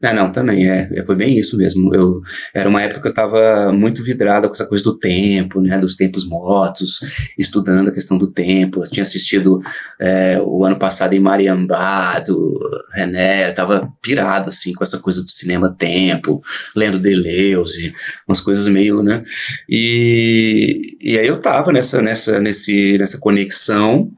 Não, 0.00 0.14
não, 0.14 0.32
também, 0.32 0.68
é, 0.68 0.90
é, 0.92 1.04
foi 1.04 1.14
bem 1.14 1.38
isso 1.38 1.56
mesmo. 1.56 1.94
Eu, 1.94 2.20
era 2.52 2.68
uma 2.68 2.82
época 2.82 3.00
que 3.00 3.06
eu 3.06 3.10
estava 3.10 3.72
muito 3.72 4.04
vidrada 4.04 4.46
com 4.46 4.54
essa 4.54 4.66
coisa 4.66 4.84
do 4.84 4.96
tempo, 4.98 5.60
né, 5.60 5.78
dos 5.78 5.96
tempos 5.96 6.28
mortos, 6.28 7.00
estudando 7.38 7.88
a 7.88 7.92
questão 7.92 8.18
do 8.18 8.30
tempo. 8.30 8.84
Eu 8.84 8.90
tinha 8.90 9.02
assistido 9.02 9.60
é, 9.98 10.38
o 10.42 10.64
ano 10.64 10.78
passado 10.78 11.14
em 11.14 11.20
Mariambá, 11.20 12.20
do 12.20 12.60
René, 12.92 13.46
eu 13.46 13.50
estava 13.50 13.90
pirado, 14.02 14.50
assim, 14.50 14.74
com 14.74 14.84
essa 14.84 14.98
coisa 14.98 15.22
do 15.22 15.30
cinema 15.30 15.74
tempo, 15.76 16.42
lendo 16.76 16.98
Deleuze, 16.98 17.94
umas 18.28 18.40
coisas 18.40 18.66
meio, 18.68 19.02
né, 19.02 19.24
e, 19.68 20.98
e 21.00 21.18
aí 21.18 21.26
eu 21.26 21.36
estava 21.36 21.72
nessa, 21.72 22.02
nessa, 22.02 22.38
nesse, 22.38 22.98
nessa 22.98 23.18
conexão, 23.18 24.10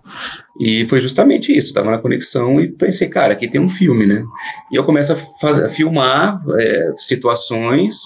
e 0.58 0.86
foi 0.88 1.00
justamente 1.00 1.56
isso, 1.56 1.68
estava 1.68 1.90
na 1.90 1.98
conexão 1.98 2.60
e 2.60 2.68
pensei, 2.68 3.08
cara, 3.08 3.32
aqui 3.32 3.48
tem 3.48 3.60
um 3.60 3.68
filme, 3.68 4.06
né? 4.06 4.24
E 4.70 4.76
eu 4.76 4.84
começo 4.84 5.12
a, 5.12 5.16
fazer, 5.40 5.64
a 5.64 5.68
filmar 5.68 6.40
é, 6.58 6.92
situações 6.96 7.96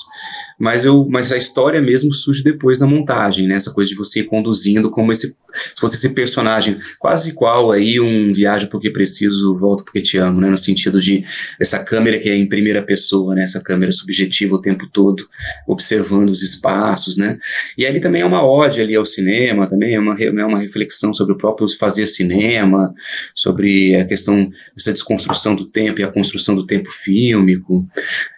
mas 0.58 0.84
eu, 0.84 1.06
mas 1.08 1.30
a 1.30 1.36
história 1.36 1.80
mesmo 1.80 2.12
surge 2.12 2.42
depois 2.42 2.78
da 2.78 2.86
montagem, 2.86 3.46
né? 3.46 3.54
Essa 3.54 3.72
coisa 3.72 3.88
de 3.88 3.94
você 3.94 4.20
ir 4.20 4.24
conduzindo 4.24 4.90
como 4.90 5.12
esse, 5.12 5.28
se 5.28 5.80
fosse 5.80 5.94
esse 5.94 6.08
personagem 6.08 6.78
quase 6.98 7.30
igual 7.30 7.70
aí 7.70 8.00
um 8.00 8.32
viagem 8.32 8.68
porque 8.68 8.90
preciso, 8.90 9.56
volto 9.56 9.84
porque 9.84 10.00
te 10.00 10.18
amo, 10.18 10.40
né? 10.40 10.50
No 10.50 10.58
sentido 10.58 11.00
de 11.00 11.22
essa 11.60 11.78
câmera 11.78 12.18
que 12.18 12.28
é 12.28 12.36
em 12.36 12.48
primeira 12.48 12.82
pessoa, 12.82 13.36
né? 13.36 13.44
Essa 13.44 13.60
câmera 13.60 13.92
subjetiva 13.92 14.56
o 14.56 14.60
tempo 14.60 14.88
todo, 14.92 15.28
observando 15.66 16.30
os 16.30 16.42
espaços, 16.42 17.16
né? 17.16 17.38
E 17.76 17.86
ali 17.86 18.00
também 18.00 18.22
é 18.22 18.26
uma 18.26 18.44
ode 18.44 18.80
ali 18.80 18.96
ao 18.96 19.06
cinema, 19.06 19.68
também 19.68 19.94
é 19.94 20.00
uma, 20.00 20.20
é 20.20 20.44
uma 20.44 20.58
reflexão 20.58 21.14
sobre 21.14 21.34
o 21.34 21.38
próprio 21.38 21.68
fazer 21.78 22.06
cinema, 22.06 22.92
sobre 23.32 23.94
a 23.94 24.04
questão 24.04 24.50
dessa 24.76 24.92
desconstrução 24.92 25.54
do 25.54 25.66
tempo 25.66 26.00
e 26.00 26.04
a 26.04 26.08
construção 26.08 26.56
do 26.56 26.66
tempo 26.66 26.90
fílmico. 26.90 27.86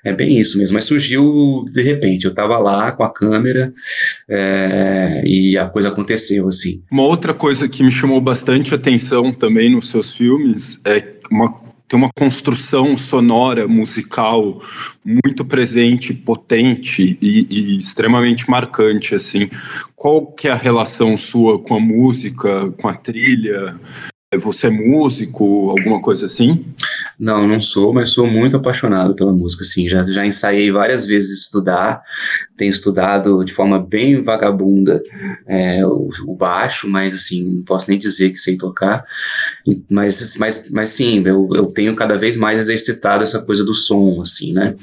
É 0.04 0.12
bem 0.12 0.38
isso 0.38 0.59
mesmo, 0.59 0.74
mas 0.74 0.85
surgiu 0.85 1.64
de 1.72 1.83
repente 1.83 2.10
eu 2.25 2.31
estava 2.31 2.59
lá 2.59 2.92
com 2.92 3.03
a 3.03 3.12
câmera 3.12 3.73
é, 4.29 5.23
e 5.25 5.59
a 5.59 5.66
coisa 5.66 5.88
aconteceu, 5.88 6.49
assim. 6.49 6.83
Uma 6.90 7.05
outra 7.05 7.35
coisa 7.35 7.68
que 7.68 7.83
me 7.83 7.90
chamou 7.90 8.20
bastante 8.20 8.75
atenção 8.75 9.33
também 9.33 9.70
nos 9.70 9.90
seus 9.90 10.14
filmes 10.14 10.81
é 10.85 11.05
uma 11.31 11.61
tem 11.90 11.99
uma 11.99 12.11
construção 12.16 12.96
sonora, 12.96 13.66
musical 13.66 14.62
muito 15.05 15.44
presente, 15.44 16.14
potente 16.14 17.18
e, 17.20 17.46
e, 17.51 17.79
extremamente 17.79 18.49
marcante, 18.49 19.12
assim. 19.12 19.51
Qual 19.96 20.25
que 20.25 20.46
é 20.46 20.53
a 20.53 20.55
relação 20.55 21.16
sua 21.16 21.61
com 21.61 21.75
a 21.75 21.81
música, 21.81 22.70
com 22.79 22.87
a 22.87 22.94
trilha? 22.94 23.77
Você 24.38 24.68
é 24.68 24.70
músico, 24.70 25.70
alguma 25.70 26.00
coisa 26.00 26.26
assim? 26.26 26.64
Não, 27.18 27.48
não 27.48 27.60
sou, 27.60 27.92
mas 27.92 28.10
sou 28.10 28.28
muito 28.28 28.56
apaixonado 28.56 29.12
pela 29.12 29.32
música, 29.32 29.64
assim. 29.64 29.88
Já, 29.88 30.04
já 30.04 30.24
ensaiei 30.24 30.70
várias 30.70 31.04
vezes 31.04 31.40
estudar, 31.40 32.00
tenho 32.56 32.70
estudado 32.70 33.44
de 33.44 33.52
forma 33.52 33.80
bem 33.80 34.22
vagabunda 34.22 35.02
é, 35.48 35.84
o, 35.84 36.10
o, 36.28 36.36
baixo, 36.36 36.88
mas 36.88 37.12
assim, 37.12 37.56
não 37.56 37.64
posso 37.64 37.90
nem 37.90 37.98
dizer 37.98 38.30
que 38.30 38.36
sei 38.36 38.56
tocar. 38.56 39.04
Mas, 39.90 40.36
mas, 40.36 40.70
mas 40.70 40.88
sim, 40.90 41.26
eu, 41.26 41.48
eu 41.52 41.66
tenho 41.66 41.96
cada 41.96 42.16
vez 42.16 42.36
mais 42.36 42.60
exercitado 42.60 43.24
essa 43.24 43.40
coisa 43.40 43.64
do 43.64 43.74
som, 43.74 44.22
assim, 44.22 44.52
né? 44.52 44.76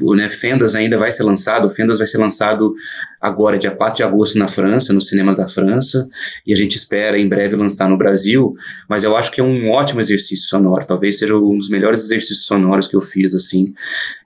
O 0.00 0.14
né, 0.14 0.28
Fendas 0.28 0.76
ainda 0.76 0.96
vai 0.96 1.10
ser 1.10 1.24
lançado, 1.24 1.66
o 1.66 1.70
Fendas 1.70 1.98
vai 1.98 2.06
ser 2.06 2.18
lançado 2.18 2.72
agora, 3.20 3.58
dia 3.58 3.70
4 3.72 3.96
de 3.96 4.02
agosto, 4.02 4.38
na 4.38 4.48
França, 4.48 4.92
no 4.92 5.02
cinema 5.02 5.34
da 5.34 5.48
França, 5.48 6.08
e 6.46 6.52
a 6.52 6.56
gente 6.56 6.76
espera 6.76 7.18
em 7.18 7.28
breve 7.28 7.56
lançar 7.56 7.88
no 7.88 7.96
Brasil 7.96 8.54
mas 8.92 9.04
eu 9.04 9.16
acho 9.16 9.30
que 9.30 9.40
é 9.40 9.42
um 9.42 9.70
ótimo 9.70 10.02
exercício 10.02 10.46
sonoro, 10.46 10.84
talvez 10.84 11.18
seja 11.18 11.34
um 11.34 11.56
dos 11.56 11.70
melhores 11.70 12.02
exercícios 12.02 12.44
sonoros 12.44 12.86
que 12.86 12.94
eu 12.94 13.00
fiz, 13.00 13.34
assim, 13.34 13.72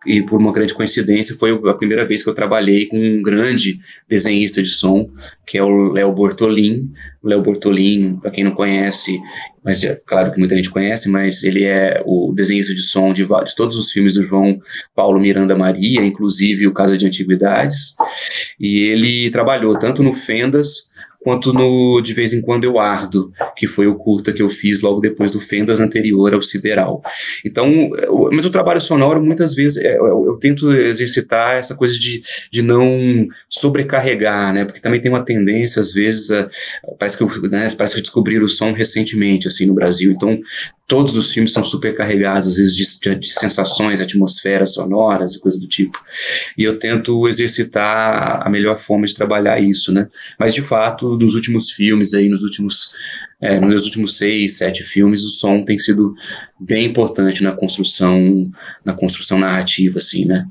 e 0.04 0.20
por 0.20 0.40
uma 0.40 0.52
grande 0.52 0.74
coincidência 0.74 1.36
foi 1.36 1.52
a 1.52 1.74
primeira 1.74 2.04
vez 2.04 2.20
que 2.20 2.28
eu 2.28 2.34
trabalhei 2.34 2.86
com 2.86 2.98
um 2.98 3.22
grande 3.22 3.78
desenhista 4.08 4.60
de 4.60 4.70
som, 4.70 5.08
que 5.46 5.56
é 5.56 5.62
o 5.62 5.92
Léo 5.92 6.12
Bortolin. 6.12 6.92
O 7.22 7.28
Léo 7.28 7.42
Bortolin, 7.42 8.16
para 8.16 8.32
quem 8.32 8.42
não 8.42 8.50
conhece, 8.50 9.20
mas 9.64 9.84
é 9.84 10.00
claro 10.04 10.32
que 10.32 10.40
muita 10.40 10.56
gente 10.56 10.70
conhece, 10.70 11.08
mas 11.08 11.44
ele 11.44 11.62
é 11.62 12.02
o 12.04 12.32
desenhista 12.34 12.74
de 12.74 12.82
som 12.82 13.12
de, 13.12 13.24
de 13.24 13.54
todos 13.54 13.76
os 13.76 13.92
filmes 13.92 14.14
do 14.14 14.22
João 14.22 14.58
Paulo 14.96 15.20
Miranda 15.20 15.54
Maria, 15.54 16.04
inclusive 16.04 16.66
o 16.66 16.72
Casa 16.72 16.98
de 16.98 17.06
Antiguidades, 17.06 17.94
e 18.58 18.78
ele 18.78 19.30
trabalhou 19.30 19.78
tanto 19.78 20.02
no 20.02 20.12
Fendas 20.12 20.90
quanto 21.26 21.52
no 21.52 22.00
De 22.00 22.12
Vez 22.12 22.32
em 22.32 22.40
Quando 22.40 22.62
Eu 22.62 22.78
Ardo, 22.78 23.32
que 23.56 23.66
foi 23.66 23.88
o 23.88 23.96
curta 23.96 24.32
que 24.32 24.40
eu 24.40 24.48
fiz 24.48 24.80
logo 24.80 25.00
depois 25.00 25.32
do 25.32 25.40
Fendas 25.40 25.80
anterior 25.80 26.32
ao 26.32 26.40
Sideral. 26.40 27.02
Então, 27.44 27.90
mas 28.30 28.44
o 28.44 28.50
trabalho 28.50 28.80
sonoro, 28.80 29.20
muitas 29.20 29.52
vezes, 29.52 29.76
é, 29.78 29.98
eu, 29.98 30.24
eu, 30.24 30.36
tento 30.36 30.70
exercitar 30.70 31.56
essa 31.56 31.74
coisa 31.74 31.98
de, 31.98 32.22
de 32.48 32.62
não 32.62 33.26
sobrecarregar, 33.48 34.54
né, 34.54 34.64
porque 34.64 34.78
também 34.78 35.00
tem 35.00 35.10
uma 35.10 35.24
tendência, 35.24 35.82
às 35.82 35.92
vezes, 35.92 36.30
a, 36.30 36.48
parece, 36.96 37.16
que 37.16 37.24
eu, 37.24 37.50
né, 37.50 37.74
parece 37.76 38.00
que 38.00 38.18
o 38.44 38.48
som 38.48 38.70
recentemente, 38.70 39.48
assim, 39.48 39.66
no 39.66 39.74
Brasil, 39.74 40.12
então 40.12 40.38
todos 40.86 41.16
os 41.16 41.32
filmes 41.32 41.52
são 41.52 41.64
super 41.64 41.96
carregados, 41.96 42.48
às 42.48 42.56
vezes, 42.56 42.74
de, 42.74 43.14
de, 43.16 43.28
sensações, 43.28 44.00
atmosferas 44.00 44.74
sonoras 44.74 45.34
e 45.34 45.40
coisa 45.40 45.58
do 45.58 45.66
tipo. 45.66 45.98
E 46.56 46.62
eu 46.62 46.78
tento 46.78 47.26
exercitar 47.26 48.46
a 48.46 48.48
melhor 48.48 48.78
forma 48.78 49.06
de 49.06 49.14
trabalhar 49.14 49.60
isso, 49.60 49.92
né? 49.92 50.08
Mas, 50.38 50.54
de 50.54 50.62
fato, 50.62 51.16
nos 51.18 51.34
últimos 51.34 51.72
filmes 51.72 52.14
aí, 52.14 52.28
nos 52.28 52.42
últimos, 52.42 52.92
é, 53.40 53.58
nos 53.58 53.84
últimos 53.84 54.16
seis, 54.16 54.58
sete 54.58 54.84
filmes, 54.84 55.24
o 55.24 55.28
som 55.28 55.64
tem 55.64 55.76
sido 55.76 56.14
bem 56.58 56.86
importante 56.86 57.42
na 57.42 57.52
construção, 57.52 58.48
na 58.84 58.92
construção 58.92 59.40
narrativa, 59.40 59.98
assim, 59.98 60.24
né? 60.24 60.46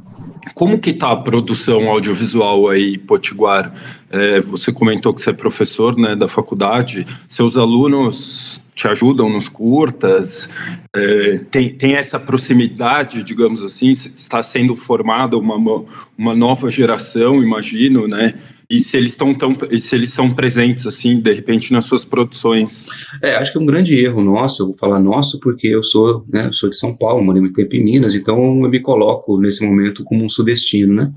Como 0.53 0.79
que 0.79 0.89
está 0.89 1.11
a 1.11 1.15
produção 1.15 1.89
audiovisual 1.89 2.67
aí, 2.67 2.97
Potiguar? 2.97 3.73
É, 4.11 4.41
você 4.41 4.71
comentou 4.71 5.13
que 5.13 5.21
você 5.21 5.29
é 5.29 5.33
professor 5.33 5.97
né, 5.97 6.15
da 6.15 6.27
faculdade. 6.27 7.05
Seus 7.27 7.57
alunos 7.57 8.63
te 8.76 8.89
ajudam 8.89 9.30
nos 9.30 9.47
curtas, 9.47 10.49
é, 10.93 11.39
tem, 11.49 11.69
tem 11.69 11.95
essa 11.95 12.19
proximidade, 12.19 13.23
digamos 13.23 13.63
assim, 13.63 13.91
está 13.91 14.43
sendo 14.43 14.76
formada 14.76 15.38
uma, 15.38 15.86
uma 16.17 16.36
nova 16.36 16.69
geração, 16.69 17.41
imagino, 17.41 18.05
né? 18.05 18.36
E 18.70 18.80
se 18.80 18.97
eles 18.97 19.11
estão 19.11 19.34
tão 19.34 19.55
se 19.80 19.95
eles 19.95 20.09
são 20.09 20.34
presentes 20.34 20.88
assim 20.88 21.20
de 21.20 21.34
repente 21.34 21.72
nas 21.72 21.86
suas 21.86 22.03
produções? 22.03 22.88
É 23.22 23.36
acho 23.36 23.51
que 23.51 23.57
é 23.57 23.61
um 23.61 23.66
grande 23.66 23.95
erro 23.95 24.22
nosso 24.22 24.63
eu 24.63 24.68
vou 24.68 24.76
falar 24.76 24.99
nosso 24.99 25.39
porque 25.39 25.68
eu 25.68 25.84
sou 25.84 26.26
né 26.28 26.49
sou 26.51 26.70
de 26.70 26.76
São 26.76 26.95
Paulo 26.95 27.24
morei 27.24 27.41
muito 27.41 27.55
tempo 27.55 27.76
em 27.76 27.84
Minas 27.84 28.16
então 28.16 28.38
eu 28.63 28.70
me 28.70 28.80
coloco 28.80 29.39
nesse 29.39 29.63
momento 29.63 30.03
como 30.03 30.24
um 30.24 30.30
sudestino 30.30 30.93
né? 30.93 31.11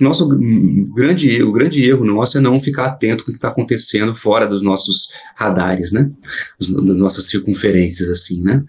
Nosso 0.00 0.28
grande 0.94 1.42
o 1.42 1.52
grande 1.52 1.82
erro 1.82 2.04
nosso 2.04 2.38
é 2.38 2.40
não 2.40 2.60
ficar 2.60 2.86
atento 2.86 3.24
com 3.24 3.30
o 3.30 3.32
que 3.32 3.38
está 3.38 3.48
acontecendo 3.48 4.14
fora 4.14 4.46
dos 4.46 4.62
nossos 4.62 5.08
radares 5.34 5.90
né? 5.90 6.10
Das 6.60 6.96
nossas 6.96 7.26
circunferências 7.26 8.08
assim 8.08 8.40
né? 8.40 8.62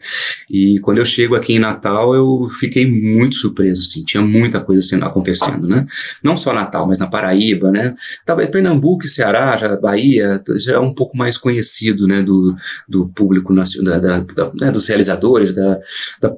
E 0.50 0.80
quando 0.80 0.98
eu 0.98 1.06
chego 1.06 1.36
aqui 1.36 1.54
em 1.54 1.60
Natal 1.60 2.16
eu 2.16 2.50
fiquei 2.60 2.90
muito 2.90 3.36
surpreso 3.36 3.82
assim 3.82 4.04
tinha 4.04 4.24
muita 4.24 4.60
coisa 4.62 4.82
sendo 4.82 5.06
acontecendo 5.06 5.68
né? 5.68 5.86
Não 6.24 6.36
só 6.36 6.54
Natal 6.54 6.88
mas 6.88 6.98
na 6.98 7.08
Paraíba 7.08 7.72
né 7.72 7.94
Talvez 8.26 8.50
Pernambuco 8.50 9.06
e 9.06 9.10
Ceará, 9.10 9.58
já, 9.58 9.76
Bahia, 9.76 10.42
já 10.58 10.74
é 10.74 10.80
um 10.80 10.94
pouco 10.94 11.18
mais 11.18 11.38
conhecido 11.38 12.08
né, 12.08 12.22
do, 12.22 12.56
do 12.88 13.08
público 13.10 13.54
nacional, 13.54 14.00
da, 14.00 14.20
da, 14.20 14.52
né, 14.54 14.72
dos 14.72 14.88
realizadores 14.88 15.54
da, 15.54 15.80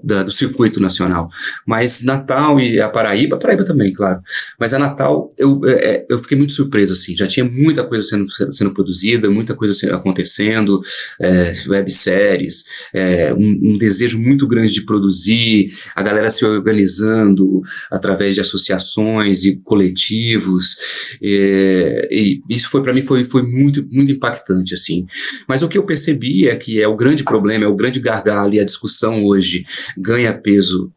da, 0.03 0.23
do 0.23 0.31
circuito 0.31 0.79
nacional. 0.79 1.29
Mas 1.65 2.01
Natal 2.01 2.59
e 2.59 2.79
a 2.79 2.89
Paraíba, 2.89 3.37
Paraíba 3.37 3.63
também, 3.65 3.93
claro. 3.93 4.19
Mas 4.59 4.73
a 4.73 4.79
Natal, 4.79 5.33
eu, 5.37 5.61
é, 5.65 5.71
é 5.71 6.05
eu 6.09 6.19
fiquei 6.19 6.37
muito 6.37 6.53
surpreso, 6.53 6.93
assim, 6.93 7.15
já 7.15 7.27
tinha 7.27 7.45
muita 7.45 7.83
coisa 7.83 8.03
sendo, 8.07 8.27
sendo 8.53 8.73
produzida, 8.73 9.29
muita 9.29 9.53
coisa 9.53 9.95
acontecendo, 9.95 10.81
é, 11.19 11.51
webséries, 11.67 12.63
é, 12.93 13.33
um, 13.33 13.59
um 13.63 13.77
desejo 13.77 14.19
muito 14.19 14.47
grande 14.47 14.73
de 14.73 14.85
produzir, 14.85 15.71
a 15.95 16.01
galera 16.01 16.29
se 16.29 16.45
organizando 16.45 17.61
através 17.91 18.35
de 18.35 18.41
associações 18.41 19.43
e 19.43 19.57
coletivos. 19.57 20.77
É, 21.21 21.66
é, 21.67 22.07
e 22.11 22.41
isso 22.49 22.69
foi 22.69 22.81
para 22.81 22.93
mim 22.93 23.01
foi, 23.01 23.25
foi 23.25 23.43
muito 23.43 23.87
muito 23.91 24.11
impactante 24.11 24.73
assim. 24.73 25.05
Mas 25.47 25.61
o 25.61 25.67
que 25.67 25.77
eu 25.77 25.83
percebi 25.83 26.47
é 26.47 26.55
que 26.55 26.81
é 26.81 26.87
o 26.87 26.95
grande 26.95 27.23
problema, 27.23 27.65
é 27.65 27.67
o 27.67 27.75
grande 27.75 27.99
gargalo 27.99 28.53
e 28.53 28.59
a 28.59 28.65
discussão 28.65 29.25
hoje 29.25 29.65
ganha 29.97 30.33
peso 30.33 30.91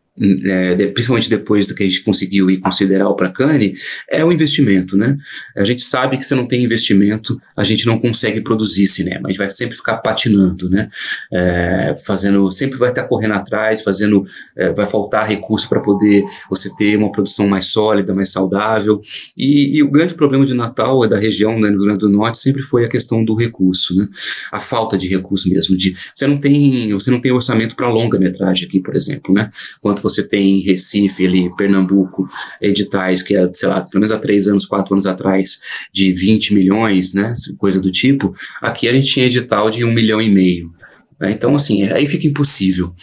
é, 0.44 0.86
principalmente 0.88 1.30
depois 1.30 1.66
do 1.66 1.74
que 1.74 1.82
a 1.82 1.86
gente 1.86 2.02
conseguiu 2.02 2.50
ir 2.50 2.58
considerar 2.58 3.08
o 3.08 3.14
Placane, 3.14 3.74
é 4.08 4.24
o 4.24 4.30
investimento, 4.30 4.96
né? 4.96 5.16
A 5.56 5.64
gente 5.64 5.82
sabe 5.82 6.18
que 6.18 6.24
se 6.24 6.34
não 6.34 6.46
tem 6.46 6.62
investimento, 6.62 7.40
a 7.56 7.64
gente 7.64 7.86
não 7.86 7.98
consegue 7.98 8.40
produzir 8.42 8.86
cinema, 8.86 9.22
a 9.24 9.28
gente 9.28 9.38
vai 9.38 9.50
sempre 9.50 9.76
ficar 9.76 9.96
patinando, 9.98 10.68
né? 10.68 10.90
É, 11.32 11.96
fazendo, 12.04 12.52
sempre 12.52 12.78
vai 12.78 12.90
estar 12.90 13.04
correndo 13.04 13.34
atrás, 13.34 13.80
fazendo, 13.80 14.24
é, 14.56 14.72
vai 14.72 14.86
faltar 14.86 15.26
recurso 15.26 15.68
para 15.68 15.80
poder 15.80 16.24
você 16.50 16.68
ter 16.76 16.96
uma 16.96 17.10
produção 17.10 17.48
mais 17.48 17.66
sólida, 17.66 18.14
mais 18.14 18.30
saudável. 18.30 19.00
E, 19.36 19.78
e, 19.78 19.82
o 19.82 19.90
grande 19.90 20.14
problema 20.14 20.44
de 20.44 20.52
Natal, 20.52 21.04
é 21.04 21.08
da 21.08 21.18
região, 21.18 21.58
né, 21.58 21.70
no 21.70 21.78
Rio 21.78 21.86
Grande 21.86 22.00
do 22.00 22.08
Norte, 22.08 22.38
sempre 22.38 22.60
foi 22.60 22.84
a 22.84 22.88
questão 22.88 23.24
do 23.24 23.34
recurso, 23.34 23.96
né? 23.96 24.06
A 24.52 24.60
falta 24.60 24.98
de 24.98 25.08
recurso 25.08 25.48
mesmo, 25.48 25.76
de 25.76 25.96
você 26.14 26.26
não 26.26 26.36
tem, 26.36 26.92
você 26.92 27.10
não 27.10 27.20
tem 27.20 27.32
orçamento 27.32 27.74
para 27.74 27.88
longa 27.88 28.18
metragem 28.18 28.68
aqui, 28.68 28.80
por 28.80 28.94
exemplo, 28.94 29.32
né? 29.32 29.50
Quanto 29.80 30.02
você 30.02 30.09
tem 30.22 30.58
em 30.58 30.62
Recife, 30.62 31.26
ali, 31.26 31.54
Pernambuco, 31.56 32.28
editais 32.60 33.22
que, 33.22 33.36
é, 33.36 33.48
sei 33.52 33.68
lá, 33.68 33.80
pelo 33.80 33.94
menos 33.94 34.12
há 34.12 34.18
três 34.18 34.46
anos, 34.46 34.66
quatro 34.66 34.94
anos 34.94 35.06
atrás, 35.06 35.60
de 35.92 36.12
20 36.12 36.54
milhões, 36.54 37.14
né, 37.14 37.34
coisa 37.58 37.80
do 37.80 37.90
tipo, 37.90 38.34
aqui 38.60 38.88
a 38.88 38.92
gente 38.92 39.12
tinha 39.12 39.26
edital 39.26 39.70
de 39.70 39.84
um 39.84 39.92
milhão 39.92 40.20
e 40.20 40.28
meio. 40.28 40.72
Né? 41.20 41.32
Então, 41.32 41.54
assim, 41.54 41.84
aí 41.84 42.06
fica 42.06 42.26
impossível. 42.26 42.94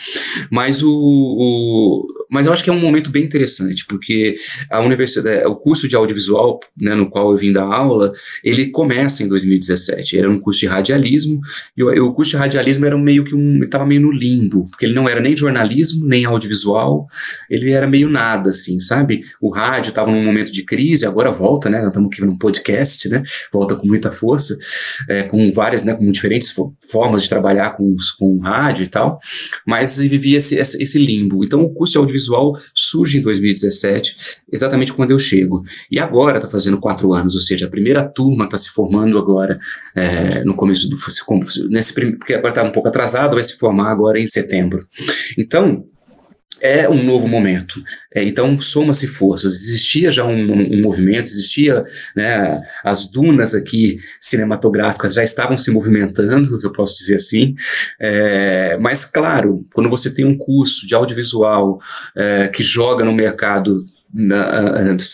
Mas 0.49 0.81
o, 0.81 0.89
o, 0.89 2.07
mas 2.29 2.45
eu 2.45 2.53
acho 2.53 2.63
que 2.63 2.69
é 2.69 2.73
um 2.73 2.79
momento 2.79 3.09
bem 3.09 3.23
interessante, 3.23 3.85
porque 3.87 4.35
a 4.69 4.81
universidade, 4.81 5.45
o 5.45 5.55
curso 5.55 5.87
de 5.87 5.95
audiovisual, 5.95 6.59
né, 6.79 6.93
no 6.95 7.09
qual 7.09 7.31
eu 7.31 7.37
vim 7.37 7.53
dar 7.53 7.63
aula, 7.63 8.13
ele 8.43 8.67
começa 8.67 9.23
em 9.23 9.27
2017. 9.27 10.17
Era 10.17 10.29
um 10.29 10.39
curso 10.39 10.59
de 10.59 10.67
radialismo, 10.67 11.39
e 11.75 11.83
o, 11.83 12.07
o 12.07 12.13
curso 12.13 12.31
de 12.31 12.37
radialismo 12.37 12.85
era 12.85 12.97
meio 12.97 13.23
que 13.23 13.35
um, 13.35 13.63
estava 13.63 13.85
meio 13.85 14.01
no 14.01 14.11
limbo, 14.11 14.67
porque 14.69 14.85
ele 14.85 14.93
não 14.93 15.07
era 15.07 15.21
nem 15.21 15.35
jornalismo, 15.35 16.05
nem 16.05 16.25
audiovisual, 16.25 17.07
ele 17.49 17.71
era 17.71 17.87
meio 17.87 18.09
nada, 18.09 18.49
assim, 18.49 18.79
sabe? 18.79 19.23
O 19.41 19.49
rádio 19.49 19.89
estava 19.89 20.11
num 20.11 20.23
momento 20.23 20.51
de 20.51 20.63
crise, 20.63 21.05
agora 21.05 21.31
volta, 21.31 21.69
né? 21.69 21.79
Nós 21.79 21.89
estamos 21.89 22.09
aqui 22.11 22.21
num 22.21 22.37
podcast, 22.37 23.07
né? 23.09 23.23
Volta 23.51 23.75
com 23.75 23.87
muita 23.87 24.11
força, 24.11 24.57
é, 25.07 25.23
com 25.23 25.51
várias, 25.51 25.83
né? 25.83 25.93
Com 25.93 26.11
diferentes 26.11 26.53
formas 26.89 27.23
de 27.23 27.29
trabalhar 27.29 27.71
com, 27.71 27.95
com 28.19 28.39
rádio 28.39 28.83
e 28.83 28.89
tal, 28.89 29.19
mas 29.65 29.97
vivia 29.97 30.37
esse, 30.37 30.55
esse 30.55 30.97
limbo. 30.97 31.43
Então, 31.43 31.61
o 31.61 31.73
curso 31.73 31.93
de 31.93 31.97
audiovisual 31.99 32.16
audiovisual 32.17 32.57
surge 32.73 33.17
em 33.17 33.21
2017, 33.21 34.17
exatamente 34.51 34.93
quando 34.93 35.11
eu 35.11 35.19
chego. 35.19 35.63
E 35.89 35.99
agora 35.99 36.37
está 36.37 36.49
fazendo 36.49 36.79
quatro 36.79 37.13
anos, 37.13 37.35
ou 37.35 37.41
seja, 37.41 37.67
a 37.67 37.69
primeira 37.69 38.03
turma 38.03 38.45
está 38.45 38.57
se 38.57 38.69
formando 38.69 39.17
agora 39.17 39.59
é, 39.95 40.43
no 40.43 40.55
começo 40.55 40.89
do. 40.89 40.97
Nesse, 41.69 41.93
porque 41.93 42.33
agora 42.33 42.49
está 42.49 42.63
um 42.63 42.71
pouco 42.71 42.89
atrasado, 42.89 43.35
vai 43.35 43.43
se 43.43 43.57
formar 43.57 43.91
agora 43.91 44.19
em 44.19 44.27
setembro. 44.27 44.87
Então, 45.37 45.85
é 46.61 46.89
um 46.89 47.03
novo 47.03 47.27
momento. 47.27 47.81
É, 48.13 48.23
então, 48.23 48.59
soma-se 48.61 49.07
forças. 49.07 49.55
Existia 49.55 50.11
já 50.11 50.25
um, 50.25 50.51
um, 50.51 50.81
movimento, 50.81 51.25
existia, 51.25 51.83
né, 52.15 52.61
as 52.83 53.05
dunas 53.05 53.53
aqui 53.53 53.97
cinematográficas 54.19 55.13
já 55.13 55.23
estavam 55.23 55.57
se 55.57 55.71
movimentando, 55.71 56.59
eu 56.61 56.71
posso 56.71 56.95
dizer 56.97 57.15
assim. 57.15 57.55
É, 57.99 58.77
mas, 58.79 59.05
claro, 59.05 59.65
quando 59.73 59.89
você 59.89 60.09
tem 60.09 60.25
um 60.25 60.37
curso 60.37 60.85
de 60.87 60.95
audiovisual 60.95 61.79
é, 62.15 62.47
que 62.47 62.63
joga 62.63 63.03
no 63.03 63.13
mercado 63.13 63.85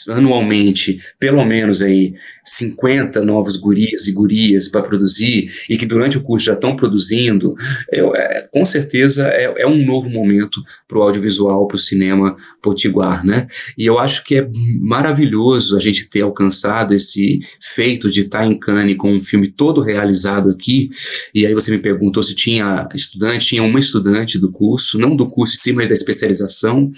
anualmente, 0.09 0.99
pelo 1.19 1.43
menos 1.43 1.81
aí 1.81 2.13
50 2.45 3.23
novos 3.23 3.55
gurias 3.55 4.07
e 4.07 4.11
gurias 4.11 4.67
para 4.67 4.83
produzir 4.83 5.49
e 5.69 5.77
que 5.77 5.85
durante 5.85 6.17
o 6.17 6.21
curso 6.21 6.45
já 6.47 6.53
estão 6.53 6.75
produzindo, 6.75 7.55
é, 7.91 8.47
com 8.51 8.65
certeza 8.65 9.27
é, 9.27 9.61
é, 9.61 9.67
um 9.67 9.83
novo 9.85 10.09
momento 10.09 10.61
para 10.87 10.99
o 10.99 11.01
audiovisual, 11.01 11.67
para 11.67 11.75
o 11.75 11.79
cinema 11.79 12.35
potiguar, 12.61 13.25
né? 13.25 13.47
E 13.77 13.85
eu 13.85 13.97
acho 13.97 14.23
que 14.23 14.35
é 14.35 14.49
maravilhoso 14.79 15.75
a 15.75 15.79
gente 15.79 16.09
ter 16.09 16.21
alcançado 16.21 16.93
esse 16.93 17.39
feito 17.61 18.09
de 18.09 18.21
estar 18.21 18.45
em 18.45 18.57
Cannes 18.57 18.97
com 18.97 19.11
um 19.11 19.21
filme 19.21 19.47
todo 19.47 19.81
realizado 19.81 20.49
aqui. 20.49 20.89
E 21.33 21.45
aí 21.45 21.53
você 21.53 21.71
me 21.71 21.79
perguntou 21.79 22.21
se 22.21 22.35
tinha 22.35 22.87
estudante, 22.93 23.47
tinha 23.47 23.63
uma 23.63 23.79
estudante 23.79 24.37
do 24.37 24.51
curso, 24.51 24.99
não 24.99 25.15
do 25.15 25.27
curso 25.27 25.55
em 25.55 25.59
si, 25.59 25.73
mas 25.73 25.87
da 25.87 25.93
especialização, 25.93 26.91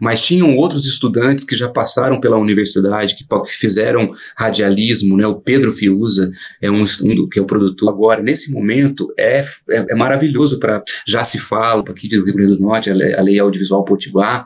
mas 0.00 0.22
tinham 0.22 0.56
outros 0.56 0.86
estudantes 0.86 1.33
que 1.42 1.56
já 1.56 1.68
passaram 1.68 2.20
pela 2.20 2.36
universidade, 2.36 3.16
que, 3.16 3.24
que 3.24 3.52
fizeram 3.52 4.12
radialismo, 4.36 5.16
né? 5.16 5.26
O 5.26 5.40
Pedro 5.40 5.72
Fiuza 5.72 6.30
é 6.60 6.70
um, 6.70 6.84
que 7.28 7.38
é 7.38 7.42
o 7.42 7.46
produtor 7.46 7.88
agora. 7.88 8.22
Nesse 8.22 8.52
momento 8.52 9.12
é, 9.18 9.40
é, 9.70 9.86
é 9.90 9.94
maravilhoso 9.94 10.60
para 10.60 10.82
já 11.06 11.24
se 11.24 11.38
fala 11.38 11.82
aqui 11.88 12.08
do 12.08 12.24
Rio 12.24 12.34
Grande 12.34 12.56
do 12.56 12.62
Norte 12.62 12.90
a 12.90 12.94
lei, 12.94 13.14
a 13.14 13.22
lei 13.22 13.38
audiovisual 13.38 13.84
Potiguar 13.84 14.44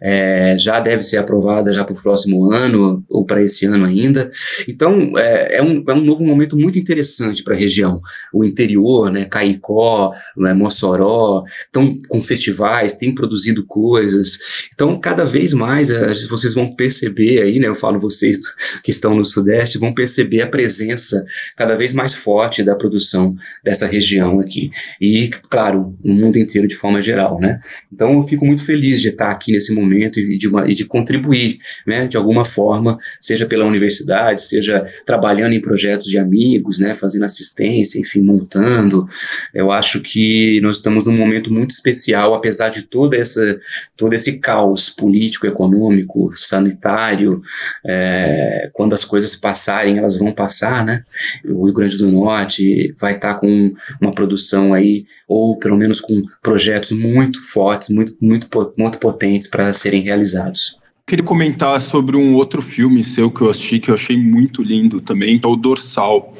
é, 0.00 0.56
já 0.58 0.80
deve 0.80 1.02
ser 1.02 1.18
aprovada 1.18 1.72
já 1.72 1.84
para 1.84 1.94
o 1.94 2.00
próximo 2.00 2.50
ano 2.52 3.04
ou 3.08 3.24
para 3.24 3.42
esse 3.42 3.66
ano 3.66 3.84
ainda. 3.84 4.30
Então 4.66 5.12
é, 5.16 5.56
é, 5.56 5.62
um, 5.62 5.84
é 5.86 5.94
um 5.94 6.00
novo 6.00 6.24
momento 6.24 6.56
muito 6.56 6.78
interessante 6.78 7.42
para 7.42 7.54
a 7.54 7.58
região. 7.58 8.00
O 8.32 8.44
interior, 8.44 9.10
né? 9.10 9.24
Caicó, 9.24 10.12
né, 10.36 10.54
Mossoró, 10.54 11.44
estão 11.64 12.00
com 12.08 12.22
festivais, 12.22 12.94
têm 12.94 13.14
produzido 13.14 13.64
coisas. 13.64 14.38
Então 14.72 14.98
cada 14.98 15.24
vez 15.24 15.52
mais 15.52 15.90
eh, 15.90 16.07
vocês 16.28 16.54
vão 16.54 16.70
perceber 16.74 17.42
aí, 17.42 17.58
né? 17.58 17.68
Eu 17.68 17.74
falo 17.74 17.98
vocês 17.98 18.38
que 18.82 18.90
estão 18.90 19.14
no 19.14 19.24
Sudeste 19.24 19.78
vão 19.78 19.92
perceber 19.92 20.42
a 20.42 20.46
presença 20.46 21.24
cada 21.56 21.74
vez 21.76 21.92
mais 21.92 22.14
forte 22.14 22.62
da 22.62 22.74
produção 22.74 23.34
dessa 23.64 23.86
região 23.86 24.40
aqui. 24.40 24.70
E, 25.00 25.28
claro, 25.48 25.96
no 26.02 26.14
mundo 26.14 26.38
inteiro 26.38 26.68
de 26.68 26.74
forma 26.74 27.00
geral, 27.02 27.40
né? 27.40 27.60
Então 27.92 28.14
eu 28.14 28.22
fico 28.22 28.44
muito 28.44 28.64
feliz 28.64 29.00
de 29.00 29.08
estar 29.08 29.30
aqui 29.30 29.52
nesse 29.52 29.72
momento 29.72 30.18
e 30.18 30.36
de, 30.36 30.48
uma, 30.48 30.70
e 30.70 30.74
de 30.74 30.84
contribuir, 30.84 31.58
né? 31.86 32.06
De 32.06 32.16
alguma 32.16 32.44
forma, 32.44 32.98
seja 33.20 33.46
pela 33.46 33.66
universidade, 33.66 34.42
seja 34.42 34.86
trabalhando 35.04 35.52
em 35.52 35.60
projetos 35.60 36.06
de 36.06 36.18
amigos, 36.18 36.78
né? 36.78 36.94
Fazendo 36.94 37.24
assistência, 37.24 37.98
enfim, 37.98 38.20
montando. 38.20 39.06
Eu 39.54 39.70
acho 39.70 40.00
que 40.00 40.60
nós 40.60 40.76
estamos 40.76 41.04
num 41.04 41.16
momento 41.16 41.52
muito 41.52 41.70
especial, 41.70 42.34
apesar 42.34 42.68
de 42.68 42.82
toda 42.82 43.16
essa, 43.16 43.60
todo 43.96 44.12
esse 44.14 44.38
caos 44.38 44.88
político, 44.88 45.46
econômico, 45.46 45.97
sanitário, 46.36 47.40
é, 47.84 48.70
quando 48.72 48.94
as 48.94 49.04
coisas 49.04 49.34
passarem, 49.36 49.98
elas 49.98 50.16
vão 50.16 50.32
passar, 50.32 50.84
né? 50.84 51.02
O 51.44 51.64
Rio 51.64 51.74
Grande 51.74 51.96
do 51.96 52.10
Norte 52.10 52.94
vai 52.98 53.14
estar 53.14 53.34
tá 53.34 53.40
com 53.40 53.72
uma 54.00 54.12
produção 54.12 54.74
aí, 54.74 55.06
ou 55.26 55.58
pelo 55.58 55.76
menos 55.76 56.00
com 56.00 56.22
projetos 56.42 56.92
muito 56.92 57.40
fortes, 57.40 57.88
muito, 57.88 58.16
muito, 58.20 58.48
muito 58.76 58.98
potentes 58.98 59.48
para 59.48 59.72
serem 59.72 60.02
realizados. 60.02 60.76
Queria 61.06 61.24
comentar 61.24 61.80
sobre 61.80 62.16
um 62.16 62.34
outro 62.34 62.60
filme 62.60 63.02
seu 63.02 63.30
que 63.30 63.40
eu 63.40 63.48
assisti, 63.48 63.78
que 63.78 63.90
eu 63.90 63.94
achei 63.94 64.14
muito 64.14 64.62
lindo 64.62 65.00
também, 65.00 65.38
que 65.38 65.46
é 65.46 65.48
o 65.48 65.56
Dorsal, 65.56 66.34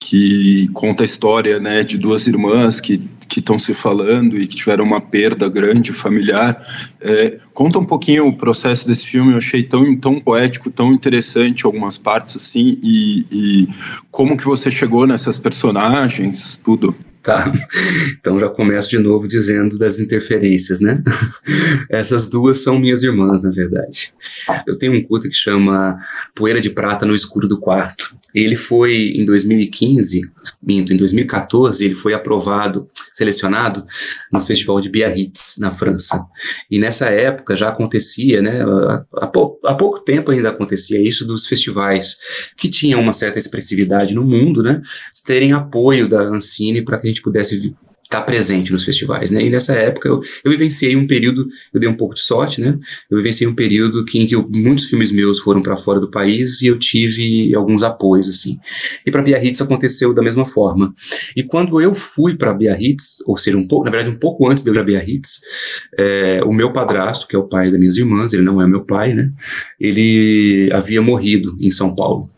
que 0.00 0.68
conta 0.72 1.02
a 1.02 1.04
história 1.04 1.58
né, 1.58 1.82
de 1.82 1.98
duas 1.98 2.26
irmãs 2.26 2.80
que 2.80 2.98
que 3.30 3.38
estão 3.38 3.60
se 3.60 3.72
falando 3.72 4.36
e 4.36 4.46
que 4.46 4.56
tiveram 4.56 4.84
uma 4.84 5.00
perda 5.00 5.48
grande 5.48 5.92
familiar. 5.92 6.66
É, 7.00 7.38
conta 7.54 7.78
um 7.78 7.84
pouquinho 7.84 8.26
o 8.26 8.36
processo 8.36 8.84
desse 8.86 9.06
filme, 9.06 9.30
eu 9.30 9.38
achei 9.38 9.62
tão, 9.62 9.96
tão 9.96 10.18
poético, 10.18 10.68
tão 10.68 10.92
interessante 10.92 11.64
algumas 11.64 11.96
partes 11.96 12.34
assim, 12.34 12.76
e, 12.82 13.24
e 13.30 13.68
como 14.10 14.36
que 14.36 14.44
você 14.44 14.68
chegou 14.68 15.06
nessas 15.06 15.38
personagens, 15.38 16.60
tudo. 16.62 16.92
Tá, 17.22 17.52
então 18.18 18.40
já 18.40 18.48
começo 18.48 18.88
de 18.88 18.98
novo 18.98 19.28
dizendo 19.28 19.78
das 19.78 20.00
interferências, 20.00 20.80
né? 20.80 21.02
Essas 21.90 22.26
duas 22.26 22.62
são 22.62 22.78
minhas 22.78 23.02
irmãs, 23.02 23.42
na 23.42 23.50
verdade. 23.50 24.14
Eu 24.66 24.78
tenho 24.78 24.94
um 24.94 25.02
culto 25.02 25.28
que 25.28 25.34
chama 25.34 25.98
Poeira 26.34 26.62
de 26.62 26.70
Prata 26.70 27.04
no 27.04 27.14
Escuro 27.14 27.46
do 27.46 27.60
Quarto. 27.60 28.16
Ele 28.34 28.56
foi 28.56 29.12
em 29.16 29.26
2015, 29.26 30.22
minto, 30.62 30.94
em 30.94 30.96
2014, 30.96 31.84
ele 31.84 31.94
foi 31.94 32.14
aprovado, 32.14 32.88
selecionado 33.20 33.86
no 34.32 34.40
Festival 34.40 34.80
de 34.80 34.88
Biarritz, 34.88 35.56
na 35.58 35.70
França. 35.70 36.24
E 36.70 36.78
nessa 36.78 37.10
época 37.10 37.54
já 37.54 37.68
acontecia, 37.68 38.40
né? 38.40 38.64
Há, 39.14 39.26
pou, 39.26 39.60
há 39.64 39.74
pouco 39.74 40.00
tempo 40.00 40.30
ainda 40.30 40.48
acontecia 40.48 41.00
isso 41.00 41.26
dos 41.26 41.46
festivais 41.46 42.16
que 42.56 42.70
tinham 42.70 43.00
uma 43.00 43.12
certa 43.12 43.38
expressividade 43.38 44.14
no 44.14 44.24
mundo, 44.24 44.62
né? 44.62 44.80
Terem 45.26 45.52
apoio 45.52 46.08
da 46.08 46.22
Ancine 46.22 46.82
para 46.82 46.98
que 46.98 47.06
a 47.06 47.10
gente 47.10 47.22
pudesse 47.22 47.76
estar 48.10 48.18
tá 48.18 48.22
presente 48.22 48.72
nos 48.72 48.84
festivais, 48.84 49.30
né? 49.30 49.40
E 49.40 49.48
nessa 49.48 49.72
época 49.72 50.08
eu, 50.08 50.20
eu 50.44 50.50
vivenciei 50.50 50.96
um 50.96 51.06
período, 51.06 51.48
eu 51.72 51.78
dei 51.78 51.88
um 51.88 51.94
pouco 51.94 52.16
de 52.16 52.20
sorte, 52.20 52.60
né? 52.60 52.76
Eu 53.08 53.16
vivenciei 53.18 53.48
um 53.48 53.54
período 53.54 54.04
que, 54.04 54.18
em 54.18 54.26
que 54.26 54.34
eu, 54.34 54.48
muitos 54.50 54.86
filmes 54.86 55.12
meus 55.12 55.38
foram 55.38 55.62
para 55.62 55.76
fora 55.76 56.00
do 56.00 56.10
país 56.10 56.60
e 56.60 56.66
eu 56.66 56.76
tive 56.76 57.54
alguns 57.54 57.84
apoios, 57.84 58.28
assim. 58.28 58.58
E 59.06 59.12
para 59.12 59.22
Biarritz 59.22 59.60
aconteceu 59.60 60.12
da 60.12 60.22
mesma 60.22 60.44
forma. 60.44 60.92
E 61.36 61.44
quando 61.44 61.80
eu 61.80 61.94
fui 61.94 62.36
para 62.36 62.52
Biarritz, 62.52 63.22
ou 63.24 63.36
seja, 63.36 63.56
um 63.56 63.66
pouco, 63.66 63.84
na 63.84 63.92
verdade, 63.92 64.14
um 64.14 64.18
pouco 64.18 64.48
antes 64.48 64.64
de 64.64 64.70
eu 64.70 64.74
ir 64.74 64.78
para 64.78 64.84
Biarritz, 64.84 65.40
é, 65.96 66.42
o 66.44 66.52
meu 66.52 66.72
padrasto, 66.72 67.28
que 67.28 67.36
é 67.36 67.38
o 67.38 67.46
pai 67.46 67.70
das 67.70 67.78
minhas 67.78 67.96
irmãs, 67.96 68.32
ele 68.32 68.42
não 68.42 68.60
é 68.60 68.66
meu 68.66 68.84
pai, 68.84 69.14
né? 69.14 69.30
Ele 69.78 70.68
havia 70.72 71.00
morrido 71.00 71.56
em 71.60 71.70
São 71.70 71.94
Paulo. 71.94 72.28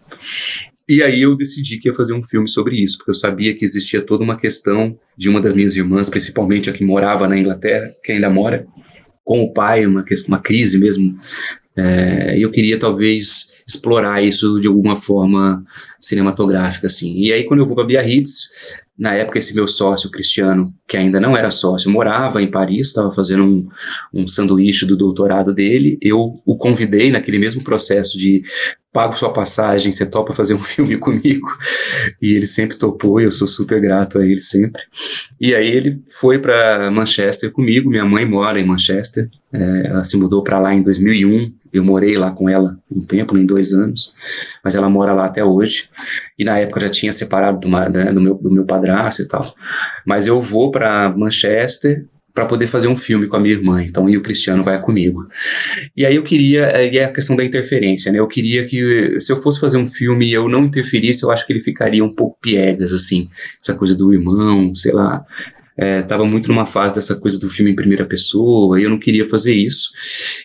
E 0.92 1.02
aí 1.02 1.22
eu 1.22 1.34
decidi 1.34 1.78
que 1.78 1.88
ia 1.88 1.94
fazer 1.94 2.12
um 2.12 2.22
filme 2.22 2.46
sobre 2.46 2.76
isso, 2.76 2.98
porque 2.98 3.12
eu 3.12 3.14
sabia 3.14 3.54
que 3.54 3.64
existia 3.64 4.02
toda 4.02 4.22
uma 4.22 4.36
questão 4.36 4.94
de 5.16 5.26
uma 5.26 5.40
das 5.40 5.54
minhas 5.54 5.74
irmãs, 5.74 6.10
principalmente 6.10 6.68
a 6.68 6.72
que 6.74 6.84
morava 6.84 7.26
na 7.26 7.38
Inglaterra, 7.38 7.88
que 8.04 8.12
ainda 8.12 8.28
mora, 8.28 8.66
com 9.24 9.40
o 9.40 9.54
pai, 9.54 9.86
uma, 9.86 10.04
uma 10.28 10.38
crise 10.38 10.78
mesmo. 10.78 11.16
É, 11.74 12.36
e 12.36 12.42
eu 12.42 12.50
queria 12.50 12.78
talvez 12.78 13.52
explorar 13.66 14.22
isso 14.22 14.60
de 14.60 14.68
alguma 14.68 14.94
forma 14.94 15.64
cinematográfica, 15.98 16.88
assim. 16.88 17.22
E 17.22 17.32
aí 17.32 17.44
quando 17.44 17.60
eu 17.60 17.66
vou 17.66 17.74
para 17.74 17.86
Biarritz, 17.86 18.50
na 18.98 19.14
época, 19.14 19.38
esse 19.38 19.54
meu 19.54 19.66
sócio, 19.66 20.10
Cristiano, 20.10 20.72
que 20.86 20.96
ainda 20.96 21.18
não 21.18 21.36
era 21.36 21.50
sócio, 21.50 21.90
morava 21.90 22.42
em 22.42 22.50
Paris, 22.50 22.88
estava 22.88 23.10
fazendo 23.10 23.42
um, 23.42 23.68
um 24.12 24.28
sanduíche 24.28 24.84
do 24.84 24.96
doutorado 24.96 25.52
dele. 25.52 25.98
Eu 26.00 26.34
o 26.44 26.56
convidei 26.56 27.10
naquele 27.10 27.38
mesmo 27.38 27.64
processo 27.64 28.18
de 28.18 28.42
pago 28.92 29.16
sua 29.16 29.32
passagem, 29.32 29.90
você 29.90 30.04
topa 30.04 30.34
fazer 30.34 30.54
um 30.54 30.60
filme 30.62 30.98
comigo? 30.98 31.48
E 32.20 32.34
ele 32.34 32.46
sempre 32.46 32.76
topou, 32.76 33.20
e 33.20 33.24
eu 33.24 33.30
sou 33.30 33.48
super 33.48 33.80
grato 33.80 34.18
a 34.18 34.26
ele 34.26 34.40
sempre. 34.40 34.82
E 35.40 35.54
aí 35.54 35.68
ele 35.68 36.02
foi 36.20 36.38
para 36.38 36.90
Manchester 36.90 37.50
comigo, 37.50 37.88
minha 37.88 38.04
mãe 38.04 38.26
mora 38.26 38.60
em 38.60 38.66
Manchester, 38.66 39.26
é, 39.52 39.86
ela 39.86 40.04
se 40.04 40.16
mudou 40.16 40.42
para 40.42 40.58
lá 40.58 40.74
em 40.74 40.82
2001, 40.82 41.52
eu 41.72 41.82
morei 41.82 42.16
lá 42.18 42.30
com 42.30 42.48
ela 42.48 42.78
um 42.90 43.00
tempo, 43.00 43.36
em 43.36 43.46
dois 43.46 43.72
anos, 43.72 44.14
mas 44.62 44.74
ela 44.74 44.90
mora 44.90 45.12
lá 45.12 45.24
até 45.24 45.44
hoje. 45.44 45.88
E 46.38 46.44
na 46.44 46.58
época 46.58 46.80
já 46.80 46.90
tinha 46.90 47.12
separado 47.12 47.60
do, 47.60 47.68
né, 47.68 48.12
do, 48.12 48.20
meu, 48.20 48.34
do 48.34 48.50
meu 48.50 48.64
padrasto 48.64 49.22
e 49.22 49.26
tal. 49.26 49.54
Mas 50.06 50.26
eu 50.26 50.40
vou 50.40 50.70
para 50.70 51.08
Manchester 51.16 52.06
para 52.34 52.46
poder 52.46 52.66
fazer 52.66 52.88
um 52.88 52.96
filme 52.96 53.26
com 53.26 53.36
a 53.36 53.40
minha 53.40 53.54
irmã. 53.54 53.82
Então, 53.82 54.08
e 54.08 54.16
o 54.16 54.22
Cristiano 54.22 54.64
vai 54.64 54.80
comigo. 54.80 55.26
E 55.96 56.06
aí 56.06 56.16
eu 56.16 56.22
queria, 56.22 56.82
e 56.82 56.96
é 56.96 57.04
a 57.04 57.12
questão 57.12 57.36
da 57.36 57.44
interferência, 57.44 58.10
né? 58.10 58.18
Eu 58.18 58.26
queria 58.26 58.66
que, 58.66 59.20
se 59.20 59.30
eu 59.30 59.36
fosse 59.42 59.60
fazer 59.60 59.76
um 59.76 59.86
filme 59.86 60.26
e 60.26 60.32
eu 60.32 60.48
não 60.48 60.64
interferisse, 60.64 61.22
eu 61.22 61.30
acho 61.30 61.46
que 61.46 61.52
ele 61.52 61.60
ficaria 61.60 62.04
um 62.04 62.14
pouco 62.14 62.38
piegas, 62.40 62.92
assim. 62.92 63.28
Essa 63.60 63.74
coisa 63.74 63.94
do 63.94 64.12
irmão, 64.12 64.74
sei 64.74 64.92
lá. 64.92 65.24
É, 65.76 66.02
tava 66.02 66.24
muito 66.24 66.48
numa 66.48 66.66
fase 66.66 66.94
dessa 66.94 67.14
coisa 67.16 67.38
do 67.38 67.48
filme 67.48 67.70
em 67.70 67.76
primeira 67.76 68.04
pessoa 68.04 68.78
e 68.78 68.84
eu 68.84 68.90
não 68.90 68.98
queria 68.98 69.28
fazer 69.28 69.54
isso. 69.54 69.90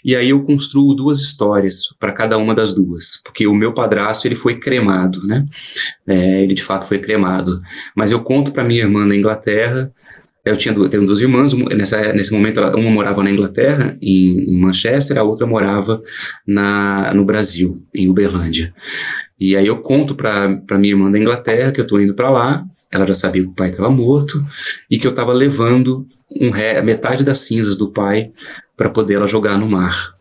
E 0.03 0.15
aí 0.15 0.29
eu 0.29 0.41
construo 0.43 0.93
duas 0.93 1.19
histórias 1.19 1.93
para 1.99 2.11
cada 2.11 2.37
uma 2.37 2.55
das 2.55 2.73
duas, 2.73 3.21
porque 3.23 3.45
o 3.45 3.53
meu 3.53 3.73
padrasto 3.73 4.27
ele 4.27 4.35
foi 4.35 4.59
cremado, 4.59 5.25
né? 5.25 5.45
É, 6.07 6.43
ele 6.43 6.53
de 6.53 6.63
fato 6.63 6.87
foi 6.87 6.99
cremado. 6.99 7.61
Mas 7.95 8.11
eu 8.11 8.21
conto 8.21 8.51
para 8.51 8.63
minha 8.63 8.81
irmã 8.81 9.05
na 9.05 9.15
Inglaterra 9.15 9.91
eu 10.47 10.57
tinha 10.57 10.73
duas, 10.73 10.89
tenho 10.89 11.05
duas 11.05 11.19
irmãs, 11.19 11.53
nessa, 11.53 12.13
nesse 12.13 12.31
momento 12.31 12.61
uma 12.61 12.89
morava 12.89 13.23
na 13.23 13.31
Inglaterra, 13.31 13.97
em, 14.01 14.55
em 14.55 14.59
Manchester, 14.59 15.17
a 15.17 15.23
outra 15.23 15.45
morava 15.45 16.01
na, 16.45 17.13
no 17.13 17.25
Brasil, 17.25 17.83
em 17.93 18.07
Uberlândia. 18.07 18.73
E 19.39 19.55
aí 19.55 19.67
eu 19.67 19.77
conto 19.77 20.15
para 20.15 20.77
minha 20.77 20.93
irmã 20.93 21.11
da 21.11 21.19
Inglaterra 21.19 21.71
que 21.71 21.79
eu 21.79 21.83
estou 21.83 22.01
indo 22.01 22.13
para 22.13 22.29
lá, 22.29 22.65
ela 22.91 23.05
já 23.07 23.15
sabia 23.15 23.43
que 23.43 23.49
o 23.49 23.53
pai 23.53 23.69
estava 23.69 23.89
morto 23.89 24.43
e 24.89 24.97
que 24.97 25.05
eu 25.05 25.11
estava 25.11 25.33
levando 25.33 26.07
um 26.39 26.49
ré, 26.49 26.81
metade 26.81 27.23
das 27.23 27.39
cinzas 27.39 27.77
do 27.77 27.89
pai 27.89 28.31
para 28.75 28.89
poder 28.89 29.15
ela 29.15 29.27
jogar 29.27 29.57
no 29.57 29.67
mar 29.67 30.17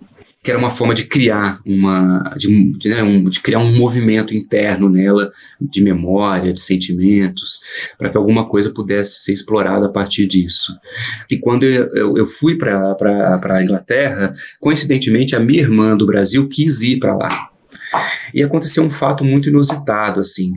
que 0.46 0.50
era 0.52 0.60
uma 0.60 0.70
forma 0.70 0.94
de 0.94 1.06
criar 1.06 1.60
uma 1.66 2.32
de, 2.36 2.72
de, 2.78 2.88
né, 2.88 3.02
um, 3.02 3.24
de, 3.24 3.40
criar 3.40 3.58
um 3.58 3.76
movimento 3.76 4.32
interno 4.32 4.88
nela 4.88 5.32
de 5.60 5.82
memória, 5.82 6.52
de 6.52 6.60
sentimentos, 6.60 7.58
para 7.98 8.10
que 8.10 8.16
alguma 8.16 8.48
coisa 8.48 8.70
pudesse 8.70 9.24
ser 9.24 9.32
explorada 9.32 9.86
a 9.86 9.88
partir 9.88 10.24
disso. 10.24 10.78
E 11.28 11.36
quando 11.36 11.64
eu, 11.64 11.88
eu, 11.88 12.16
eu 12.18 12.26
fui 12.28 12.56
para 12.56 12.94
a 13.42 13.62
Inglaterra, 13.64 14.36
coincidentemente 14.60 15.34
a 15.34 15.40
minha 15.40 15.62
irmã 15.62 15.96
do 15.96 16.06
Brasil 16.06 16.48
quis 16.48 16.80
ir 16.80 17.00
para 17.00 17.16
lá. 17.16 17.48
E 18.32 18.42
aconteceu 18.42 18.82
um 18.82 18.90
fato 18.90 19.24
muito 19.24 19.48
inusitado 19.48 20.20
assim. 20.20 20.52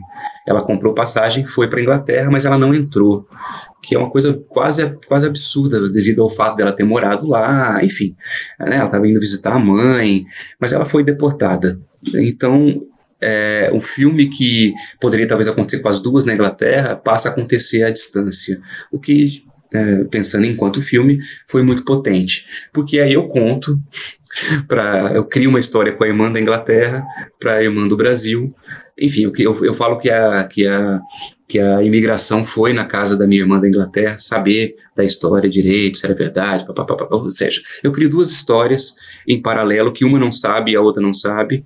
Ela 0.46 0.62
comprou 0.62 0.94
passagem, 0.94 1.44
foi 1.44 1.68
para 1.68 1.80
Inglaterra, 1.80 2.30
mas 2.30 2.44
ela 2.44 2.58
não 2.58 2.74
entrou 2.74 3.26
que 3.82 3.94
é 3.94 3.98
uma 3.98 4.10
coisa 4.10 4.34
quase, 4.48 4.86
quase 5.06 5.26
absurda 5.26 5.88
devido 5.88 6.22
ao 6.22 6.28
fato 6.28 6.56
dela 6.56 6.72
ter 6.72 6.84
morado 6.84 7.26
lá, 7.26 7.82
enfim, 7.82 8.14
né, 8.58 8.76
ela 8.76 8.84
estava 8.84 9.08
indo 9.08 9.18
visitar 9.18 9.54
a 9.54 9.58
mãe, 9.58 10.26
mas 10.60 10.72
ela 10.74 10.84
foi 10.84 11.02
deportada. 11.02 11.80
Então, 12.14 12.82
é, 13.20 13.70
um 13.72 13.80
filme 13.80 14.28
que 14.28 14.74
poderia 15.00 15.26
talvez 15.26 15.48
acontecer 15.48 15.80
com 15.80 15.88
as 15.88 16.00
duas 16.00 16.24
na 16.24 16.34
Inglaterra 16.34 16.96
passa 16.96 17.28
a 17.28 17.32
acontecer 17.32 17.82
à 17.82 17.90
distância, 17.90 18.60
o 18.92 18.98
que 18.98 19.44
é, 19.72 20.04
pensando 20.04 20.46
enquanto 20.46 20.82
filme, 20.82 21.20
foi 21.46 21.62
muito 21.62 21.84
potente. 21.84 22.44
Porque 22.72 22.98
aí 22.98 23.12
eu 23.12 23.28
conto 23.28 23.80
para 24.68 25.12
eu 25.14 25.24
crio 25.24 25.50
uma 25.50 25.60
história 25.60 25.92
com 25.92 26.04
a 26.04 26.08
irmã 26.08 26.30
da 26.30 26.40
Inglaterra 26.40 27.04
para 27.38 27.54
a 27.54 27.62
irmã 27.62 27.86
do 27.86 27.96
Brasil. 27.96 28.48
Enfim, 28.98 29.22
eu, 29.22 29.32
eu, 29.38 29.64
eu 29.64 29.74
falo 29.74 29.98
que 29.98 30.10
a, 30.10 30.44
que 30.44 30.66
a 30.66 31.00
que 31.50 31.58
a 31.58 31.82
imigração 31.82 32.44
foi 32.44 32.72
na 32.72 32.84
casa 32.84 33.16
da 33.16 33.26
minha 33.26 33.40
irmã 33.40 33.58
da 33.58 33.66
Inglaterra 33.66 34.16
saber 34.16 34.76
da 34.94 35.02
história 35.02 35.50
direito, 35.50 35.98
se 35.98 36.06
era 36.06 36.14
verdade, 36.14 36.64
papapá, 36.64 37.08
ou 37.10 37.28
seja, 37.28 37.60
eu 37.82 37.90
crio 37.90 38.08
duas 38.08 38.30
histórias 38.30 38.94
em 39.26 39.42
paralelo 39.42 39.92
que 39.92 40.04
uma 40.04 40.16
não 40.16 40.30
sabe 40.30 40.70
e 40.70 40.76
a 40.76 40.80
outra 40.80 41.02
não 41.02 41.12
sabe, 41.12 41.64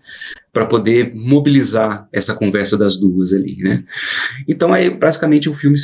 para 0.50 0.64
poder 0.64 1.12
mobilizar 1.14 2.08
essa 2.10 2.34
conversa 2.34 2.78
das 2.78 2.96
duas 2.96 3.30
ali, 3.34 3.58
né? 3.58 3.84
Então 4.48 4.72
aí 4.72 4.90
praticamente 4.90 5.50
o 5.50 5.54
filme 5.54 5.76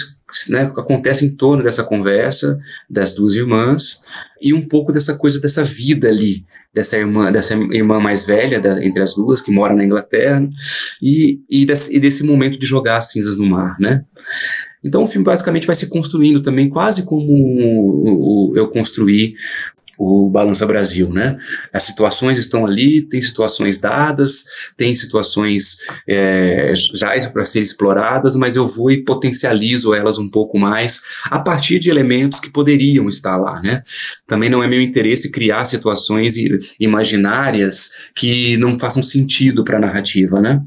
né, 0.49 0.73
acontece 0.77 1.27
em 1.27 1.37
torno 1.37 1.63
dessa 1.63 1.85
conversa 1.85 2.59
das 2.89 3.15
duas 3.15 3.35
irmãs 3.35 4.01
e 4.41 4.55
um 4.55 4.67
pouco 4.67 4.93
dessa 4.93 5.15
coisa 5.15 5.39
dessa 5.39 5.63
vida 5.63 6.09
ali 6.09 6.47
dessa 6.73 6.97
irmã 6.97 7.33
dessa 7.33 7.55
irmã 7.55 7.99
mais 7.99 8.25
velha 8.25 8.61
da, 8.61 8.85
entre 8.85 9.03
as 9.03 9.15
duas 9.15 9.41
que 9.41 9.51
mora 9.51 9.75
na 9.75 9.85
Inglaterra 9.85 10.49
e, 11.03 11.41
e, 11.51 11.67
desse, 11.67 11.95
e 11.95 12.01
desse 12.01 12.23
momento 12.23 12.59
de 12.59 12.67
jogar 12.67 12.99
as 12.99 13.11
cinzas 13.11 13.37
no 13.37 13.45
mar, 13.45 13.77
né? 13.81 14.05
Então 14.83 15.03
o 15.03 15.07
filme 15.07 15.25
basicamente 15.25 15.67
vai 15.67 15.77
se 15.77 15.89
construindo 15.89 16.41
também 16.41 16.69
quase 16.69 17.03
como 17.05 18.53
eu 18.57 18.69
construí 18.69 19.35
o 20.01 20.31
Balança 20.31 20.67
Brasil, 20.67 21.11
né? 21.11 21.37
As 21.71 21.83
situações 21.83 22.39
estão 22.39 22.65
ali, 22.65 23.03
tem 23.03 23.21
situações 23.21 23.77
dadas, 23.77 24.47
tem 24.75 24.95
situações 24.95 25.77
é, 26.09 26.73
já 26.95 27.11
para 27.31 27.45
serem 27.45 27.67
exploradas, 27.67 28.35
mas 28.35 28.57
eu 28.57 28.67
vou 28.67 28.91
e 28.91 29.05
potencializo 29.05 29.93
elas 29.93 30.17
um 30.17 30.31
pouco 30.31 30.59
mais 30.59 31.03
a 31.25 31.39
partir 31.39 31.79
de 31.79 31.91
elementos 31.91 32.41
que 32.41 32.49
poderiam 32.49 33.11
estar 33.11 33.37
lá, 33.37 33.61
né? 33.61 33.83
Também 34.27 34.49
não 34.49 34.63
é 34.63 34.69
meu 34.69 34.81
interesse 34.81 35.31
criar 35.31 35.67
situações 35.67 36.35
imaginárias 36.81 37.91
que 38.15 38.57
não 38.57 38.79
façam 38.79 39.03
sentido 39.03 39.63
para 39.65 39.77
a 39.77 39.81
narrativa, 39.81 40.41
né? 40.41 40.63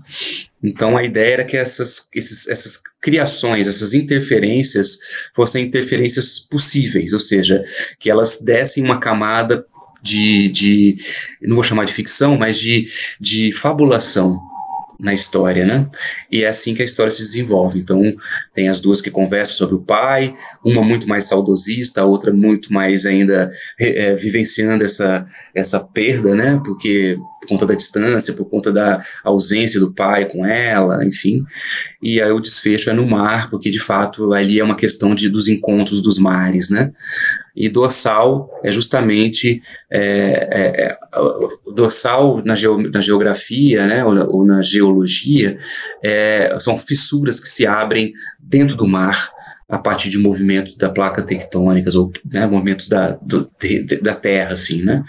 Então 0.64 0.96
a 0.96 1.04
ideia 1.04 1.34
era 1.34 1.44
que 1.44 1.58
essas, 1.58 2.08
esses, 2.14 2.48
essas 2.48 2.80
criações, 3.04 3.68
essas 3.68 3.94
interferências 3.94 4.98
fossem 5.36 5.66
interferências 5.66 6.40
possíveis, 6.40 7.12
ou 7.12 7.20
seja, 7.20 7.64
que 8.00 8.10
elas 8.10 8.40
dessem 8.42 8.82
uma 8.82 8.98
camada 8.98 9.66
de, 10.02 10.50
de 10.50 10.98
não 11.42 11.56
vou 11.56 11.64
chamar 11.64 11.84
de 11.84 11.94
ficção, 11.94 12.38
mas 12.38 12.58
de, 12.58 12.88
de 13.20 13.52
fabulação 13.52 14.42
na 15.00 15.14
história, 15.14 15.66
né? 15.66 15.86
E 16.32 16.46
é 16.46 16.48
assim 16.48 16.74
que 16.74 16.82
a 16.82 16.86
história 16.86 17.12
se 17.12 17.22
desenvolve. 17.22 17.78
Então, 17.78 18.02
tem 18.54 18.70
as 18.70 18.80
duas 18.80 19.02
que 19.02 19.12
conversam 19.12 19.56
sobre 19.56 19.76
o 19.76 19.82
pai, 19.82 20.34
uma 20.64 20.82
muito 20.82 21.08
mais 21.08 21.26
saudosista, 21.26 22.02
a 22.02 22.06
outra 22.06 22.32
muito 22.32 22.72
mais 22.72 23.06
ainda 23.06 23.52
é, 23.78 24.16
vivenciando 24.16 24.86
essa, 24.86 25.28
essa 25.54 25.80
perda, 25.80 26.34
né? 26.34 26.62
Porque 26.64 27.18
por 27.44 27.50
conta 27.50 27.66
da 27.66 27.76
distância, 27.76 28.34
por 28.34 28.50
conta 28.50 28.72
da 28.72 29.04
ausência 29.24 29.80
do 29.80 29.94
pai 29.94 30.26
com 30.26 30.46
ela, 30.46 31.06
enfim. 31.06 31.44
E 32.02 32.22
aí 32.22 32.32
o 32.32 32.40
desfecho 32.40 32.90
é 32.90 32.94
no 32.94 33.06
mar, 33.06 33.50
porque 33.50 33.70
de 33.70 33.80
fato 33.80 34.34
ali 34.34 34.60
é 34.60 34.64
uma 34.64 34.76
questão 34.76 35.14
de, 35.14 35.30
dos 35.30 35.48
encontros 35.48 36.02
dos 36.02 36.18
mares, 36.18 36.70
né? 36.70 36.92
E 37.56 37.70
dorsal 37.70 38.50
é 38.64 38.72
justamente 38.72 39.62
é, 39.92 40.02
é, 40.02 40.86
é, 40.86 40.98
dorsal 41.74 42.42
na, 42.44 42.56
geo, 42.56 42.78
na 42.90 43.00
geografia, 43.00 43.86
né, 43.86 44.04
ou 44.04 44.14
na, 44.16 44.26
ou 44.26 44.44
na 44.44 44.62
geologia, 44.64 45.58
é, 46.04 46.58
são 46.60 46.78
fissuras 46.78 47.40
que 47.40 47.48
se 47.48 47.68
abrem 47.68 48.12
dentro 48.40 48.76
do 48.76 48.88
mar 48.88 49.30
a 49.70 49.78
partir 49.78 50.10
de 50.10 50.18
movimentos 50.18 50.76
da 50.76 50.90
placa 50.90 51.22
tectônicas 51.22 51.96
ou 51.96 52.12
né, 52.26 52.46
movimentos 52.46 52.88
da, 52.88 53.18
do, 53.22 53.50
de, 53.60 53.84
da 53.84 54.14
Terra, 54.14 54.54
assim, 54.54 54.84
né? 54.84 55.04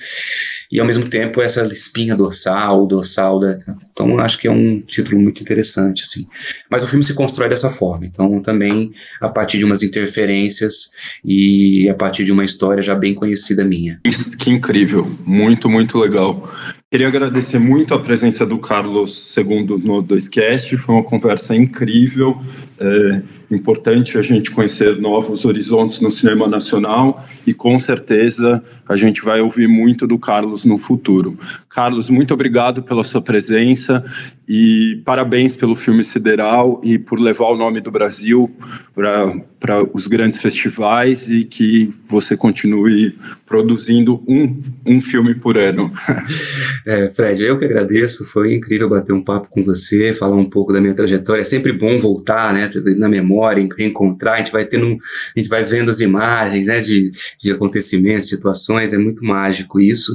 E 0.70 0.80
ao 0.80 0.86
mesmo 0.86 1.08
tempo 1.08 1.40
essa 1.40 1.62
espinha 1.66 2.16
dorsal, 2.16 2.86
dorsal 2.86 3.38
da, 3.38 3.58
então 3.92 4.18
acho 4.18 4.38
que 4.38 4.48
é 4.48 4.50
um 4.50 4.80
título 4.80 5.20
muito 5.20 5.40
interessante, 5.40 6.02
assim. 6.02 6.26
Mas 6.70 6.82
o 6.82 6.86
filme 6.86 7.04
se 7.04 7.14
constrói 7.14 7.48
dessa 7.48 7.70
forma, 7.70 8.06
então 8.06 8.40
também 8.40 8.92
a 9.20 9.28
partir 9.28 9.58
de 9.58 9.64
umas 9.64 9.82
interferências 9.82 10.90
e 11.24 11.88
a 11.88 11.94
partir 11.94 12.24
de 12.24 12.32
uma 12.32 12.44
história 12.44 12.82
já 12.82 12.94
bem 12.94 13.14
conhecida 13.14 13.64
minha. 13.64 14.00
Que 14.38 14.50
incrível, 14.50 15.10
muito 15.24 15.70
muito 15.70 15.98
legal. 15.98 16.50
Queria 16.90 17.08
agradecer 17.08 17.58
muito 17.58 17.94
a 17.94 17.98
presença 17.98 18.44
do 18.44 18.58
Carlos 18.58 19.32
segundo 19.32 19.78
no 19.78 20.02
2Cast, 20.02 20.76
foi 20.76 20.94
uma 20.94 21.04
conversa 21.04 21.54
incrível. 21.56 22.40
É 22.78 23.22
importante 23.50 24.18
a 24.18 24.22
gente 24.22 24.50
conhecer 24.50 24.96
novos 25.00 25.44
horizontes 25.44 26.00
no 26.00 26.10
cinema 26.10 26.48
nacional 26.48 27.24
e 27.46 27.52
com 27.52 27.78
certeza 27.78 28.62
a 28.88 28.96
gente 28.96 29.22
vai 29.22 29.40
ouvir 29.40 29.68
muito 29.68 30.06
do 30.06 30.18
Carlos 30.18 30.64
no 30.64 30.78
futuro. 30.78 31.38
Carlos, 31.68 32.08
muito 32.08 32.34
obrigado 32.34 32.82
pela 32.82 33.04
sua 33.04 33.20
presença 33.20 34.04
e 34.46 35.00
parabéns 35.04 35.54
pelo 35.54 35.74
filme 35.74 36.02
Sideral 36.02 36.80
e 36.84 36.98
por 36.98 37.18
levar 37.18 37.46
o 37.46 37.56
nome 37.56 37.80
do 37.80 37.90
Brasil 37.90 38.54
para 38.94 39.82
os 39.92 40.06
grandes 40.06 40.38
festivais 40.38 41.30
e 41.30 41.44
que 41.44 41.90
você 42.06 42.36
continue 42.36 43.16
produzindo 43.46 44.22
um, 44.28 44.60
um 44.86 45.00
filme 45.00 45.34
por 45.34 45.56
ano. 45.56 45.92
É, 46.86 47.08
Fred, 47.08 47.42
eu 47.42 47.58
que 47.58 47.64
agradeço, 47.64 48.26
foi 48.26 48.54
incrível 48.54 48.90
bater 48.90 49.14
um 49.14 49.22
papo 49.22 49.48
com 49.48 49.64
você, 49.64 50.12
falar 50.12 50.36
um 50.36 50.44
pouco 50.44 50.70
da 50.70 50.78
minha 50.78 50.92
trajetória. 50.92 51.40
É 51.40 51.44
sempre 51.44 51.72
bom 51.72 51.98
voltar, 51.98 52.52
né, 52.52 52.70
na 52.98 53.08
memória, 53.08 53.33
reencontrar, 53.76 54.34
a 54.34 54.38
gente 54.38 54.52
vai 54.52 54.64
tendo, 54.64 54.96
a 55.36 55.38
gente 55.38 55.48
vai 55.48 55.64
vendo 55.64 55.90
as 55.90 56.00
imagens, 56.00 56.66
né, 56.66 56.80
de, 56.80 57.10
de 57.40 57.52
acontecimentos, 57.52 58.28
situações, 58.28 58.92
é 58.92 58.98
muito 58.98 59.24
mágico 59.24 59.80
isso. 59.80 60.12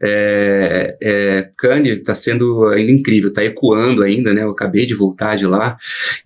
É, 0.00 0.96
é, 1.02 1.50
Cannes 1.56 1.98
está 1.98 2.14
sendo 2.14 2.66
ainda 2.68 2.92
incrível, 2.92 3.28
está 3.28 3.44
ecoando 3.44 4.02
ainda, 4.02 4.32
né, 4.32 4.42
eu 4.42 4.50
acabei 4.50 4.86
de 4.86 4.94
voltar 4.94 5.36
de 5.36 5.46
lá, 5.46 5.76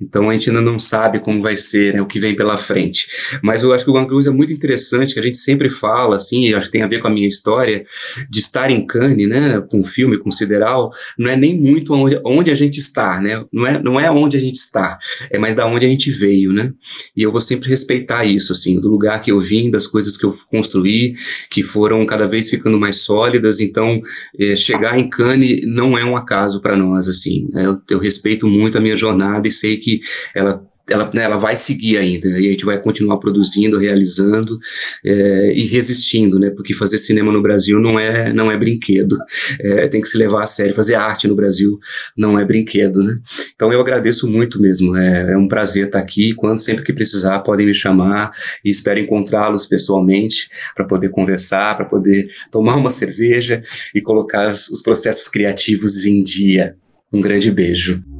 então 0.00 0.30
a 0.30 0.32
gente 0.32 0.50
ainda 0.50 0.60
não 0.60 0.78
sabe 0.78 1.20
como 1.20 1.42
vai 1.42 1.56
ser, 1.56 1.94
né, 1.94 2.02
o 2.02 2.06
que 2.06 2.20
vem 2.20 2.34
pela 2.34 2.56
frente. 2.56 3.06
Mas 3.42 3.62
eu 3.62 3.72
acho 3.72 3.84
que 3.84 3.90
o 3.90 3.94
One 3.94 4.08
é 4.26 4.30
muito 4.30 4.52
interessante, 4.52 5.14
que 5.14 5.20
a 5.20 5.22
gente 5.22 5.38
sempre 5.38 5.70
fala, 5.70 6.16
assim, 6.16 6.46
e 6.46 6.54
acho 6.54 6.66
que 6.66 6.72
tem 6.72 6.82
a 6.82 6.88
ver 6.88 7.00
com 7.00 7.08
a 7.08 7.10
minha 7.10 7.28
história, 7.28 7.84
de 8.28 8.40
estar 8.40 8.70
em 8.70 8.86
Cannes, 8.86 9.28
né, 9.28 9.62
com 9.70 9.80
o 9.80 9.84
filme, 9.84 10.18
com 10.18 10.28
o 10.28 10.32
Sideral, 10.32 10.90
não 11.18 11.30
é 11.30 11.36
nem 11.36 11.58
muito 11.58 11.94
onde, 11.94 12.20
onde 12.24 12.50
a 12.50 12.54
gente 12.54 12.78
está, 12.78 13.20
né, 13.20 13.44
não 13.52 13.66
é, 13.66 13.82
não 13.82 14.00
é 14.00 14.10
onde 14.10 14.36
a 14.36 14.40
gente 14.40 14.56
está, 14.56 14.98
é 15.30 15.38
mais 15.38 15.54
da 15.54 15.66
onde 15.66 15.86
a 15.86 15.88
gente 15.88 16.10
veio, 16.30 16.52
né, 16.52 16.72
e 17.16 17.22
eu 17.22 17.32
vou 17.32 17.40
sempre 17.40 17.68
respeitar 17.68 18.24
isso, 18.24 18.52
assim, 18.52 18.80
do 18.80 18.88
lugar 18.88 19.20
que 19.20 19.32
eu 19.32 19.40
vim, 19.40 19.70
das 19.70 19.86
coisas 19.86 20.16
que 20.16 20.24
eu 20.24 20.34
construí, 20.48 21.14
que 21.50 21.62
foram 21.62 22.06
cada 22.06 22.26
vez 22.26 22.48
ficando 22.48 22.78
mais 22.78 22.96
sólidas, 22.96 23.60
então 23.60 24.00
eh, 24.38 24.56
chegar 24.56 24.98
em 24.98 25.08
Cannes 25.08 25.60
não 25.66 25.98
é 25.98 26.04
um 26.04 26.16
acaso 26.16 26.60
para 26.60 26.76
nós, 26.76 27.08
assim, 27.08 27.48
eu, 27.54 27.80
eu 27.90 27.98
respeito 27.98 28.46
muito 28.46 28.78
a 28.78 28.80
minha 28.80 28.96
jornada 28.96 29.46
e 29.48 29.50
sei 29.50 29.76
que 29.76 30.00
ela 30.34 30.60
ela, 30.90 31.10
né, 31.14 31.22
ela 31.22 31.38
vai 31.38 31.56
seguir 31.56 31.96
ainda, 31.96 32.28
e 32.28 32.48
a 32.48 32.50
gente 32.50 32.64
vai 32.64 32.80
continuar 32.80 33.18
produzindo, 33.18 33.78
realizando 33.78 34.58
é, 35.04 35.52
e 35.54 35.66
resistindo, 35.66 36.38
né? 36.38 36.50
Porque 36.50 36.74
fazer 36.74 36.98
cinema 36.98 37.32
no 37.32 37.40
Brasil 37.40 37.78
não 37.78 37.98
é, 37.98 38.32
não 38.32 38.50
é 38.50 38.56
brinquedo, 38.56 39.16
é, 39.60 39.88
tem 39.88 40.00
que 40.00 40.08
se 40.08 40.18
levar 40.18 40.42
a 40.42 40.46
sério. 40.46 40.74
Fazer 40.74 40.94
arte 40.94 41.28
no 41.28 41.34
Brasil 41.34 41.78
não 42.16 42.38
é 42.38 42.44
brinquedo, 42.44 43.02
né? 43.02 43.18
Então 43.54 43.72
eu 43.72 43.80
agradeço 43.80 44.28
muito 44.28 44.60
mesmo, 44.60 44.96
é, 44.96 45.32
é 45.32 45.36
um 45.36 45.48
prazer 45.48 45.86
estar 45.86 45.98
aqui. 45.98 46.34
Quando 46.34 46.58
sempre 46.58 46.84
que 46.84 46.92
precisar, 46.92 47.40
podem 47.40 47.66
me 47.66 47.74
chamar 47.74 48.32
e 48.64 48.70
espero 48.70 48.98
encontrá-los 48.98 49.66
pessoalmente 49.66 50.48
para 50.74 50.84
poder 50.84 51.10
conversar, 51.10 51.76
para 51.76 51.86
poder 51.86 52.28
tomar 52.50 52.76
uma 52.76 52.90
cerveja 52.90 53.62
e 53.94 54.00
colocar 54.00 54.48
os 54.50 54.82
processos 54.82 55.28
criativos 55.28 56.04
em 56.04 56.22
dia. 56.22 56.76
Um 57.12 57.20
grande 57.20 57.50
beijo. 57.50 58.19